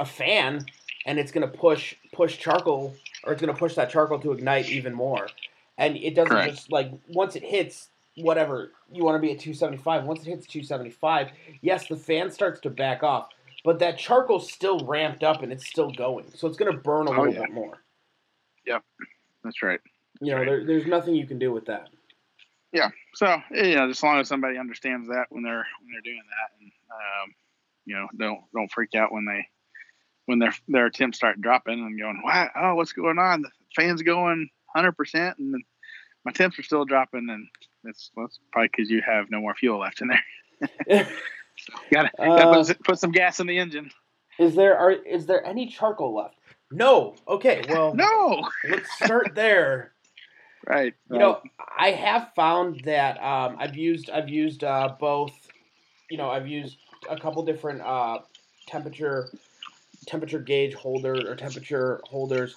a 0.00 0.04
fan, 0.04 0.66
and 1.06 1.18
it's 1.18 1.32
gonna 1.32 1.48
push 1.48 1.94
push 2.12 2.38
charcoal, 2.38 2.94
or 3.22 3.32
it's 3.32 3.40
gonna 3.40 3.54
push 3.54 3.74
that 3.74 3.90
charcoal 3.90 4.18
to 4.20 4.32
ignite 4.32 4.68
even 4.68 4.94
more, 4.94 5.36
and 5.78 5.96
it 5.96 6.14
doesn't 6.14 6.40
Correct. 6.40 6.54
just 6.56 6.70
like 6.70 6.90
once 7.08 7.36
it 7.36 7.42
hits 7.42 7.88
whatever 8.16 8.72
you 8.92 9.02
want 9.04 9.16
to 9.16 9.20
be 9.20 9.32
at 9.32 9.40
275. 9.40 10.04
Once 10.04 10.22
it 10.22 10.30
hits 10.30 10.46
275, 10.46 11.30
yes, 11.62 11.86
the 11.86 11.96
fan 11.96 12.30
starts 12.30 12.60
to 12.60 12.70
back 12.70 13.02
off, 13.02 13.28
but 13.64 13.78
that 13.80 13.98
charcoal's 13.98 14.52
still 14.52 14.84
ramped 14.86 15.24
up 15.24 15.42
and 15.42 15.52
it's 15.52 15.66
still 15.66 15.90
going, 15.90 16.30
so 16.34 16.46
it's 16.46 16.56
gonna 16.56 16.72
burn 16.72 17.06
a 17.06 17.10
Oh, 17.10 17.24
little 17.24 17.32
yeah. 17.32 17.40
bit 17.40 17.50
more. 17.50 17.82
Yeah, 18.66 18.78
that's 19.42 19.62
right. 19.62 19.80
You 20.20 20.32
know, 20.32 20.38
Right. 20.38 20.46
there, 20.46 20.64
there's 20.64 20.86
nothing 20.86 21.14
you 21.14 21.26
can 21.26 21.38
do 21.38 21.52
with 21.52 21.66
that. 21.66 21.88
So 23.14 23.40
you 23.52 23.76
know, 23.76 23.88
as 23.88 24.02
long 24.02 24.18
as 24.18 24.28
somebody 24.28 24.58
understands 24.58 25.08
that 25.08 25.26
when 25.30 25.42
they're 25.42 25.66
when 25.80 25.92
they're 25.92 26.00
doing 26.02 26.22
that, 26.28 26.60
and 26.60 26.72
um, 26.90 27.34
you 27.86 27.94
know, 27.94 28.08
don't 28.18 28.40
don't 28.54 28.72
freak 28.72 28.94
out 28.94 29.12
when 29.12 29.24
they 29.24 29.46
when 30.26 30.38
their 30.38 30.54
their 30.68 30.90
temps 30.90 31.18
start 31.18 31.40
dropping 31.40 31.80
and 31.80 31.98
going, 31.98 32.20
wow, 32.24 32.50
oh, 32.56 32.74
what's 32.74 32.92
going 32.92 33.18
on? 33.18 33.42
The 33.42 33.50
fan's 33.76 34.02
going 34.02 34.48
100 34.72 34.92
percent, 34.92 35.38
and 35.38 35.62
my 36.24 36.32
temps 36.32 36.58
are 36.58 36.62
still 36.62 36.84
dropping, 36.84 37.28
and 37.30 37.46
it's 37.84 38.10
probably 38.14 38.68
because 38.74 38.90
you 38.90 39.02
have 39.06 39.30
no 39.30 39.40
more 39.40 39.54
fuel 39.54 39.80
left 39.80 40.00
in 40.00 40.08
there. 40.08 40.68
gotta 41.92 42.10
gotta 42.18 42.48
Uh, 42.48 42.64
put, 42.64 42.84
put 42.84 42.98
some 42.98 43.12
gas 43.12 43.40
in 43.40 43.46
the 43.46 43.58
engine. 43.58 43.90
Is 44.38 44.54
there 44.54 44.76
are 44.76 44.90
is 44.90 45.26
there 45.26 45.44
any 45.46 45.66
charcoal 45.66 46.14
left? 46.14 46.36
No. 46.70 47.14
Okay. 47.28 47.62
Well, 47.68 47.94
No, 47.94 48.48
let's 48.68 48.90
start 48.96 49.34
there. 49.34 49.93
Right? 50.66 50.94
You 51.10 51.18
know, 51.18 51.40
I 51.78 51.90
have 51.90 52.32
found 52.34 52.84
that 52.84 53.22
um, 53.22 53.56
I've 53.58 53.76
used 53.76 54.10
I've 54.10 54.28
used 54.28 54.64
uh, 54.64 54.94
both. 54.98 55.32
You 56.10 56.18
know, 56.18 56.30
I've 56.30 56.48
used 56.48 56.78
a 57.08 57.16
couple 57.16 57.44
different 57.44 57.82
uh, 57.82 58.20
temperature 58.66 59.30
temperature 60.06 60.38
gauge 60.38 60.74
holder 60.74 61.30
or 61.30 61.36
temperature 61.36 62.00
holders, 62.04 62.56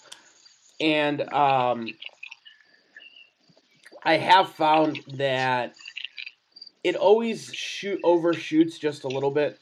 and 0.79 1.21
um, 1.33 1.93
I 4.03 4.17
have 4.17 4.49
found 4.49 4.99
that 5.17 5.73
it 6.83 6.95
always 6.95 7.53
shoot 7.53 7.99
overshoots 8.03 8.77
just 8.79 9.03
a 9.03 9.07
little 9.07 9.31
bit, 9.31 9.59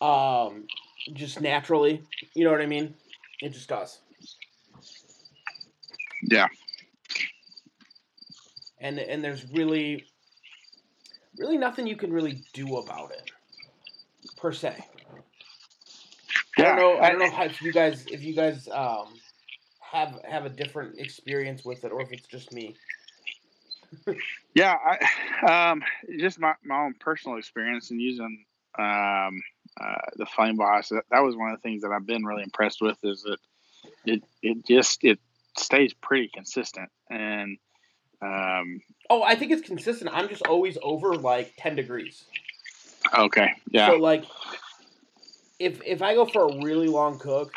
um, 0.00 0.64
just 1.12 1.40
naturally. 1.40 2.02
You 2.34 2.44
know 2.44 2.50
what 2.50 2.62
I 2.62 2.66
mean? 2.66 2.94
It 3.42 3.52
just 3.52 3.68
does. 3.68 3.98
Yeah. 6.30 6.48
And 8.84 8.98
and 8.98 9.24
there's 9.24 9.50
really 9.50 10.04
really 11.38 11.56
nothing 11.56 11.86
you 11.86 11.96
can 11.96 12.12
really 12.12 12.44
do 12.52 12.76
about 12.76 13.10
it 13.10 13.30
per 14.36 14.52
se. 14.52 14.76
I 16.58 16.62
don't 16.62 16.76
know. 16.76 16.98
I 16.98 17.10
don't 17.10 17.18
know 17.18 17.30
how, 17.30 17.44
if 17.44 17.60
you 17.62 17.72
guys 17.72 18.06
if 18.06 18.22
you 18.22 18.34
guys 18.34 18.68
um, 18.68 19.14
have 19.80 20.20
have 20.28 20.44
a 20.44 20.50
different 20.50 20.98
experience 20.98 21.64
with 21.64 21.84
it 21.84 21.92
or 21.92 22.02
if 22.02 22.12
it's 22.12 22.28
just 22.28 22.52
me. 22.52 22.76
Yeah, 24.54 24.76
I, 24.76 25.70
um, 25.70 25.82
just 26.18 26.38
my, 26.38 26.54
my 26.64 26.84
own 26.84 26.94
personal 27.00 27.38
experience 27.38 27.90
in 27.90 27.98
using 27.98 28.44
um, 28.78 29.42
uh, 29.80 29.96
the 30.16 30.26
Flame 30.26 30.56
Boss. 30.56 30.90
That, 30.90 31.04
that 31.10 31.20
was 31.20 31.36
one 31.36 31.50
of 31.50 31.58
the 31.58 31.62
things 31.62 31.82
that 31.82 31.90
I've 31.90 32.06
been 32.06 32.24
really 32.24 32.42
impressed 32.42 32.80
with. 32.80 32.98
Is 33.02 33.22
that 33.22 33.38
it 34.04 34.22
it 34.42 34.66
just 34.66 35.02
it 35.04 35.18
stays 35.56 35.94
pretty 35.94 36.28
consistent 36.32 36.90
and 37.10 37.58
um, 38.24 38.82
Oh, 39.10 39.22
I 39.22 39.36
think 39.36 39.52
it's 39.52 39.66
consistent. 39.66 40.10
I'm 40.12 40.28
just 40.28 40.42
always 40.42 40.78
over 40.82 41.18
like 41.18 41.54
ten 41.58 41.76
degrees. 41.76 42.26
okay, 43.16 43.48
yeah, 43.70 43.88
So 43.88 43.96
like, 43.96 44.26
if 45.58 45.80
if 45.84 46.02
I 46.02 46.14
go 46.14 46.26
for 46.26 46.44
a 46.44 46.48
really 46.60 46.88
long 46.88 47.18
cook, 47.18 47.54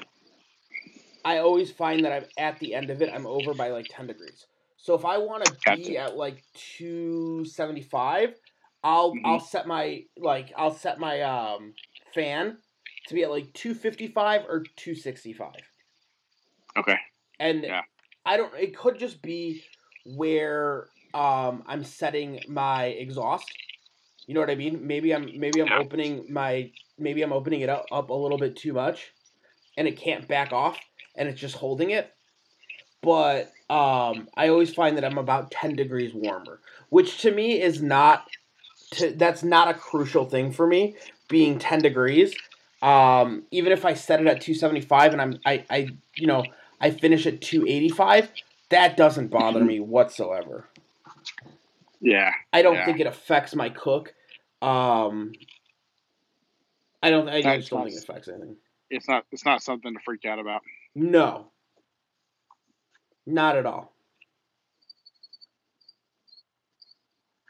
I 1.26 1.40
always 1.40 1.72
find 1.72 2.06
that 2.06 2.14
I'm 2.14 2.26
at 2.38 2.60
the 2.60 2.74
end 2.74 2.90
of 2.92 3.02
it. 3.02 3.12
I'm 3.14 3.28
over 3.28 3.54
by 3.54 3.70
like 3.72 3.88
ten 3.90 4.08
degrees. 4.08 4.48
So 4.78 4.96
if 4.96 5.06
I 5.06 5.18
want 5.20 5.44
to 5.44 5.58
be 5.66 5.98
Gotcha. 5.98 5.98
at 5.98 6.16
like 6.16 6.44
two 6.54 7.46
seventy 7.46 7.82
five, 7.82 8.36
I'll 8.84 9.16
Mhm. 9.16 9.26
I'll 9.26 9.40
set 9.40 9.68
my 9.68 10.06
like 10.18 10.54
I'll 10.58 10.74
set 10.74 11.00
my 11.00 11.22
um 11.24 11.76
fan 12.14 12.60
to 13.08 13.14
be 13.14 13.24
at 13.24 13.32
like 13.32 13.54
two 13.54 13.74
fifty 13.74 14.08
five 14.08 14.44
or 14.48 14.72
two 14.76 14.96
sixty 14.96 15.34
five. 15.34 15.64
okay, 16.78 16.98
And 17.40 17.66
Yeah. 17.66 17.82
I 18.26 18.38
don't. 18.38 18.54
It 18.56 18.78
could 18.78 19.00
just 19.00 19.22
be 19.22 19.64
where 20.08 20.90
um, 21.14 21.64
I'm 21.68 21.84
setting 21.84 22.42
my 22.48 22.86
exhaust. 22.86 23.58
You 24.28 24.34
know 24.34 24.40
what 24.42 24.50
I 24.50 24.56
mean? 24.56 24.86
Maybe 24.88 25.14
I'm 25.14 25.40
maybe 25.40 25.60
I'm 25.60 25.70
Yeah. 25.70 25.80
opening 25.80 26.26
my 26.30 26.72
maybe 26.98 27.22
I'm 27.22 27.34
opening 27.34 27.62
it 27.62 27.70
up, 27.70 27.88
up 27.92 28.10
a 28.10 28.14
little 28.14 28.38
bit 28.38 28.56
too 28.56 28.74
much, 28.74 29.14
and 29.78 29.88
it 29.88 29.98
can't 29.98 30.28
back 30.28 30.52
off, 30.52 30.80
and 31.16 31.30
it's 31.30 31.40
just 31.40 31.56
holding 31.56 31.92
it. 31.92 32.14
But 33.02 33.56
um, 33.70 34.30
I 34.36 34.50
always 34.50 34.74
find 34.74 34.98
that 34.98 35.06
I'm 35.06 35.18
about 35.18 35.52
ten 35.52 35.76
degrees 35.76 36.14
warmer, 36.14 36.60
which 36.90 37.22
to 37.22 37.32
me 37.32 37.62
is 37.62 37.82
not. 37.82 38.26
To, 38.92 39.12
that's 39.12 39.44
not 39.44 39.68
a 39.68 39.74
crucial 39.74 40.26
thing 40.26 40.52
for 40.52 40.66
me. 40.68 40.96
Being 41.28 41.60
ten 41.60 41.82
degrees, 41.82 42.40
um, 42.82 43.44
even 43.52 43.72
if 43.74 43.86
I 43.86 43.94
set 43.94 44.22
it 44.22 44.28
at 44.28 44.42
two 44.42 44.54
seventy 44.54 44.82
five 44.82 45.14
and 45.14 45.22
I'm 45.22 45.40
I, 45.46 45.66
I 45.70 45.94
you 46.16 46.28
know 46.28 46.52
I 46.80 46.92
finish 46.92 47.26
at 47.26 47.42
285, 47.42 48.32
that 48.70 48.98
doesn't 48.98 49.28
bother 49.30 49.64
me 49.64 49.80
whatsoever. 49.80 50.68
yeah, 52.02 52.32
I 52.54 52.62
don't 52.62 52.76
Yeah. 52.76 52.86
think 52.86 53.00
it 53.00 53.08
affects 53.08 53.56
my 53.56 53.70
cook. 53.70 54.14
Um, 54.62 55.34
I 57.04 57.10
don't. 57.10 57.30
I 57.30 57.42
That's 57.42 57.58
just 57.60 57.70
don't 57.70 57.80
not- 57.80 57.86
think 57.90 57.98
it 57.98 58.04
affects 58.04 58.28
anything. 58.28 58.58
it's 58.90 59.08
not 59.08 59.26
it's 59.32 59.46
not 59.46 59.62
something 59.62 59.94
to 59.94 60.00
freak 60.04 60.26
out 60.26 60.40
about. 60.40 60.62
No, 60.96 61.52
not 63.26 63.56
at 63.58 63.66
all. 63.66 63.94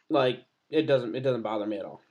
Like 0.09 0.43
it 0.69 0.83
doesn't. 0.83 1.15
It 1.15 1.21
doesn't 1.21 1.41
bother 1.43 1.65
me 1.65 1.77
at 1.77 1.85
all. 1.85 2.01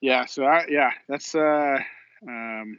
Yeah, 0.00 0.26
so 0.26 0.44
I 0.44 0.66
yeah, 0.68 0.90
that's 1.08 1.34
uh 1.34 1.78
um 2.26 2.78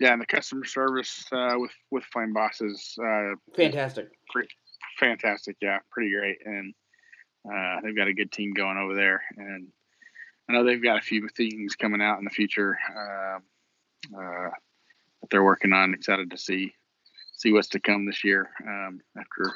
yeah, 0.00 0.12
and 0.12 0.20
the 0.20 0.26
customer 0.26 0.64
service 0.64 1.24
uh 1.30 1.54
with 1.56 1.70
with 1.90 2.04
Flame 2.04 2.32
Boss 2.32 2.60
is 2.60 2.96
uh 3.02 3.34
Fantastic. 3.54 4.08
fantastic, 4.98 5.56
yeah, 5.60 5.78
pretty 5.90 6.10
great 6.12 6.38
and 6.44 6.74
uh 7.50 7.80
they've 7.82 7.96
got 7.96 8.08
a 8.08 8.12
good 8.14 8.32
team 8.32 8.52
going 8.52 8.76
over 8.78 8.94
there 8.94 9.22
and 9.36 9.68
I 10.48 10.52
know 10.54 10.64
they've 10.64 10.82
got 10.82 10.98
a 10.98 11.02
few 11.02 11.28
things 11.28 11.76
coming 11.76 12.02
out 12.02 12.18
in 12.18 12.24
the 12.24 12.30
future 12.30 12.76
um 12.96 13.42
uh 14.16 14.50
that 15.20 15.30
they're 15.30 15.44
working 15.44 15.72
on. 15.72 15.94
Excited 15.94 16.30
to 16.30 16.38
see 16.38 16.72
see 17.34 17.52
what's 17.52 17.68
to 17.68 17.80
come 17.80 18.06
this 18.06 18.24
year 18.24 18.50
um 18.66 19.00
after 19.18 19.52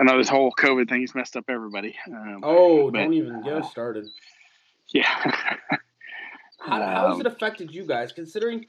I 0.00 0.04
know 0.04 0.16
this 0.16 0.28
whole 0.28 0.52
COVID 0.58 0.88
thing's 0.88 1.14
messed 1.14 1.36
up 1.36 1.44
everybody. 1.48 1.96
Um, 2.06 2.40
Oh, 2.42 2.90
but, 2.90 3.00
don't 3.00 3.12
even 3.14 3.42
get 3.42 3.54
uh, 3.54 3.62
started. 3.62 4.06
Yeah. 4.94 5.08
How, 6.60 6.80
how 6.80 7.06
has 7.08 7.14
Um, 7.16 7.20
it 7.22 7.26
affected 7.26 7.74
you 7.74 7.84
guys? 7.84 8.12
Considering, 8.12 8.66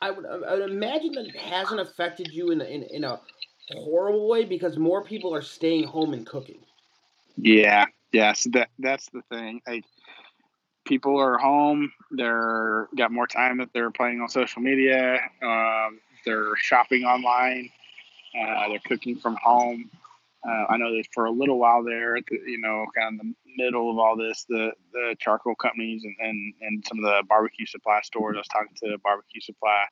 I 0.00 0.10
would, 0.10 0.26
I 0.26 0.54
would 0.54 0.70
imagine 0.70 1.12
that 1.12 1.26
it 1.26 1.36
hasn't 1.36 1.80
affected 1.80 2.28
you 2.32 2.50
in 2.50 2.60
in, 2.60 2.82
in 2.84 3.04
a 3.04 3.20
horrible 3.72 4.28
way 4.28 4.44
because 4.44 4.76
more 4.76 5.02
people 5.02 5.34
are 5.34 5.42
staying 5.42 5.84
home 5.84 6.12
and 6.12 6.26
cooking. 6.26 6.60
Yeah, 7.36 7.86
yes, 8.12 8.46
that 8.52 8.68
that's 8.78 9.08
the 9.10 9.22
thing. 9.30 9.60
Like, 9.66 9.84
people 10.84 11.18
are 11.18 11.38
home. 11.38 11.92
They're 12.10 12.88
got 12.96 13.10
more 13.10 13.26
time 13.26 13.58
that 13.58 13.70
they're 13.72 13.90
playing 13.90 14.20
on 14.20 14.28
social 14.28 14.62
media. 14.62 15.18
Um, 15.42 16.00
they're 16.24 16.56
shopping 16.56 17.04
online. 17.04 17.70
Uh, 18.38 18.68
they're 18.68 18.78
cooking 18.86 19.16
from 19.16 19.36
home. 19.42 19.90
Uh, 20.46 20.66
I 20.68 20.76
know 20.76 20.94
that 20.94 21.06
for 21.14 21.24
a 21.24 21.30
little 21.30 21.58
while 21.58 21.82
there, 21.82 22.16
you 22.16 22.58
know, 22.58 22.86
kind 22.94 23.18
of 23.18 23.26
middle 23.56 23.90
of 23.90 23.98
all 23.98 24.16
this, 24.16 24.44
the 24.48 24.72
the 24.92 25.16
charcoal 25.18 25.54
companies 25.54 26.04
and, 26.04 26.14
and 26.20 26.54
and 26.60 26.84
some 26.88 26.98
of 26.98 27.04
the 27.04 27.22
barbecue 27.28 27.66
supply 27.66 28.00
stores. 28.02 28.34
I 28.36 28.38
was 28.40 28.48
talking 28.48 28.74
to 28.84 28.94
a 28.94 28.98
barbecue 28.98 29.40
supply 29.40 29.84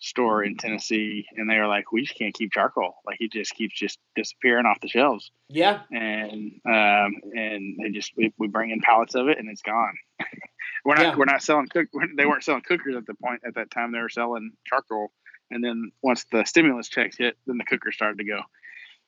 store 0.00 0.44
in 0.44 0.56
Tennessee, 0.56 1.26
and 1.36 1.50
they 1.50 1.58
were 1.58 1.66
like, 1.66 1.90
"We 1.92 2.02
just 2.02 2.16
can't 2.16 2.34
keep 2.34 2.52
charcoal. 2.52 2.94
Like 3.04 3.16
it 3.20 3.32
just 3.32 3.54
keeps 3.54 3.74
just 3.78 3.98
disappearing 4.14 4.66
off 4.66 4.80
the 4.80 4.88
shelves." 4.88 5.30
Yeah, 5.48 5.80
and 5.90 6.52
um, 6.66 7.14
and 7.34 7.76
they 7.82 7.90
just 7.92 8.12
we, 8.16 8.32
we 8.38 8.46
bring 8.48 8.70
in 8.70 8.80
pallets 8.80 9.14
of 9.14 9.28
it 9.28 9.38
and 9.38 9.48
it's 9.50 9.62
gone. 9.62 9.94
we're 10.84 10.94
not 10.94 11.02
Yeah. 11.02 11.16
we're 11.16 11.24
not 11.24 11.42
selling 11.42 11.66
cook. 11.68 11.88
They 12.16 12.26
weren't 12.26 12.44
selling 12.44 12.62
cookers 12.62 12.94
at 12.96 13.06
the 13.06 13.14
point 13.14 13.42
at 13.46 13.54
that 13.56 13.70
time. 13.70 13.92
They 13.92 13.98
were 14.00 14.08
selling 14.08 14.52
charcoal, 14.66 15.10
and 15.50 15.64
then 15.64 15.90
once 16.02 16.24
the 16.30 16.44
stimulus 16.44 16.88
checks 16.88 17.16
hit, 17.18 17.36
then 17.46 17.58
the 17.58 17.64
cookers 17.64 17.96
started 17.96 18.18
to 18.18 18.24
go. 18.24 18.40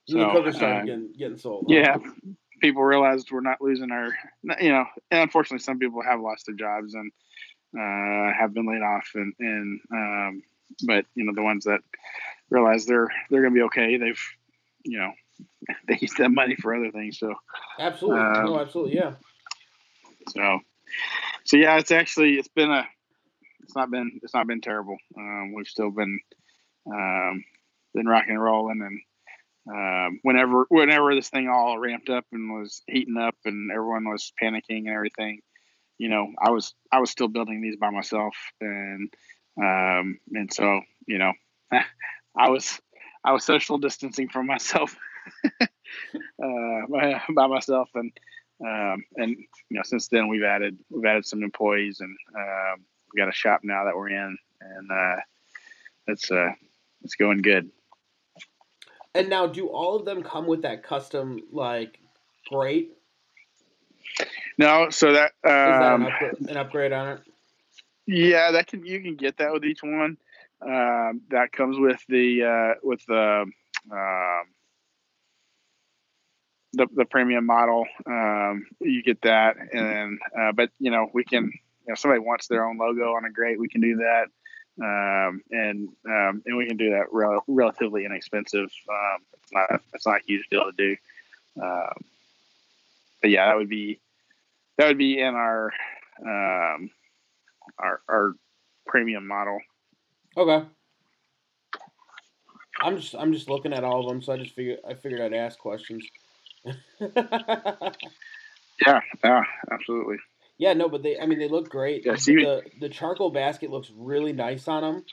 and 0.08 0.20
the 0.20 0.24
So, 0.24 0.32
cooker 0.32 0.52
started 0.52 0.76
uh, 0.82 0.84
getting, 0.86 1.12
getting 1.16 1.38
sold. 1.38 1.66
Yeah, 1.68 1.98
people 2.60 2.82
realized 2.82 3.30
we're 3.30 3.40
not 3.40 3.60
losing 3.60 3.90
our, 3.90 4.14
you 4.60 4.70
know, 4.70 4.84
and 5.10 5.20
unfortunately, 5.20 5.62
some 5.62 5.78
people 5.78 6.02
have 6.02 6.20
lost 6.20 6.46
their 6.46 6.54
jobs 6.54 6.94
and 6.94 7.10
uh, 7.76 8.32
have 8.38 8.54
been 8.54 8.66
laid 8.66 8.82
off, 8.82 9.08
and 9.14 9.32
and 9.38 9.80
um, 9.92 10.42
but 10.86 11.06
you 11.14 11.24
know 11.24 11.32
the 11.34 11.42
ones 11.42 11.64
that 11.64 11.80
realize 12.50 12.86
they're 12.86 13.08
they're 13.30 13.42
going 13.42 13.54
to 13.54 13.58
be 13.58 13.64
okay, 13.64 13.96
they've 13.96 14.22
you 14.84 14.98
know 14.98 15.12
they 15.88 15.98
use 16.00 16.14
that 16.18 16.30
money 16.30 16.56
for 16.56 16.74
other 16.74 16.90
things. 16.90 17.18
So 17.18 17.34
absolutely, 17.78 18.20
um, 18.20 18.44
no, 18.44 18.60
absolutely, 18.60 18.96
yeah. 18.96 19.14
So, 20.28 20.60
so 21.44 21.56
yeah, 21.56 21.78
it's 21.78 21.90
actually 21.90 22.34
it's 22.34 22.48
been 22.48 22.70
a 22.70 22.86
it's 23.62 23.76
not 23.76 23.90
been 23.90 24.20
it's 24.22 24.34
not 24.34 24.46
been 24.46 24.60
terrible. 24.60 24.96
Um, 25.16 25.52
we've 25.54 25.66
still 25.66 25.90
been 25.90 26.18
um, 26.86 27.44
been 27.94 28.06
rocking 28.06 28.32
and 28.32 28.42
rolling, 28.42 28.80
and 28.82 29.00
um, 29.68 30.20
whenever 30.22 30.66
whenever 30.68 31.14
this 31.14 31.28
thing 31.28 31.48
all 31.48 31.78
ramped 31.78 32.08
up 32.08 32.24
and 32.32 32.50
was 32.52 32.82
heating 32.86 33.16
up, 33.16 33.36
and 33.44 33.70
everyone 33.70 34.08
was 34.08 34.32
panicking 34.42 34.86
and 34.86 34.88
everything, 34.88 35.40
you 35.98 36.08
know, 36.08 36.32
I 36.40 36.50
was 36.50 36.74
I 36.92 37.00
was 37.00 37.10
still 37.10 37.28
building 37.28 37.60
these 37.60 37.76
by 37.76 37.90
myself, 37.90 38.34
and 38.60 39.12
um, 39.58 40.18
and 40.32 40.52
so 40.52 40.80
you 41.06 41.18
know, 41.18 41.32
I 41.72 42.48
was 42.48 42.80
I 43.24 43.32
was 43.32 43.44
social 43.44 43.78
distancing 43.78 44.28
from 44.28 44.46
myself 44.46 44.96
uh, 45.60 45.66
by, 47.34 47.46
myself, 47.46 47.90
and 47.94 48.12
um, 48.64 49.04
and 49.16 49.30
you 49.30 49.76
know, 49.76 49.82
since 49.84 50.08
then 50.08 50.28
we've 50.28 50.42
added 50.42 50.78
we've 50.90 51.04
added 51.04 51.26
some 51.26 51.42
employees, 51.42 52.00
and 52.00 52.16
um, 52.36 52.84
we 53.12 53.20
got 53.20 53.28
a 53.28 53.32
shop 53.32 53.60
now 53.62 53.84
that 53.84 53.96
we're 53.96 54.08
in, 54.08 54.38
and 54.60 54.90
uh, 54.90 55.16
it's 56.06 56.30
uh, 56.30 56.52
it's 57.02 57.14
going 57.14 57.42
good. 57.42 57.70
And 59.14 59.28
now, 59.28 59.46
do 59.46 59.66
all 59.66 59.96
of 59.96 60.04
them 60.04 60.22
come 60.22 60.46
with 60.46 60.62
that 60.62 60.84
custom 60.84 61.40
like 61.50 61.98
grate? 62.48 62.92
No, 64.56 64.90
so 64.90 65.12
that, 65.12 65.32
um, 65.44 65.50
that 65.50 65.94
an, 65.94 66.02
upgrade, 66.02 66.50
an, 66.50 66.56
upgrade, 66.56 66.92
on 66.92 67.08
it. 67.08 67.20
Yeah, 68.06 68.52
that 68.52 68.66
can 68.66 68.84
you 68.84 69.00
can 69.00 69.16
get 69.16 69.38
that 69.38 69.52
with 69.52 69.64
each 69.64 69.82
one. 69.82 70.16
Um, 70.62 71.22
that 71.30 71.52
comes 71.52 71.78
with 71.78 72.00
the 72.08 72.44
uh, 72.44 72.74
with 72.82 73.04
the 73.06 73.46
um, 73.90 74.44
the, 76.72 76.86
the 76.94 77.04
premium 77.04 77.46
model. 77.46 77.86
Um, 78.06 78.66
you 78.80 79.02
get 79.02 79.22
that, 79.22 79.56
and 79.72 80.18
uh, 80.38 80.52
but 80.52 80.70
you 80.78 80.90
know 80.90 81.08
we 81.12 81.24
can. 81.24 81.52
You 81.86 81.92
know, 81.92 81.94
somebody 81.94 82.20
wants 82.20 82.46
their 82.46 82.66
own 82.66 82.76
logo 82.76 83.14
on 83.14 83.24
a 83.24 83.30
grate, 83.30 83.58
we 83.58 83.66
can 83.66 83.80
do 83.80 83.96
that, 83.96 84.26
um, 84.80 85.42
and 85.50 85.88
um, 86.06 86.42
and 86.46 86.56
we 86.56 86.66
can 86.66 86.76
do 86.76 86.90
that 86.90 87.06
rel- 87.12 87.44
relatively 87.48 88.04
inexpensive. 88.04 88.70
Um, 88.88 89.22
it's 89.32 89.52
not 89.52 89.82
it's 89.94 90.06
not 90.06 90.20
a 90.20 90.24
huge 90.26 90.48
deal 90.50 90.64
to 90.64 90.72
do. 90.72 90.96
Um, 91.60 92.04
but 93.20 93.30
yeah, 93.30 93.46
that 93.46 93.56
would 93.56 93.68
be 93.68 94.00
that 94.78 94.86
would 94.86 94.98
be 94.98 95.20
in 95.20 95.34
our 95.34 95.72
um, 96.24 96.90
our 97.78 98.00
our 98.08 98.34
premium 98.86 99.26
model. 99.26 99.58
Okay. 100.36 100.64
I'm 102.82 102.96
just 102.96 103.14
I'm 103.14 103.32
just 103.32 103.50
looking 103.50 103.72
at 103.72 103.84
all 103.84 104.00
of 104.00 104.08
them, 104.08 104.22
so 104.22 104.32
I 104.32 104.38
just 104.38 104.54
figured 104.54 104.78
I 104.88 104.94
figured 104.94 105.20
I'd 105.20 105.34
ask 105.34 105.58
questions. 105.58 106.06
yeah, 107.00 109.00
yeah, 109.22 109.44
absolutely. 109.70 110.16
Yeah, 110.60 110.74
no, 110.74 110.90
but 110.90 111.02
they 111.02 111.18
I 111.18 111.24
mean 111.24 111.38
they 111.38 111.48
look 111.48 111.70
great. 111.70 112.04
Yeah, 112.04 112.16
see, 112.16 112.36
the 112.36 112.62
the 112.80 112.90
charcoal 112.90 113.30
basket 113.30 113.70
looks 113.70 113.90
really 113.96 114.34
nice 114.34 114.68
on 114.68 114.82
them. 114.82 115.04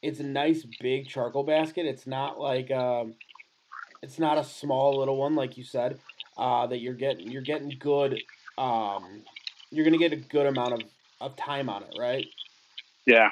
It's 0.00 0.20
a 0.20 0.24
nice 0.24 0.64
big 0.80 1.08
charcoal 1.08 1.42
basket. 1.42 1.86
It's 1.86 2.06
not 2.06 2.38
like 2.38 2.70
um, 2.70 3.14
it's 4.00 4.20
not 4.20 4.38
a 4.38 4.44
small 4.44 5.00
little 5.00 5.16
one 5.16 5.34
like 5.34 5.58
you 5.58 5.64
said. 5.64 5.98
Uh, 6.38 6.68
that 6.68 6.78
you're 6.78 6.94
getting 6.94 7.32
you're 7.32 7.42
getting 7.42 7.74
good 7.80 8.22
um, 8.56 9.24
you're 9.72 9.84
gonna 9.84 9.98
get 9.98 10.12
a 10.12 10.16
good 10.16 10.46
amount 10.46 10.74
of, 10.74 10.82
of 11.20 11.34
time 11.34 11.68
on 11.68 11.82
it, 11.82 11.96
right? 11.98 12.26
Yeah. 13.04 13.30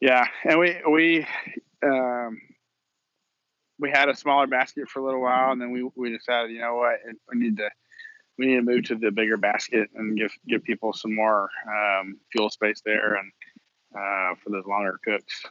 Yeah, 0.00 0.26
and 0.44 0.58
we 0.58 0.76
we 0.90 1.26
um, 1.84 2.40
we 3.78 3.90
had 3.90 4.08
a 4.08 4.16
smaller 4.16 4.48
basket 4.48 4.88
for 4.88 4.98
a 4.98 5.04
little 5.04 5.20
while, 5.20 5.52
and 5.52 5.60
then 5.60 5.70
we, 5.70 5.88
we 5.94 6.10
decided, 6.10 6.50
you 6.50 6.60
know 6.60 6.74
what, 6.74 6.96
we 7.32 7.38
need 7.38 7.58
to 7.58 7.70
we 8.38 8.46
need 8.46 8.56
to 8.56 8.62
move 8.62 8.84
to 8.84 8.94
the 8.94 9.10
bigger 9.10 9.36
basket 9.36 9.90
and 9.94 10.16
give 10.16 10.32
give 10.48 10.64
people 10.64 10.92
some 10.92 11.14
more 11.14 11.48
um, 11.68 12.18
fuel 12.30 12.50
space 12.50 12.82
there 12.84 13.14
and 13.14 13.32
uh, 13.94 14.34
for 14.42 14.50
those 14.50 14.66
longer 14.66 14.98
cooks. 15.04 15.44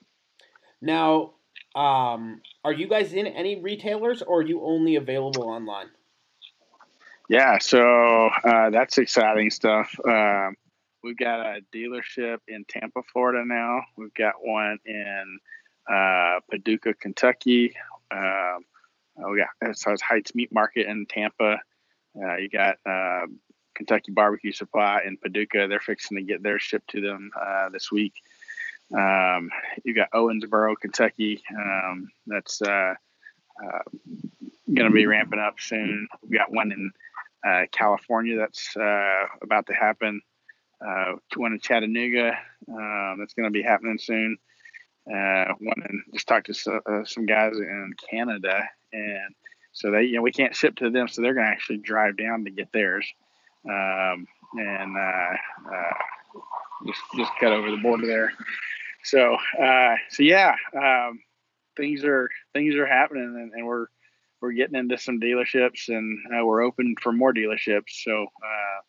Now, 0.82 1.34
um, 1.75 2.41
are 2.63 2.73
you 2.73 2.88
guys 2.88 3.13
in 3.13 3.27
any 3.27 3.61
retailers, 3.61 4.21
or 4.21 4.39
are 4.39 4.45
you 4.45 4.63
only 4.63 4.95
available 4.95 5.43
online? 5.43 5.88
Yeah, 7.29 7.59
so 7.59 8.29
uh, 8.43 8.71
that's 8.71 8.97
exciting 8.97 9.51
stuff. 9.51 9.95
Um, 10.05 10.55
we've 11.03 11.17
got 11.17 11.39
a 11.39 11.61
dealership 11.73 12.39
in 12.47 12.65
Tampa, 12.67 13.01
Florida 13.13 13.43
now. 13.45 13.82
We've 13.95 14.13
got 14.13 14.34
one 14.41 14.79
in 14.86 15.39
uh, 15.89 16.39
Paducah, 16.49 16.95
Kentucky. 16.95 17.75
Um, 18.11 18.65
we 19.32 19.38
got 19.38 19.77
so 19.77 19.91
it's 19.91 20.01
Heights 20.01 20.36
Meat 20.36 20.51
Market 20.51 20.88
in 20.88 21.05
Tampa. 21.05 21.59
Uh, 22.16 22.38
you 22.38 22.49
got 22.49 22.78
uh, 22.86 23.26
Kentucky 23.76 24.12
Barbecue 24.12 24.51
Supply 24.51 25.01
in 25.05 25.18
Paducah. 25.18 25.68
They're 25.68 25.80
fixing 25.80 26.18
to 26.18 26.24
get 26.24 26.43
their 26.43 26.59
shipped 26.59 26.89
to 26.91 27.01
them 27.01 27.32
uh, 27.39 27.70
this 27.70 27.91
week. 27.91 28.14
Um, 28.93 29.49
you 29.84 29.95
got 29.95 30.12
Owensboro, 30.12 30.76
Kentucky. 30.80 31.41
Um, 31.57 32.09
that's 32.28 32.62
uh, 32.62 32.93
uh, 33.64 33.80
going 34.74 34.89
to 34.89 34.93
be 34.93 35.05
ramping 35.05 35.39
up 35.39 35.59
soon. 35.59 36.07
We 36.28 36.38
got 36.38 36.51
one 36.51 36.72
in 36.72 36.91
uh, 37.47 37.66
California 37.72 38.38
that's 38.38 38.76
about 38.76 39.68
to 39.68 39.74
happen. 39.74 40.22
one 41.36 41.53
in 41.53 41.59
Chattanooga 41.59 42.38
um, 42.68 43.18
that's 43.20 43.34
going 43.34 43.47
to 43.47 43.51
be 43.51 43.64
happening 43.64 43.97
soon 43.97 44.38
uh, 45.07 45.53
went 45.59 45.89
and 45.89 46.03
just 46.14 46.28
talked 46.28 46.53
to 46.53 46.82
uh, 46.86 47.03
some 47.05 47.26
guys 47.26 47.53
in 47.57 47.93
Canada, 48.09 48.62
and 48.93 49.36
so 49.72 49.91
they, 49.91 50.03
you 50.03 50.15
know, 50.15 50.22
we 50.22 50.32
can't 50.32 50.55
ship 50.55 50.76
to 50.78 50.89
them, 50.89 51.07
so 51.07 51.22
they're 51.22 51.34
going 51.34 51.45
to 51.45 51.51
actually 51.51 51.78
drive 51.78 52.17
down 52.17 52.45
to 52.45 52.51
get 52.51 52.72
theirs, 52.72 53.07
um, 53.69 54.28
and 54.53 54.97
uh, 54.97 55.34
uh, 55.74 55.93
just 56.88 57.01
just 57.15 57.32
cut 57.39 57.53
over 57.53 57.72
the 57.72 57.78
border 57.78 58.07
there. 58.07 58.34
So, 59.03 59.38
uh, 59.61 59.95
so 60.09 60.24
yeah, 60.24 60.55
um, 60.76 61.19
things 61.78 62.03
are 62.03 62.30
things 62.53 62.76
are 62.76 62.86
happening, 62.86 63.24
and, 63.24 63.53
and, 63.53 63.65
we're 63.65 63.88
we're 64.41 64.51
getting 64.51 64.76
into 64.76 64.97
some 64.97 65.19
dealerships, 65.19 65.88
and 65.88 66.19
uh, 66.34 66.45
we're 66.45 66.61
open 66.61 66.95
for 67.01 67.11
more 67.11 67.34
dealerships. 67.34 68.03
So. 68.03 68.28
Uh, 68.43 68.82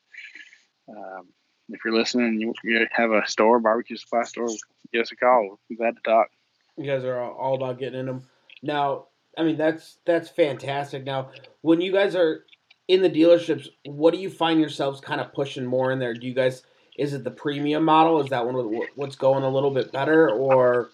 um, 0.88 1.28
if 1.68 1.80
you're 1.84 1.94
listening, 1.94 2.40
you, 2.40 2.52
you 2.64 2.86
have 2.92 3.12
a 3.12 3.26
store, 3.26 3.60
barbecue 3.60 3.96
supply 3.96 4.24
store, 4.24 4.48
give 4.92 5.02
us 5.02 5.12
a 5.12 5.16
call. 5.16 5.58
We're 5.70 5.76
glad 5.76 5.96
to 5.96 6.02
talk. 6.02 6.28
You 6.76 6.86
guys 6.86 7.04
are 7.04 7.18
all 7.18 7.54
about 7.54 7.78
getting 7.78 8.00
in 8.00 8.06
them. 8.06 8.22
Now, 8.62 9.06
I 9.36 9.44
mean, 9.44 9.56
that's 9.56 9.98
that's 10.04 10.28
fantastic. 10.28 11.04
Now, 11.04 11.30
when 11.62 11.80
you 11.80 11.92
guys 11.92 12.14
are 12.14 12.44
in 12.88 13.02
the 13.02 13.10
dealerships, 13.10 13.68
what 13.84 14.12
do 14.12 14.20
you 14.20 14.30
find 14.30 14.60
yourselves 14.60 15.00
kind 15.00 15.20
of 15.20 15.32
pushing 15.32 15.64
more 15.64 15.90
in 15.92 15.98
there? 15.98 16.14
Do 16.14 16.26
you 16.26 16.34
guys 16.34 16.62
is 16.98 17.14
it 17.14 17.24
the 17.24 17.30
premium 17.30 17.84
model? 17.84 18.20
Is 18.20 18.30
that 18.30 18.44
one 18.44 18.54
of 18.54 18.64
the, 18.64 18.86
what's 18.96 19.16
going 19.16 19.44
a 19.44 19.48
little 19.48 19.70
bit 19.70 19.92
better, 19.92 20.28
or? 20.30 20.90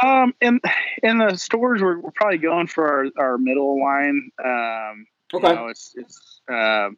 Um, 0.00 0.34
in 0.40 0.60
in 1.02 1.18
the 1.18 1.36
stores, 1.36 1.82
we're, 1.82 1.98
we're 1.98 2.12
probably 2.12 2.38
going 2.38 2.68
for 2.68 2.86
our, 2.86 3.24
our 3.24 3.38
middle 3.38 3.80
line. 3.82 4.30
Um, 4.42 5.06
okay. 5.34 5.48
You 5.48 5.54
know, 5.54 5.66
it's 5.66 5.92
it's 5.96 6.40
uh, 6.48 6.90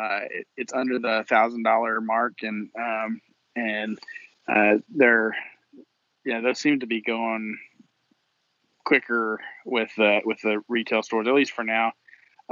uh, 0.00 0.20
it, 0.30 0.46
it's 0.56 0.72
under 0.72 0.98
the 0.98 1.24
thousand 1.28 1.64
dollar 1.64 2.00
mark, 2.00 2.42
and 2.42 2.70
um, 2.78 3.20
and 3.54 3.98
uh, 4.48 4.78
they're 4.88 5.36
yeah, 6.24 6.40
those 6.40 6.58
seem 6.58 6.80
to 6.80 6.86
be 6.86 7.02
going 7.02 7.58
quicker 8.92 9.40
with 9.64 9.90
uh, 9.98 10.20
with 10.26 10.38
the 10.42 10.62
retail 10.68 11.02
stores, 11.02 11.26
at 11.26 11.32
least 11.32 11.52
for 11.52 11.64
now. 11.64 11.92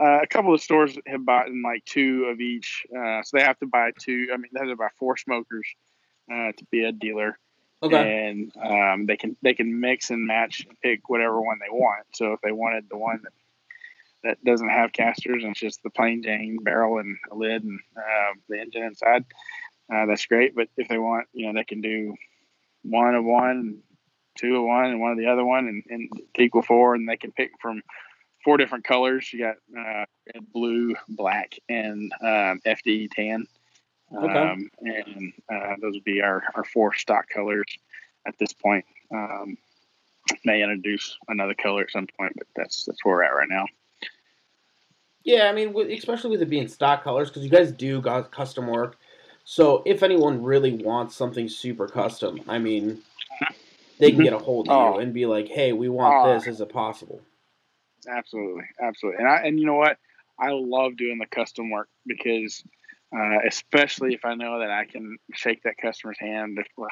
Uh, 0.01 0.21
a 0.23 0.27
couple 0.27 0.55
of 0.55 0.63
stores 0.63 0.97
have 1.07 1.27
bought 1.27 1.49
in 1.49 1.63
like 1.63 1.85
two 1.85 2.25
of 2.33 2.41
each, 2.41 2.87
uh, 2.97 3.23
so 3.23 3.37
they 3.37 3.43
have 3.43 3.59
to 3.59 3.67
buy 3.67 3.91
two. 4.01 4.29
I 4.33 4.39
mean, 4.39 4.51
they 4.55 4.61
have 4.61 4.71
to 4.71 4.77
buy 4.77 4.89
four 4.99 5.19
smokers 5.19 5.67
uh, 6.33 6.53
to 6.57 6.65
be 6.71 6.85
a 6.85 6.93
dealer, 6.93 7.39
okay. 7.83 8.29
and 8.29 8.53
um, 8.57 9.05
they 9.05 9.19
can 9.19 9.37
they 9.43 9.53
can 9.53 9.81
mix 9.81 10.09
and 10.09 10.27
match 10.27 10.65
and 10.67 10.81
pick 10.81 11.11
whatever 11.11 11.43
one 11.43 11.59
they 11.61 11.71
want. 11.71 12.07
So 12.15 12.33
if 12.33 12.41
they 12.41 12.53
wanted 12.53 12.87
the 12.89 12.97
one 12.97 13.21
that 13.23 13.33
that 14.25 14.45
doesn't 14.45 14.69
have 14.71 14.95
casters 14.95 15.43
and 15.43 15.53
it's 15.53 15.61
just 15.61 15.83
the 15.83 15.91
plain 15.91 16.23
Jane 16.23 16.59
barrel 16.63 17.01
and 17.01 17.19
a 17.31 17.35
lid 17.35 17.65
and 17.65 17.81
uh, 17.97 18.33
the 18.49 18.61
engine 18.61 18.85
inside. 18.85 19.25
Uh, 19.93 20.07
that's 20.07 20.27
great. 20.27 20.55
But 20.55 20.69
if 20.77 20.89
they 20.89 20.99
want, 20.99 21.27
you 21.33 21.47
know, 21.47 21.59
they 21.59 21.65
can 21.65 21.81
do 21.81 22.15
one 22.83 23.15
of 23.15 23.25
one, 23.25 23.83
two 24.41 24.57
of 24.57 24.65
one, 24.65 24.87
and 24.87 25.01
one 25.01 25.13
of 25.13 25.19
the 25.19 25.27
other 25.27 25.45
one, 25.45 25.69
and, 25.69 25.83
and 25.91 26.11
equal 26.39 26.63
four, 26.63 26.95
and 26.95 27.09
they 27.09 27.17
can 27.17 27.33
pick 27.33 27.51
from 27.61 27.83
four 28.45 28.57
different 28.57 28.85
colors. 28.85 29.33
You 29.33 29.41
got 29.41 29.57
uh, 29.79 30.05
red, 30.35 30.53
blue, 30.53 30.95
black, 31.09 31.59
and 31.69 32.13
um, 32.23 32.61
FD 32.67 33.11
tan. 33.11 33.47
Okay. 34.17 34.39
Um, 34.39 34.71
and 34.81 35.33
uh, 35.53 35.75
those 35.81 35.95
would 35.95 36.05
be 36.05 36.21
our, 36.21 36.43
our 36.55 36.65
four 36.65 36.95
stock 36.95 37.29
colors 37.29 37.67
at 38.27 38.39
this 38.39 38.53
point. 38.53 38.85
Um, 39.13 39.57
may 40.45 40.63
introduce 40.63 41.17
another 41.29 41.55
color 41.55 41.83
at 41.83 41.91
some 41.91 42.07
point, 42.19 42.33
but 42.37 42.47
that's 42.57 42.85
that's 42.85 43.05
where 43.05 43.17
we're 43.17 43.25
at 43.25 43.35
right 43.35 43.49
now. 43.49 43.67
Yeah, 45.23 45.49
I 45.49 45.53
mean, 45.53 45.77
especially 45.93 46.31
with 46.31 46.43
it 46.43 46.49
being 46.49 46.69
stock 46.69 47.05
colors, 47.05 47.29
because 47.29 47.45
you 47.45 47.51
guys 47.51 47.73
do 47.73 48.01
got 48.01 48.31
custom 48.31 48.67
work. 48.67 48.97
So 49.45 49.83
if 49.85 50.03
anyone 50.03 50.43
really 50.43 50.75
wants 50.75 51.17
something 51.17 51.49
super 51.49 51.89
custom, 51.89 52.41
I 52.49 52.59
mean, 52.59 53.03
they 54.01 54.13
can 54.13 54.23
get 54.23 54.33
a 54.33 54.39
hold 54.39 54.69
of 54.69 54.73
Oh. 54.73 54.95
you 54.95 55.01
and 55.01 55.13
be 55.15 55.27
like, 55.27 55.49
"Hey, 55.49 55.73
we 55.73 55.89
want 55.89 56.15
Oh. 56.17 56.35
this. 56.35 56.47
Is 56.47 56.61
it 56.61 56.69
possible?" 56.71 57.21
Absolutely, 58.09 58.65
absolutely. 58.81 59.19
And 59.23 59.29
I 59.29 59.37
and 59.47 59.59
you 59.59 59.67
know 59.67 59.75
what? 59.75 59.99
I 60.39 60.51
love 60.51 60.97
doing 60.97 61.19
the 61.19 61.27
custom 61.27 61.71
work 61.71 61.89
because, 62.07 62.65
uh, 63.15 63.39
especially 63.47 64.15
if 64.15 64.25
I 64.25 64.35
know 64.35 64.61
that 64.61 64.71
I 64.71 64.87
can 64.87 65.19
shake 65.35 65.63
that 65.65 65.77
customer's 65.77 66.19
hand, 66.19 66.59
if, 66.59 66.67
well, 66.79 66.89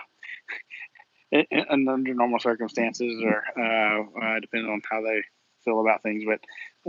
in, 1.32 1.46
in, 1.50 1.88
under 1.88 2.12
normal 2.14 2.40
circumstances 2.40 3.22
or 3.22 3.42
uh, 3.58 4.02
uh, 4.20 4.40
depending 4.40 4.70
on 4.70 4.82
how 4.90 5.00
they 5.00 5.22
feel 5.64 5.80
about 5.80 6.02
things. 6.02 6.24
But 6.26 6.40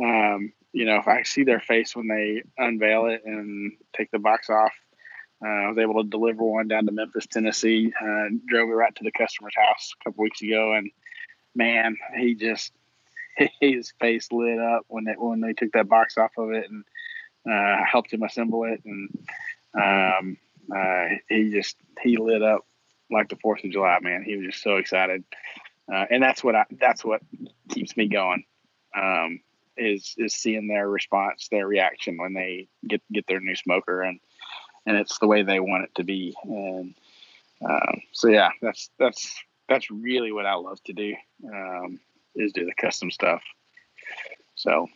um, 0.04 0.52
you 0.74 0.86
know, 0.86 0.98
if 0.98 1.08
I 1.08 1.24
see 1.24 1.44
their 1.44 1.62
face 1.62 1.96
when 1.96 2.08
they 2.08 2.44
unveil 2.58 3.06
it 3.08 3.22
and 3.26 3.72
take 3.96 4.12
the 4.12 4.20
box 4.20 4.50
off. 4.50 4.74
Uh, 5.44 5.48
I 5.48 5.70
was 5.70 5.78
able 5.78 6.04
to 6.04 6.10
deliver 6.10 6.44
one 6.44 6.68
down 6.68 6.86
to 6.86 6.92
Memphis, 6.92 7.28
Tennessee. 7.28 7.94
Uh, 8.00 8.26
drove 8.46 8.70
it 8.70 8.74
right 8.74 8.94
to 8.96 9.04
the 9.04 9.12
customer's 9.12 9.56
house 9.56 9.94
a 10.00 10.04
couple 10.04 10.24
weeks 10.24 10.42
ago, 10.42 10.74
and 10.74 10.92
man, 11.56 11.98
he 12.18 12.36
just 12.36 12.74
his 13.62 13.94
face 14.00 14.32
lit 14.32 14.60
up 14.60 14.86
when 14.88 15.06
they 15.06 15.14
when 15.14 15.42
they 15.42 15.54
took 15.54 15.72
that 15.74 15.88
box 15.88 16.18
off 16.18 16.32
of 16.38 16.52
it 16.52 16.70
and 16.70 16.84
uh, 17.50 17.84
helped 17.90 18.12
him 18.12 18.24
assemble 18.24 18.66
it, 18.66 18.82
and 18.86 19.10
um, 19.74 20.38
uh, 20.76 21.06
he 21.30 21.52
just 21.52 21.78
he 22.02 22.18
lit 22.18 22.44
up 22.44 22.66
like 23.12 23.30
the 23.30 23.38
Fourth 23.38 23.64
of 23.64 23.72
July. 23.72 23.98
Man, 24.02 24.24
he 24.24 24.36
was 24.36 24.48
just 24.48 24.64
so 24.64 24.76
excited, 24.76 25.24
uh, 25.92 26.06
and 26.10 26.22
that's 26.22 26.44
what 26.44 26.56
I 26.56 26.66
that's 26.72 27.06
what 27.06 27.22
keeps 27.70 27.96
me 27.96 28.08
going. 28.08 28.44
Um, 28.96 29.40
is 29.78 30.14
is 30.18 30.36
seeing 30.36 30.68
their 30.68 30.90
response, 30.90 31.48
their 31.50 31.66
reaction 31.66 32.18
when 32.18 32.34
they 32.34 32.68
get 32.86 33.02
get 33.12 33.26
their 33.28 33.40
new 33.40 33.56
smoker, 33.56 34.02
and 34.02 34.20
and 34.86 34.98
it's 34.98 35.18
the 35.20 35.28
way 35.28 35.44
they 35.44 35.60
want 35.60 35.84
it 35.84 35.96
to 35.96 36.04
be, 36.04 36.36
and 36.44 36.94
um, 37.68 38.02
so 38.12 38.30
yeah, 38.30 38.50
that's 38.62 38.90
that's 39.00 39.34
that's 39.68 39.92
really 39.92 40.32
what 40.32 40.46
I 40.46 40.56
love 40.56 40.82
to 40.86 40.94
do. 40.94 41.16
Um, 41.46 42.00
is 42.36 42.54
do 42.54 42.66
the 42.66 42.74
custom 42.76 43.12
stuff. 43.12 43.42
So 44.56 44.88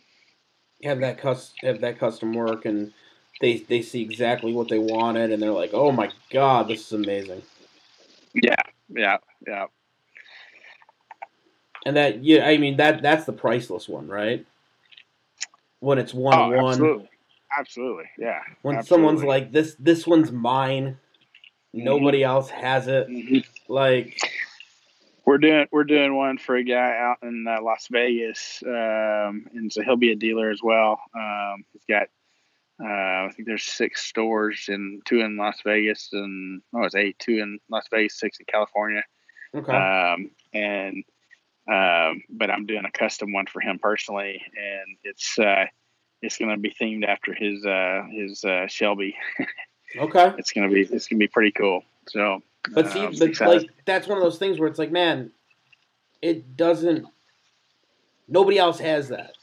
Have 0.84 1.00
that 1.00 1.18
cus 1.18 1.52
have 1.62 1.80
that 1.80 1.98
custom 1.98 2.32
work, 2.32 2.64
and 2.64 2.92
they 3.40 3.58
they 3.58 3.82
see 3.82 4.02
exactly 4.02 4.52
what 4.52 4.68
they 4.68 4.78
wanted, 4.78 5.32
and 5.32 5.42
they're 5.42 5.50
like, 5.50 5.70
"Oh 5.72 5.92
my 5.92 6.10
god, 6.30 6.68
this 6.68 6.86
is 6.86 6.92
amazing." 6.92 7.42
yeah, 8.34 8.62
yeah, 8.88 9.18
yeah, 9.46 9.66
And 11.86 11.96
that 11.96 12.24
yeah, 12.24 12.46
I 12.46 12.56
mean 12.58 12.76
that 12.78 13.02
that's 13.02 13.24
the 13.24 13.32
priceless 13.32 13.88
one, 13.88 14.08
right? 14.08 14.44
When 15.80 15.98
it's 15.98 16.14
one 16.14 16.38
oh, 16.38 16.44
on 16.44 16.56
one. 16.56 16.68
absolutely, 16.70 17.08
absolutely, 17.58 18.04
yeah. 18.18 18.40
When 18.62 18.76
absolutely. 18.76 19.06
someone's 19.06 19.24
like 19.24 19.52
this 19.52 19.76
this 19.78 20.06
one's 20.06 20.32
mine. 20.32 20.98
Nobody 21.72 22.22
else 22.22 22.50
has 22.50 22.86
it. 22.86 23.08
Mhm. 23.08 23.44
Like 23.68 24.18
We're 25.26 25.38
doing 25.38 25.66
we're 25.72 25.84
doing 25.84 26.14
one 26.14 26.36
for 26.36 26.54
a 26.54 26.62
guy 26.64 26.96
out 26.98 27.18
in 27.22 27.46
uh, 27.48 27.62
Las 27.62 27.88
Vegas, 27.90 28.62
um, 28.66 29.46
and 29.54 29.72
so 29.72 29.82
he'll 29.82 29.96
be 29.96 30.12
a 30.12 30.16
dealer 30.16 30.50
as 30.50 30.60
well. 30.62 31.00
Um, 31.16 31.64
he's 31.72 31.84
got 31.88 32.08
uh, 32.82 33.26
I 33.26 33.30
think 33.34 33.48
there's 33.48 33.62
six 33.62 34.04
stores 34.04 34.66
and 34.68 35.00
two 35.06 35.20
in 35.20 35.36
Las 35.36 35.56
Vegas 35.64 36.10
and 36.12 36.60
oh 36.74 36.82
it's 36.82 36.94
eight 36.94 37.18
two 37.18 37.38
in 37.38 37.58
Las 37.70 37.86
Vegas, 37.90 38.18
six 38.18 38.38
in 38.38 38.46
California. 38.46 39.02
okay. 39.54 39.72
um, 39.72 40.30
and 40.52 41.04
um, 41.72 42.22
but 42.28 42.50
I'm 42.50 42.66
doing 42.66 42.84
a 42.84 42.90
custom 42.90 43.32
one 43.32 43.46
for 43.46 43.60
him 43.60 43.78
personally, 43.78 44.42
and 44.54 44.98
it's 45.04 45.38
uh, 45.38 45.64
it's 46.24 46.38
going 46.38 46.50
to 46.50 46.56
be 46.56 46.74
themed 46.80 47.06
after 47.06 47.34
his 47.34 47.64
uh, 47.64 48.02
his 48.10 48.44
uh, 48.44 48.66
Shelby. 48.66 49.16
okay. 49.96 50.32
It's 50.38 50.52
going 50.52 50.68
to 50.68 50.74
be 50.74 50.82
it's 50.82 51.06
going 51.08 51.18
to 51.18 51.24
be 51.24 51.28
pretty 51.28 51.52
cool. 51.52 51.82
So, 52.08 52.42
But 52.72 52.90
see, 52.90 53.00
um, 53.00 53.14
but 53.18 53.28
excited. 53.28 53.62
like 53.62 53.70
that's 53.84 54.08
one 54.08 54.18
of 54.18 54.24
those 54.24 54.38
things 54.38 54.58
where 54.58 54.68
it's 54.68 54.78
like, 54.78 54.90
man, 54.90 55.30
it 56.22 56.56
doesn't. 56.56 57.06
Nobody 58.26 58.58
else 58.58 58.78
has 58.78 59.08
that. 59.08 59.34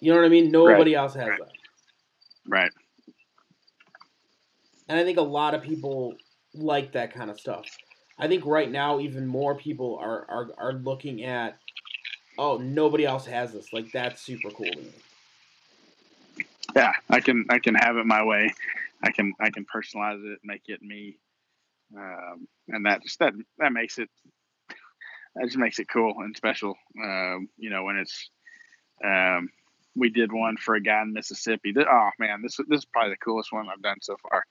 You 0.00 0.12
know 0.12 0.18
what 0.18 0.26
I 0.26 0.30
mean? 0.30 0.50
Nobody 0.50 0.94
else 0.94 1.14
has 1.14 1.28
that. 1.28 1.50
right, 2.48 2.72
And 4.88 4.98
I 4.98 5.04
think 5.04 5.18
a 5.18 5.22
lot 5.22 5.54
of 5.54 5.62
people 5.62 6.14
like 6.54 6.92
that 6.92 7.14
kind 7.14 7.30
of 7.30 7.38
stuff. 7.38 7.66
I 8.18 8.26
think 8.26 8.44
right 8.44 8.70
now 8.70 8.98
even 8.98 9.26
more 9.26 9.54
people 9.54 9.98
are 10.00 10.26
are, 10.28 10.50
are 10.58 10.72
looking 10.72 11.24
at, 11.24 11.58
oh, 12.38 12.56
nobody 12.58 13.04
else 13.04 13.26
has 13.26 13.52
this. 13.52 13.72
Like 13.72 13.92
that's 13.92 14.22
super 14.22 14.50
cool 14.50 14.70
to 14.70 14.78
me. 14.78 14.92
Yeah, 16.76 16.92
I 17.08 17.20
can 17.20 17.46
I 17.50 17.58
can 17.58 17.74
have 17.74 17.96
it 17.96 18.06
my 18.06 18.24
way. 18.24 18.52
I 19.02 19.10
can 19.10 19.32
I 19.40 19.50
can 19.50 19.64
personalize 19.64 20.24
it, 20.24 20.40
make 20.44 20.62
it 20.68 20.82
me, 20.82 21.18
um, 21.96 22.46
and 22.68 22.86
that 22.86 23.02
just 23.02 23.18
that 23.20 23.32
that 23.58 23.72
makes 23.72 23.98
it 23.98 24.08
that 25.36 25.44
just 25.46 25.58
makes 25.58 25.78
it 25.78 25.88
cool 25.88 26.14
and 26.18 26.36
special. 26.36 26.74
Um, 27.02 27.48
you 27.58 27.70
know 27.70 27.84
when 27.84 27.96
it's 27.96 28.30
um, 29.04 29.50
we 29.96 30.10
did 30.10 30.32
one 30.32 30.56
for 30.56 30.74
a 30.74 30.80
guy 30.82 31.02
in 31.02 31.12
Mississippi. 31.12 31.72
Th- 31.72 31.86
Oh 31.90 32.10
man, 32.18 32.42
this 32.42 32.56
this 32.68 32.80
is 32.80 32.84
probably 32.84 33.10
the 33.12 33.16
coolest 33.24 33.52
one 33.52 33.68
I've 33.68 33.82
done 33.82 33.98
so 34.02 34.16
far. 34.28 34.44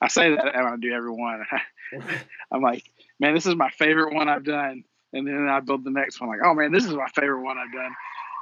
I 0.00 0.08
say 0.08 0.34
that 0.34 0.54
and 0.54 0.66
I 0.66 0.76
do 0.76 0.92
every 0.92 1.10
one. 1.10 1.44
I'm 2.52 2.62
like, 2.62 2.84
man, 3.18 3.34
this 3.34 3.46
is 3.46 3.56
my 3.56 3.70
favorite 3.70 4.14
one 4.14 4.28
I've 4.28 4.44
done. 4.44 4.84
And 5.12 5.26
then 5.26 5.48
I 5.48 5.60
build 5.60 5.84
the 5.84 5.90
next 5.90 6.20
one, 6.20 6.28
like, 6.28 6.40
oh 6.44 6.52
man, 6.54 6.72
this 6.72 6.84
is 6.84 6.92
my 6.92 7.08
favorite 7.14 7.42
one 7.42 7.56
I've 7.56 7.72
done. 7.72 7.92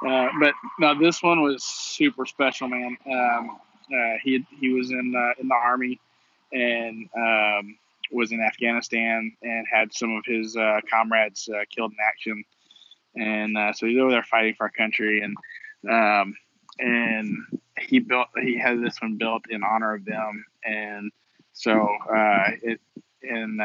Uh, 0.05 0.27
but 0.39 0.53
no, 0.79 0.97
this 0.97 1.21
one 1.23 1.41
was 1.41 1.63
super 1.63 2.25
special, 2.25 2.67
man. 2.67 2.97
Um, 3.05 3.57
uh, 3.93 4.17
he 4.23 4.45
he 4.59 4.73
was 4.73 4.91
in 4.91 5.13
uh, 5.15 5.39
in 5.39 5.47
the 5.47 5.55
army 5.55 5.99
and 6.51 7.09
um, 7.15 7.77
was 8.11 8.31
in 8.31 8.41
Afghanistan 8.41 9.35
and 9.41 9.65
had 9.71 9.93
some 9.93 10.15
of 10.15 10.23
his 10.25 10.55
uh, 10.55 10.79
comrades 10.89 11.49
uh, 11.49 11.63
killed 11.73 11.91
in 11.91 11.97
action, 12.05 12.43
and 13.15 13.57
uh, 13.57 13.73
so 13.73 13.85
he's 13.85 13.99
over 13.99 14.11
there 14.11 14.23
fighting 14.23 14.55
for 14.55 14.65
our 14.65 14.71
country. 14.71 15.21
And 15.21 15.37
um, 15.89 16.35
and 16.79 17.37
he 17.79 17.99
built 17.99 18.27
he 18.41 18.57
had 18.57 18.81
this 18.81 19.01
one 19.01 19.17
built 19.17 19.43
in 19.49 19.63
honor 19.63 19.93
of 19.93 20.05
them, 20.05 20.45
and 20.63 21.11
so 21.53 21.87
it 22.61 22.81
in 23.21 23.59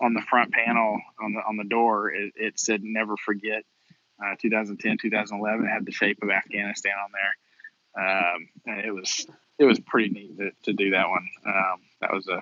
on 0.00 0.14
the 0.14 0.22
front 0.22 0.52
panel 0.52 1.00
on 1.22 1.32
the 1.34 1.40
on 1.40 1.56
the 1.56 1.64
door 1.64 2.10
it, 2.10 2.32
it 2.36 2.58
said 2.58 2.82
never 2.82 3.16
forget 3.16 3.62
uh, 4.24 4.34
2010 4.40 4.98
2011 5.00 5.64
it 5.64 5.68
had 5.68 5.84
the 5.86 5.92
shape 5.92 6.18
of 6.22 6.30
afghanistan 6.30 6.92
on 7.04 7.10
there. 7.12 7.34
Um, 7.94 8.48
and 8.66 8.80
it 8.86 8.92
was 8.92 9.26
it 9.58 9.64
was 9.64 9.78
pretty 9.80 10.08
neat 10.10 10.38
to, 10.38 10.50
to 10.64 10.72
do 10.72 10.90
that 10.90 11.08
one. 11.08 11.28
Um, 11.46 11.80
that 12.00 12.12
was 12.12 12.26
a 12.28 12.40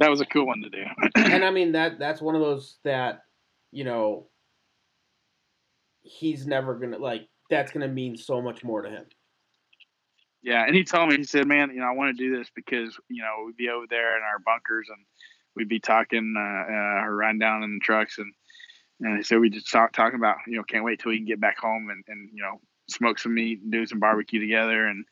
that 0.00 0.10
was 0.10 0.20
a 0.20 0.26
cool 0.26 0.46
one 0.46 0.62
to 0.62 0.70
do. 0.70 0.84
And 1.16 1.44
I 1.44 1.50
mean 1.50 1.72
that 1.72 1.98
that's 1.98 2.20
one 2.20 2.34
of 2.34 2.40
those 2.40 2.78
that, 2.84 3.22
you 3.70 3.84
know, 3.84 4.26
he's 6.02 6.46
never 6.46 6.74
gonna 6.74 6.98
like 6.98 7.28
that's 7.50 7.72
gonna 7.72 7.88
mean 7.88 8.16
so 8.16 8.42
much 8.42 8.64
more 8.64 8.82
to 8.82 8.90
him. 8.90 9.04
yeah 10.42 10.66
and 10.66 10.74
he 10.74 10.84
told 10.84 11.08
me 11.08 11.16
he 11.16 11.24
said 11.24 11.46
man 11.46 11.70
you 11.70 11.80
know 11.80 11.86
i 11.86 11.92
want 11.92 12.14
to 12.14 12.22
do 12.22 12.36
this 12.36 12.50
because 12.54 12.98
you 13.08 13.22
know 13.22 13.44
we'd 13.46 13.56
be 13.56 13.68
over 13.70 13.86
there 13.88 14.16
in 14.16 14.22
our 14.22 14.38
bunkers 14.38 14.88
and 14.90 14.98
we'd 15.56 15.68
be 15.68 15.80
talking 15.80 16.34
uh, 16.36 16.40
uh, 16.40 17.04
or 17.04 17.16
riding 17.16 17.38
down 17.38 17.62
in 17.62 17.74
the 17.74 17.80
trucks 17.80 18.18
and 18.18 18.32
and 19.00 19.24
said 19.26 19.38
we 19.40 19.50
just 19.50 19.70
talk 19.70 19.92
talking 19.92 20.18
about 20.18 20.36
you 20.46 20.56
know 20.56 20.62
can't 20.62 20.84
wait 20.84 21.00
till 21.00 21.10
we 21.10 21.18
can 21.18 21.26
get 21.26 21.40
back 21.40 21.58
home 21.58 21.90
and, 21.90 22.04
and 22.08 22.30
you 22.32 22.42
know 22.42 22.60
smoke 22.88 23.18
some 23.18 23.34
meat 23.34 23.60
and 23.62 23.72
do 23.72 23.86
some 23.86 23.98
barbecue 24.00 24.40
together 24.40 24.86
and 24.86 25.04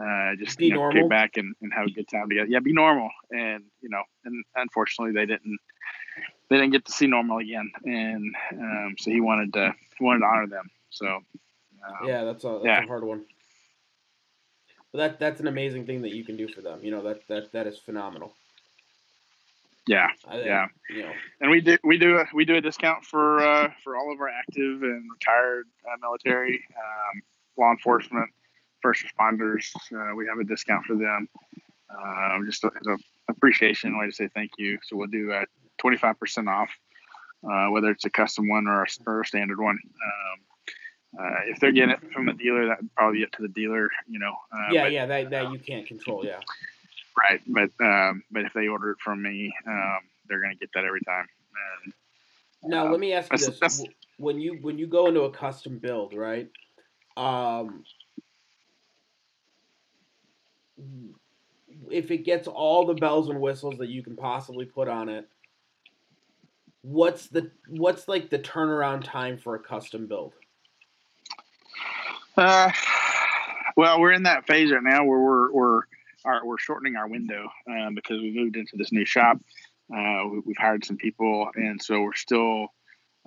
uh, 0.00 0.34
just 0.38 0.58
Be 0.58 0.66
you 0.66 0.70
know 0.74 0.80
normal. 0.80 1.02
get 1.02 1.10
back 1.10 1.36
and, 1.36 1.54
and 1.62 1.72
have 1.72 1.86
a 1.86 1.90
good 1.90 2.08
time 2.08 2.28
together. 2.28 2.48
Yeah, 2.48 2.60
be 2.60 2.72
normal. 2.72 3.10
And 3.30 3.64
you 3.80 3.88
know, 3.88 4.02
and 4.24 4.44
unfortunately 4.56 5.12
they 5.14 5.26
didn't 5.26 5.58
they 6.48 6.56
didn't 6.56 6.72
get 6.72 6.84
to 6.86 6.92
see 6.92 7.06
normal 7.06 7.38
again. 7.38 7.70
And 7.84 8.34
um, 8.52 8.94
so 8.98 9.10
he 9.10 9.20
wanted 9.20 9.52
to 9.54 9.72
he 9.98 10.04
wanted 10.04 10.20
to 10.20 10.26
honor 10.26 10.46
them. 10.46 10.70
So 10.90 11.06
um, 11.06 12.06
Yeah, 12.06 12.24
that's 12.24 12.44
a 12.44 12.48
that's 12.62 12.64
yeah. 12.64 12.84
a 12.84 12.86
hard 12.86 13.04
one. 13.04 13.24
But 14.92 14.98
that 14.98 15.18
that's 15.20 15.40
an 15.40 15.46
amazing 15.46 15.86
thing 15.86 16.02
that 16.02 16.12
you 16.12 16.24
can 16.24 16.36
do 16.36 16.48
for 16.48 16.62
them. 16.62 16.80
You 16.82 16.90
know 16.90 17.02
that 17.02 17.26
that 17.28 17.52
that 17.52 17.66
is 17.66 17.78
phenomenal. 17.78 18.32
Yeah, 19.86 20.08
think, 20.30 20.46
Yeah. 20.46 20.66
You 20.88 21.02
know, 21.02 21.12
and 21.40 21.50
we 21.50 21.60
do 21.60 21.76
we 21.84 21.98
do 21.98 22.18
a, 22.18 22.24
we 22.34 22.44
do 22.44 22.56
a 22.56 22.60
discount 22.60 23.04
for 23.04 23.40
uh, 23.40 23.70
for 23.82 23.96
all 23.96 24.12
of 24.12 24.20
our 24.20 24.28
active 24.28 24.82
and 24.82 25.10
retired 25.10 25.66
uh, 25.86 25.96
military, 26.00 26.62
um, 26.76 27.22
law 27.56 27.70
enforcement, 27.70 28.28
first 28.82 29.04
responders. 29.04 29.70
Uh, 29.92 30.14
we 30.14 30.26
have 30.26 30.38
a 30.38 30.44
discount 30.44 30.84
for 30.84 30.96
them. 30.96 31.28
Um, 31.90 32.46
just 32.46 32.64
as 32.64 32.86
a 32.86 32.96
appreciation 33.28 33.98
way 33.98 34.06
to 34.06 34.12
say 34.12 34.28
thank 34.34 34.52
you. 34.58 34.78
So 34.82 34.96
we'll 34.96 35.08
do 35.08 35.32
a 35.32 35.44
twenty 35.78 35.96
five 35.96 36.18
percent 36.20 36.48
off, 36.48 36.70
uh, 37.44 37.66
whether 37.70 37.90
it's 37.90 38.04
a 38.04 38.10
custom 38.10 38.48
one 38.48 38.66
or 38.66 38.82
a, 38.82 38.86
or 39.06 39.22
a 39.22 39.26
standard 39.26 39.60
one. 39.60 39.78
Um, 40.04 40.40
uh, 41.18 41.40
if 41.48 41.58
they're 41.58 41.72
getting 41.72 41.90
it 41.90 42.12
from 42.12 42.28
a 42.28 42.32
dealer, 42.34 42.66
that 42.68 42.80
would 42.80 42.94
probably 42.94 43.18
be 43.18 43.24
up 43.24 43.32
to 43.32 43.42
the 43.42 43.48
dealer. 43.48 43.88
You 44.08 44.20
know. 44.20 44.34
Uh, 44.52 44.72
yeah, 44.72 44.82
but- 44.84 44.92
yeah, 44.92 45.06
that 45.06 45.30
that 45.30 45.52
you 45.52 45.58
can't 45.58 45.86
control. 45.86 46.24
Yeah, 46.24 46.38
Right, 47.18 47.40
but 47.46 47.70
um, 47.84 48.22
but 48.30 48.44
if 48.44 48.52
they 48.54 48.68
order 48.68 48.92
it 48.92 48.98
from 49.00 49.22
me, 49.22 49.52
um, 49.66 49.98
they're 50.28 50.40
gonna 50.40 50.54
get 50.54 50.70
that 50.74 50.84
every 50.84 51.00
time. 51.02 51.26
And, 51.84 51.92
Now 52.70 52.86
uh, 52.86 52.90
let 52.90 53.00
me 53.00 53.12
ask 53.12 53.32
you 53.32 53.38
that's- 53.38 53.60
this: 53.60 53.78
that's- 53.80 53.94
when 54.16 54.40
you 54.40 54.58
when 54.60 54.78
you 54.78 54.86
go 54.86 55.06
into 55.06 55.22
a 55.22 55.30
custom 55.30 55.78
build, 55.78 56.14
right? 56.14 56.48
Um, 57.16 57.84
if 61.90 62.10
it 62.10 62.18
gets 62.18 62.46
all 62.48 62.86
the 62.86 62.94
bells 62.94 63.28
and 63.28 63.40
whistles 63.40 63.78
that 63.78 63.88
you 63.88 64.02
can 64.02 64.16
possibly 64.16 64.64
put 64.64 64.88
on 64.88 65.08
it, 65.08 65.28
what's 66.82 67.26
the 67.28 67.50
what's 67.68 68.08
like 68.08 68.30
the 68.30 68.38
turnaround 68.38 69.04
time 69.04 69.36
for 69.36 69.54
a 69.56 69.58
custom 69.58 70.06
build? 70.06 70.34
Uh, 72.36 72.70
well, 73.76 74.00
we're 74.00 74.12
in 74.12 74.22
that 74.22 74.46
phase 74.46 74.70
right 74.70 74.82
now 74.82 75.04
where 75.04 75.18
we're 75.18 75.52
we're 75.52 75.82
are, 76.24 76.44
we're 76.44 76.58
shortening 76.58 76.96
our 76.96 77.08
window 77.08 77.48
um, 77.68 77.94
because 77.94 78.20
we 78.20 78.32
moved 78.32 78.56
into 78.56 78.76
this 78.76 78.92
new 78.92 79.04
shop. 79.04 79.38
Uh, 79.92 80.22
we, 80.44 80.54
have 80.56 80.62
hired 80.62 80.84
some 80.84 80.96
people, 80.96 81.48
and 81.54 81.82
so 81.82 82.00
we're 82.00 82.14
still. 82.14 82.68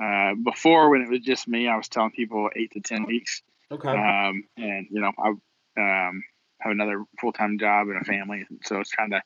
Uh, 0.03 0.33
before, 0.43 0.89
when 0.89 1.01
it 1.01 1.09
was 1.09 1.19
just 1.19 1.47
me, 1.47 1.67
I 1.67 1.77
was 1.77 1.87
telling 1.87 2.11
people 2.11 2.49
eight 2.55 2.71
to 2.71 2.81
ten 2.81 3.05
weeks. 3.05 3.43
Okay. 3.71 3.89
Um, 3.89 4.43
and 4.57 4.87
you 4.89 5.01
know, 5.01 5.11
I 5.17 5.29
um, 5.29 6.23
have 6.59 6.71
another 6.71 7.03
full 7.19 7.31
time 7.31 7.59
job 7.59 7.89
and 7.89 8.01
a 8.01 8.03
family, 8.03 8.45
so 8.63 8.79
it's 8.79 8.89
trying 8.89 9.11
to 9.11 9.21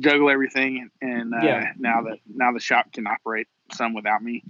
juggle 0.00 0.30
everything. 0.30 0.90
And 1.00 1.34
uh, 1.34 1.38
yeah. 1.42 1.72
now 1.78 2.02
that 2.02 2.18
now 2.32 2.52
the 2.52 2.60
shop 2.60 2.92
can 2.92 3.06
operate 3.06 3.48
some 3.72 3.94
without 3.94 4.22
me, 4.22 4.44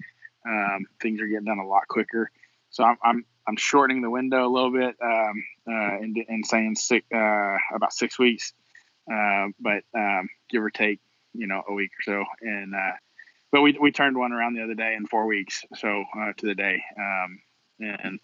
um, 0.46 0.86
things 1.00 1.20
are 1.20 1.26
getting 1.26 1.44
done 1.44 1.58
a 1.58 1.66
lot 1.66 1.88
quicker. 1.88 2.30
So 2.70 2.84
I'm, 2.84 2.96
I'm 3.02 3.24
I'm 3.46 3.56
shortening 3.56 4.02
the 4.02 4.10
window 4.10 4.46
a 4.46 4.48
little 4.48 4.70
bit 4.72 4.94
um, 5.02 5.44
uh, 5.68 5.96
and, 6.00 6.16
and 6.28 6.46
saying 6.46 6.76
six, 6.76 7.06
uh, 7.12 7.56
about 7.74 7.92
six 7.92 8.18
weeks, 8.18 8.52
uh, 9.12 9.48
but 9.58 9.82
um, 9.94 10.28
give 10.48 10.62
or 10.62 10.70
take, 10.70 11.00
you 11.34 11.46
know, 11.46 11.62
a 11.68 11.72
week 11.72 11.90
or 11.98 12.02
so. 12.02 12.24
And 12.40 12.74
uh, 12.74 12.92
but 13.50 13.62
we 13.62 13.76
we 13.80 13.90
turned 13.92 14.16
one 14.16 14.32
around 14.32 14.54
the 14.54 14.62
other 14.62 14.74
day 14.74 14.94
in 14.94 15.06
four 15.06 15.26
weeks, 15.26 15.64
so 15.76 16.04
uh, 16.18 16.32
to 16.36 16.46
the 16.46 16.54
day, 16.54 16.82
um, 16.98 17.40
and 17.80 18.20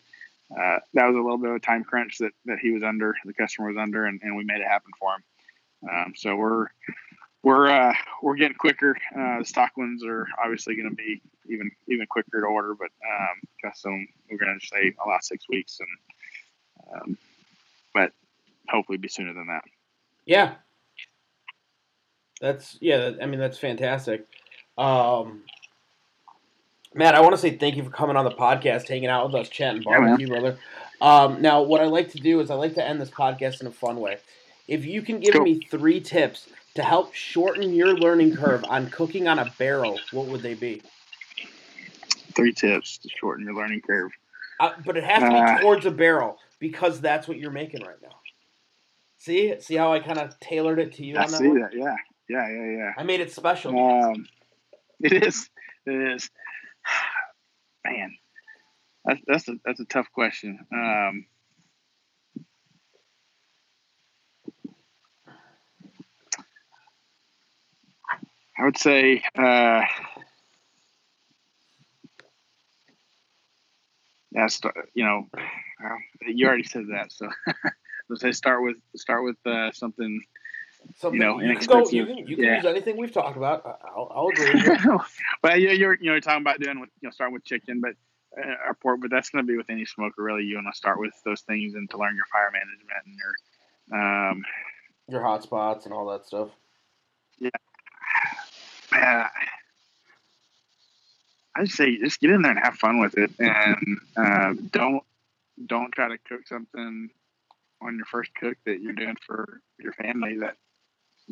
uh, 0.52 0.78
that 0.94 1.06
was 1.06 1.16
a 1.16 1.20
little 1.20 1.38
bit 1.38 1.50
of 1.50 1.56
a 1.56 1.60
time 1.60 1.84
crunch 1.84 2.18
that 2.18 2.32
that 2.46 2.58
he 2.58 2.70
was 2.70 2.82
under, 2.82 3.14
the 3.24 3.34
customer 3.34 3.68
was 3.68 3.76
under, 3.76 4.06
and, 4.06 4.20
and 4.22 4.36
we 4.36 4.44
made 4.44 4.60
it 4.60 4.68
happen 4.68 4.92
for 4.98 5.14
him. 5.14 5.22
Um, 5.90 6.12
so 6.16 6.34
we're 6.36 6.66
we're 7.42 7.68
uh, 7.68 7.94
we're 8.22 8.36
getting 8.36 8.56
quicker. 8.56 8.96
Uh, 9.14 9.38
the 9.38 9.44
stock 9.44 9.76
ones 9.76 10.04
are 10.04 10.26
obviously 10.42 10.74
going 10.74 10.90
to 10.90 10.94
be 10.94 11.20
even 11.48 11.70
even 11.88 12.06
quicker 12.06 12.40
to 12.40 12.46
order, 12.46 12.74
but 12.74 12.90
um, 13.06 13.40
custom 13.64 14.08
we're 14.30 14.38
going 14.38 14.58
to 14.58 14.66
say 14.66 14.94
a 15.04 15.08
last 15.08 15.28
six 15.28 15.48
weeks, 15.48 15.80
and 15.80 16.92
um, 16.92 17.18
but 17.94 18.12
hopefully 18.68 18.98
be 18.98 19.08
sooner 19.08 19.32
than 19.32 19.46
that. 19.46 19.62
Yeah, 20.26 20.54
that's 22.40 22.76
yeah. 22.80 23.12
I 23.22 23.26
mean 23.26 23.40
that's 23.40 23.58
fantastic. 23.58 24.26
Um, 24.76 25.42
Matt, 26.94 27.14
I 27.14 27.20
want 27.20 27.34
to 27.34 27.40
say 27.40 27.56
thank 27.56 27.76
you 27.76 27.84
for 27.84 27.90
coming 27.90 28.16
on 28.16 28.24
the 28.24 28.30
podcast, 28.30 28.88
hanging 28.88 29.08
out 29.08 29.26
with 29.26 29.34
us, 29.34 29.48
chatting 29.48 29.82
barbecue, 29.82 30.26
yeah, 30.26 30.40
brother. 30.40 30.58
Um, 31.00 31.40
now, 31.40 31.62
what 31.62 31.80
I 31.80 31.84
like 31.84 32.10
to 32.12 32.18
do 32.18 32.40
is 32.40 32.50
I 32.50 32.54
like 32.54 32.74
to 32.74 32.86
end 32.86 33.00
this 33.00 33.10
podcast 33.10 33.60
in 33.60 33.68
a 33.68 33.70
fun 33.70 34.00
way. 34.00 34.18
If 34.66 34.84
you 34.84 35.02
can 35.02 35.20
give 35.20 35.34
cool. 35.34 35.44
me 35.44 35.60
three 35.70 36.00
tips 36.00 36.48
to 36.78 36.84
help 36.84 37.12
shorten 37.12 37.74
your 37.74 37.92
learning 37.98 38.36
curve 38.36 38.64
on 38.68 38.88
cooking 38.88 39.26
on 39.26 39.40
a 39.40 39.52
barrel, 39.58 39.98
what 40.12 40.26
would 40.26 40.42
they 40.42 40.54
be? 40.54 40.80
Three 42.36 42.52
tips 42.52 42.98
to 42.98 43.08
shorten 43.08 43.44
your 43.46 43.56
learning 43.56 43.80
curve. 43.80 44.12
Uh, 44.60 44.74
but 44.86 44.96
it 44.96 45.02
has 45.02 45.24
to 45.24 45.28
be 45.28 45.34
uh, 45.34 45.58
towards 45.60 45.86
a 45.86 45.90
barrel 45.90 46.38
because 46.60 47.00
that's 47.00 47.26
what 47.26 47.36
you're 47.36 47.50
making 47.50 47.82
right 47.82 48.00
now. 48.00 48.14
See, 49.16 49.56
see 49.58 49.74
how 49.74 49.92
I 49.92 49.98
kind 49.98 50.18
of 50.18 50.38
tailored 50.38 50.78
it 50.78 50.92
to 50.94 51.04
you. 51.04 51.16
I 51.16 51.24
on 51.24 51.32
that 51.32 51.38
see 51.38 51.48
one? 51.48 51.60
that. 51.62 51.72
Yeah, 51.72 51.96
yeah, 52.28 52.48
yeah, 52.48 52.76
yeah. 52.76 52.92
I 52.96 53.02
made 53.02 53.18
it 53.18 53.32
special. 53.32 53.76
Um, 53.76 54.28
it 55.00 55.24
is. 55.24 55.50
It 55.84 56.14
is. 56.14 56.30
Man, 57.84 58.14
that's 59.04 59.20
that's 59.26 59.48
a 59.48 59.54
that's 59.64 59.80
a 59.80 59.84
tough 59.84 60.06
question. 60.14 60.60
Um, 60.72 61.26
I 68.58 68.64
would 68.64 68.78
say, 68.78 69.22
uh, 69.36 69.82
yeah, 74.32 74.48
you 74.94 75.04
know, 75.04 75.28
you 76.26 76.46
already 76.46 76.64
said 76.64 76.86
that, 76.90 77.12
so 77.12 77.28
let's 78.08 78.22
say 78.22 78.32
start 78.32 78.62
with 78.62 78.76
start 78.96 79.24
with 79.24 79.36
uh, 79.46 79.70
something, 79.72 80.22
something. 80.96 81.20
You 81.20 81.26
know, 81.26 81.40
you 81.40 81.56
can, 81.56 81.66
go, 81.66 81.88
you 81.88 82.06
can, 82.06 82.18
you 82.18 82.36
can 82.36 82.44
yeah. 82.44 82.56
use 82.56 82.64
anything 82.64 82.96
we've 82.96 83.12
talked 83.12 83.36
about. 83.36 83.64
I'll, 83.84 84.10
I'll 84.14 84.28
agree. 84.28 84.98
but 85.40 85.60
yeah, 85.60 85.70
you're 85.72 85.94
you 86.00 86.12
know 86.12 86.20
talking 86.20 86.42
about 86.42 86.60
doing 86.60 86.80
with 86.80 86.90
you 87.00 87.08
know 87.08 87.12
starting 87.12 87.34
with 87.34 87.44
chicken, 87.44 87.80
but 87.80 87.92
uh, 88.36 88.68
or 88.68 88.74
pork, 88.74 89.00
but 89.00 89.10
that's 89.10 89.30
going 89.30 89.44
to 89.44 89.50
be 89.50 89.56
with 89.56 89.70
any 89.70 89.84
smoker 89.84 90.22
really. 90.22 90.42
You 90.42 90.56
want 90.56 90.66
to 90.72 90.76
start 90.76 90.98
with 90.98 91.14
those 91.24 91.42
things 91.42 91.74
and 91.74 91.88
to 91.90 91.96
learn 91.96 92.16
your 92.16 92.26
fire 92.26 92.50
management 92.52 92.90
and 93.06 93.16
your 93.16 94.30
um, 94.30 94.44
your 95.08 95.22
hot 95.22 95.42
spots 95.42 95.84
and 95.84 95.94
all 95.94 96.06
that 96.10 96.26
stuff. 96.26 96.48
Yeah, 97.38 97.50
man, 99.04 99.26
I 101.56 101.64
say 101.64 101.98
just 101.98 102.20
get 102.20 102.30
in 102.30 102.42
there 102.42 102.52
and 102.52 102.60
have 102.62 102.76
fun 102.76 103.00
with 103.00 103.18
it, 103.18 103.30
and 103.38 103.98
uh, 104.16 104.54
don't 104.70 105.02
don't 105.66 105.92
try 105.92 106.08
to 106.08 106.18
cook 106.18 106.46
something 106.46 107.10
on 107.80 107.96
your 107.96 108.06
first 108.06 108.34
cook 108.34 108.56
that 108.64 108.80
you're 108.80 108.92
doing 108.92 109.16
for 109.26 109.60
your 109.78 109.92
family 109.92 110.38
that 110.38 110.56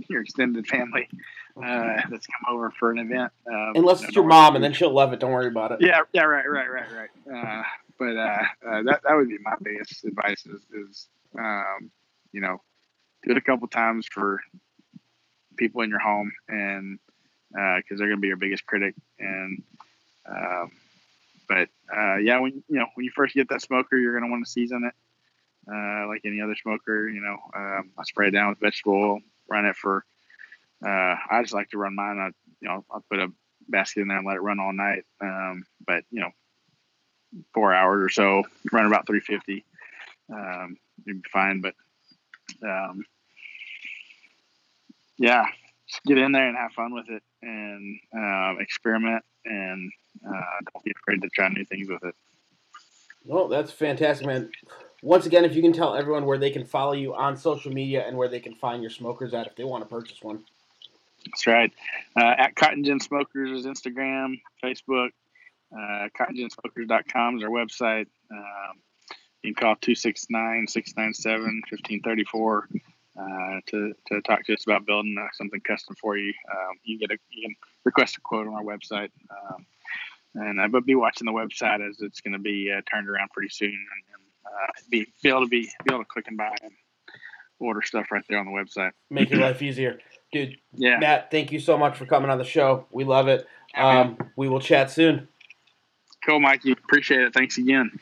your 0.08 0.20
extended 0.22 0.66
family 0.66 1.08
uh, 1.56 2.00
that's 2.10 2.26
come 2.26 2.54
over 2.54 2.70
for 2.70 2.90
an 2.90 2.98
event. 2.98 3.32
Um, 3.50 3.72
Unless 3.76 4.02
it's 4.04 4.14
your 4.14 4.24
mom, 4.24 4.54
and 4.54 4.62
then 4.62 4.72
she'll 4.72 4.92
love 4.92 5.12
it. 5.12 5.20
Don't 5.20 5.32
worry 5.32 5.46
about 5.46 5.72
it. 5.72 5.80
Yeah, 5.80 6.00
yeah, 6.12 6.22
right, 6.22 6.48
right, 6.48 6.70
right, 6.70 6.86
right. 7.26 7.34
Uh, 7.34 7.62
but 7.98 8.16
uh, 8.16 8.42
uh, 8.68 8.82
that 8.82 9.00
that 9.04 9.14
would 9.14 9.28
be 9.28 9.38
my 9.38 9.54
biggest 9.62 10.04
advice 10.04 10.44
is, 10.46 10.60
is 10.74 11.08
um, 11.38 11.90
you 12.32 12.40
know, 12.40 12.60
do 13.22 13.30
it 13.30 13.36
a 13.36 13.40
couple 13.40 13.68
times 13.68 14.06
for 14.10 14.40
people 15.56 15.80
in 15.82 15.90
your 15.90 15.98
home, 15.98 16.30
and 16.48 16.98
because 17.56 17.82
uh, 17.92 17.96
they're 17.96 18.08
going 18.08 18.18
to 18.18 18.22
be 18.22 18.28
your 18.28 18.36
biggest 18.36 18.66
critic. 18.66 18.94
And 19.18 19.62
um, 20.28 20.70
but 21.48 21.68
uh, 21.96 22.16
yeah, 22.16 22.40
when 22.40 22.62
you 22.68 22.78
know 22.78 22.86
when 22.94 23.04
you 23.04 23.10
first 23.14 23.34
get 23.34 23.48
that 23.48 23.62
smoker, 23.62 23.96
you're 23.96 24.12
going 24.12 24.24
to 24.24 24.30
want 24.30 24.44
to 24.44 24.50
season 24.50 24.84
it 24.84 25.72
uh, 25.72 26.06
like 26.08 26.22
any 26.24 26.40
other 26.40 26.56
smoker. 26.56 27.08
You 27.08 27.20
know, 27.20 27.38
um, 27.54 27.90
I 27.98 28.04
spray 28.04 28.28
it 28.28 28.32
down 28.32 28.50
with 28.50 28.60
vegetable 28.60 28.94
oil, 28.94 29.20
run 29.48 29.66
it 29.66 29.76
for. 29.76 30.04
I 30.84 31.40
just 31.42 31.54
like 31.54 31.70
to 31.70 31.78
run 31.78 31.94
mine. 31.94 32.18
I 32.18 32.26
you 32.60 32.68
know 32.68 32.84
I'll 32.90 33.04
put 33.08 33.20
a 33.20 33.32
basket 33.68 34.00
in 34.00 34.08
there 34.08 34.18
and 34.18 34.26
let 34.26 34.36
it 34.36 34.42
run 34.42 34.60
all 34.60 34.72
night. 34.72 35.04
Um, 35.20 35.64
but 35.86 36.04
you 36.10 36.20
know, 36.20 36.30
four 37.54 37.74
hours 37.74 38.02
or 38.02 38.08
so, 38.08 38.44
run 38.72 38.86
about 38.86 39.06
350. 39.06 39.64
Um, 40.32 40.76
you'd 41.04 41.22
be 41.22 41.28
fine. 41.28 41.60
But 41.60 41.74
um, 42.62 43.04
yeah, 45.18 45.46
just 45.88 46.02
get 46.04 46.18
in 46.18 46.32
there 46.32 46.48
and 46.48 46.56
have 46.56 46.72
fun 46.72 46.92
with 46.92 47.08
it 47.08 47.22
and 47.42 47.98
uh, 48.16 48.54
experiment 48.58 49.24
and 49.44 49.90
uh, 50.26 50.60
don't 50.72 50.84
be 50.84 50.92
afraid 51.02 51.22
to 51.22 51.28
try 51.28 51.48
new 51.48 51.64
things 51.64 51.88
with 51.88 52.02
it. 52.04 52.14
Well, 53.24 53.48
that's 53.48 53.72
fantastic, 53.72 54.26
man. 54.26 54.50
Once 55.02 55.26
again, 55.26 55.44
if 55.44 55.54
you 55.54 55.62
can 55.62 55.72
tell 55.72 55.94
everyone 55.94 56.26
where 56.26 56.38
they 56.38 56.50
can 56.50 56.64
follow 56.64 56.92
you 56.92 57.14
on 57.14 57.36
social 57.36 57.72
media 57.72 58.04
and 58.06 58.16
where 58.16 58.28
they 58.28 58.40
can 58.40 58.54
find 58.54 58.82
your 58.82 58.90
smokers 58.90 59.34
at 59.34 59.46
if 59.46 59.56
they 59.56 59.64
want 59.64 59.82
to 59.82 59.88
purchase 59.88 60.22
one. 60.22 60.44
That's 61.26 61.46
right. 61.46 61.72
Uh, 62.16 62.34
at 62.38 62.54
Cotton 62.54 62.84
Gin 62.84 63.00
Smokers 63.00 63.50
is 63.50 63.66
Instagram, 63.66 64.40
Facebook. 64.62 65.10
Uh, 65.72 66.08
CottonGinSmokers.com 66.18 67.36
is 67.36 67.42
our 67.42 67.50
website. 67.50 68.06
Um, 68.30 68.78
you 69.42 69.54
can 69.54 69.60
call 69.60 69.76
269 69.76 70.68
697 70.68 71.62
1534 71.68 72.68
uh, 73.18 73.60
to, 73.66 73.94
to 74.08 74.20
talk 74.22 74.44
to 74.44 74.54
us 74.54 74.64
about 74.64 74.86
building 74.86 75.16
uh, 75.18 75.26
something 75.32 75.60
custom 75.60 75.96
for 76.00 76.16
you. 76.16 76.32
Um, 76.50 76.76
you 76.84 76.98
get 76.98 77.10
a 77.10 77.18
you 77.30 77.48
can 77.48 77.56
request 77.84 78.16
a 78.16 78.20
quote 78.20 78.46
on 78.46 78.54
our 78.54 78.62
website, 78.62 79.10
um, 79.30 79.66
and 80.34 80.60
uh, 80.60 80.68
but 80.68 80.84
be 80.84 80.94
watching 80.94 81.26
the 81.26 81.32
website 81.32 81.86
as 81.86 82.00
it's 82.00 82.20
going 82.20 82.32
to 82.32 82.38
be 82.38 82.72
uh, 82.72 82.80
turned 82.90 83.08
around 83.08 83.30
pretty 83.30 83.48
soon, 83.48 83.68
and, 83.68 84.14
and 84.14 84.22
uh, 84.46 84.72
be, 84.90 85.06
be 85.22 85.28
able 85.28 85.42
to 85.42 85.48
be 85.48 85.62
be 85.62 85.94
able 85.94 86.04
to 86.04 86.08
click 86.08 86.26
and 86.28 86.36
buy 86.36 86.54
and 86.62 86.72
order 87.58 87.82
stuff 87.82 88.06
right 88.10 88.24
there 88.28 88.38
on 88.38 88.46
the 88.46 88.52
website. 88.52 88.92
Make 89.10 89.30
your 89.30 89.40
life 89.40 89.62
easier, 89.62 89.98
dude. 90.32 90.56
Yeah, 90.74 90.98
Matt, 90.98 91.30
thank 91.30 91.52
you 91.52 91.60
so 91.60 91.78
much 91.78 91.96
for 91.96 92.06
coming 92.06 92.30
on 92.30 92.38
the 92.38 92.44
show. 92.44 92.86
We 92.90 93.04
love 93.04 93.28
it. 93.28 93.46
Um, 93.74 94.18
we 94.36 94.48
will 94.48 94.60
chat 94.60 94.90
soon. 94.90 95.28
Cool, 96.24 96.40
Mikey. 96.40 96.72
Appreciate 96.72 97.20
it. 97.20 97.34
Thanks 97.34 97.56
again. 97.56 97.98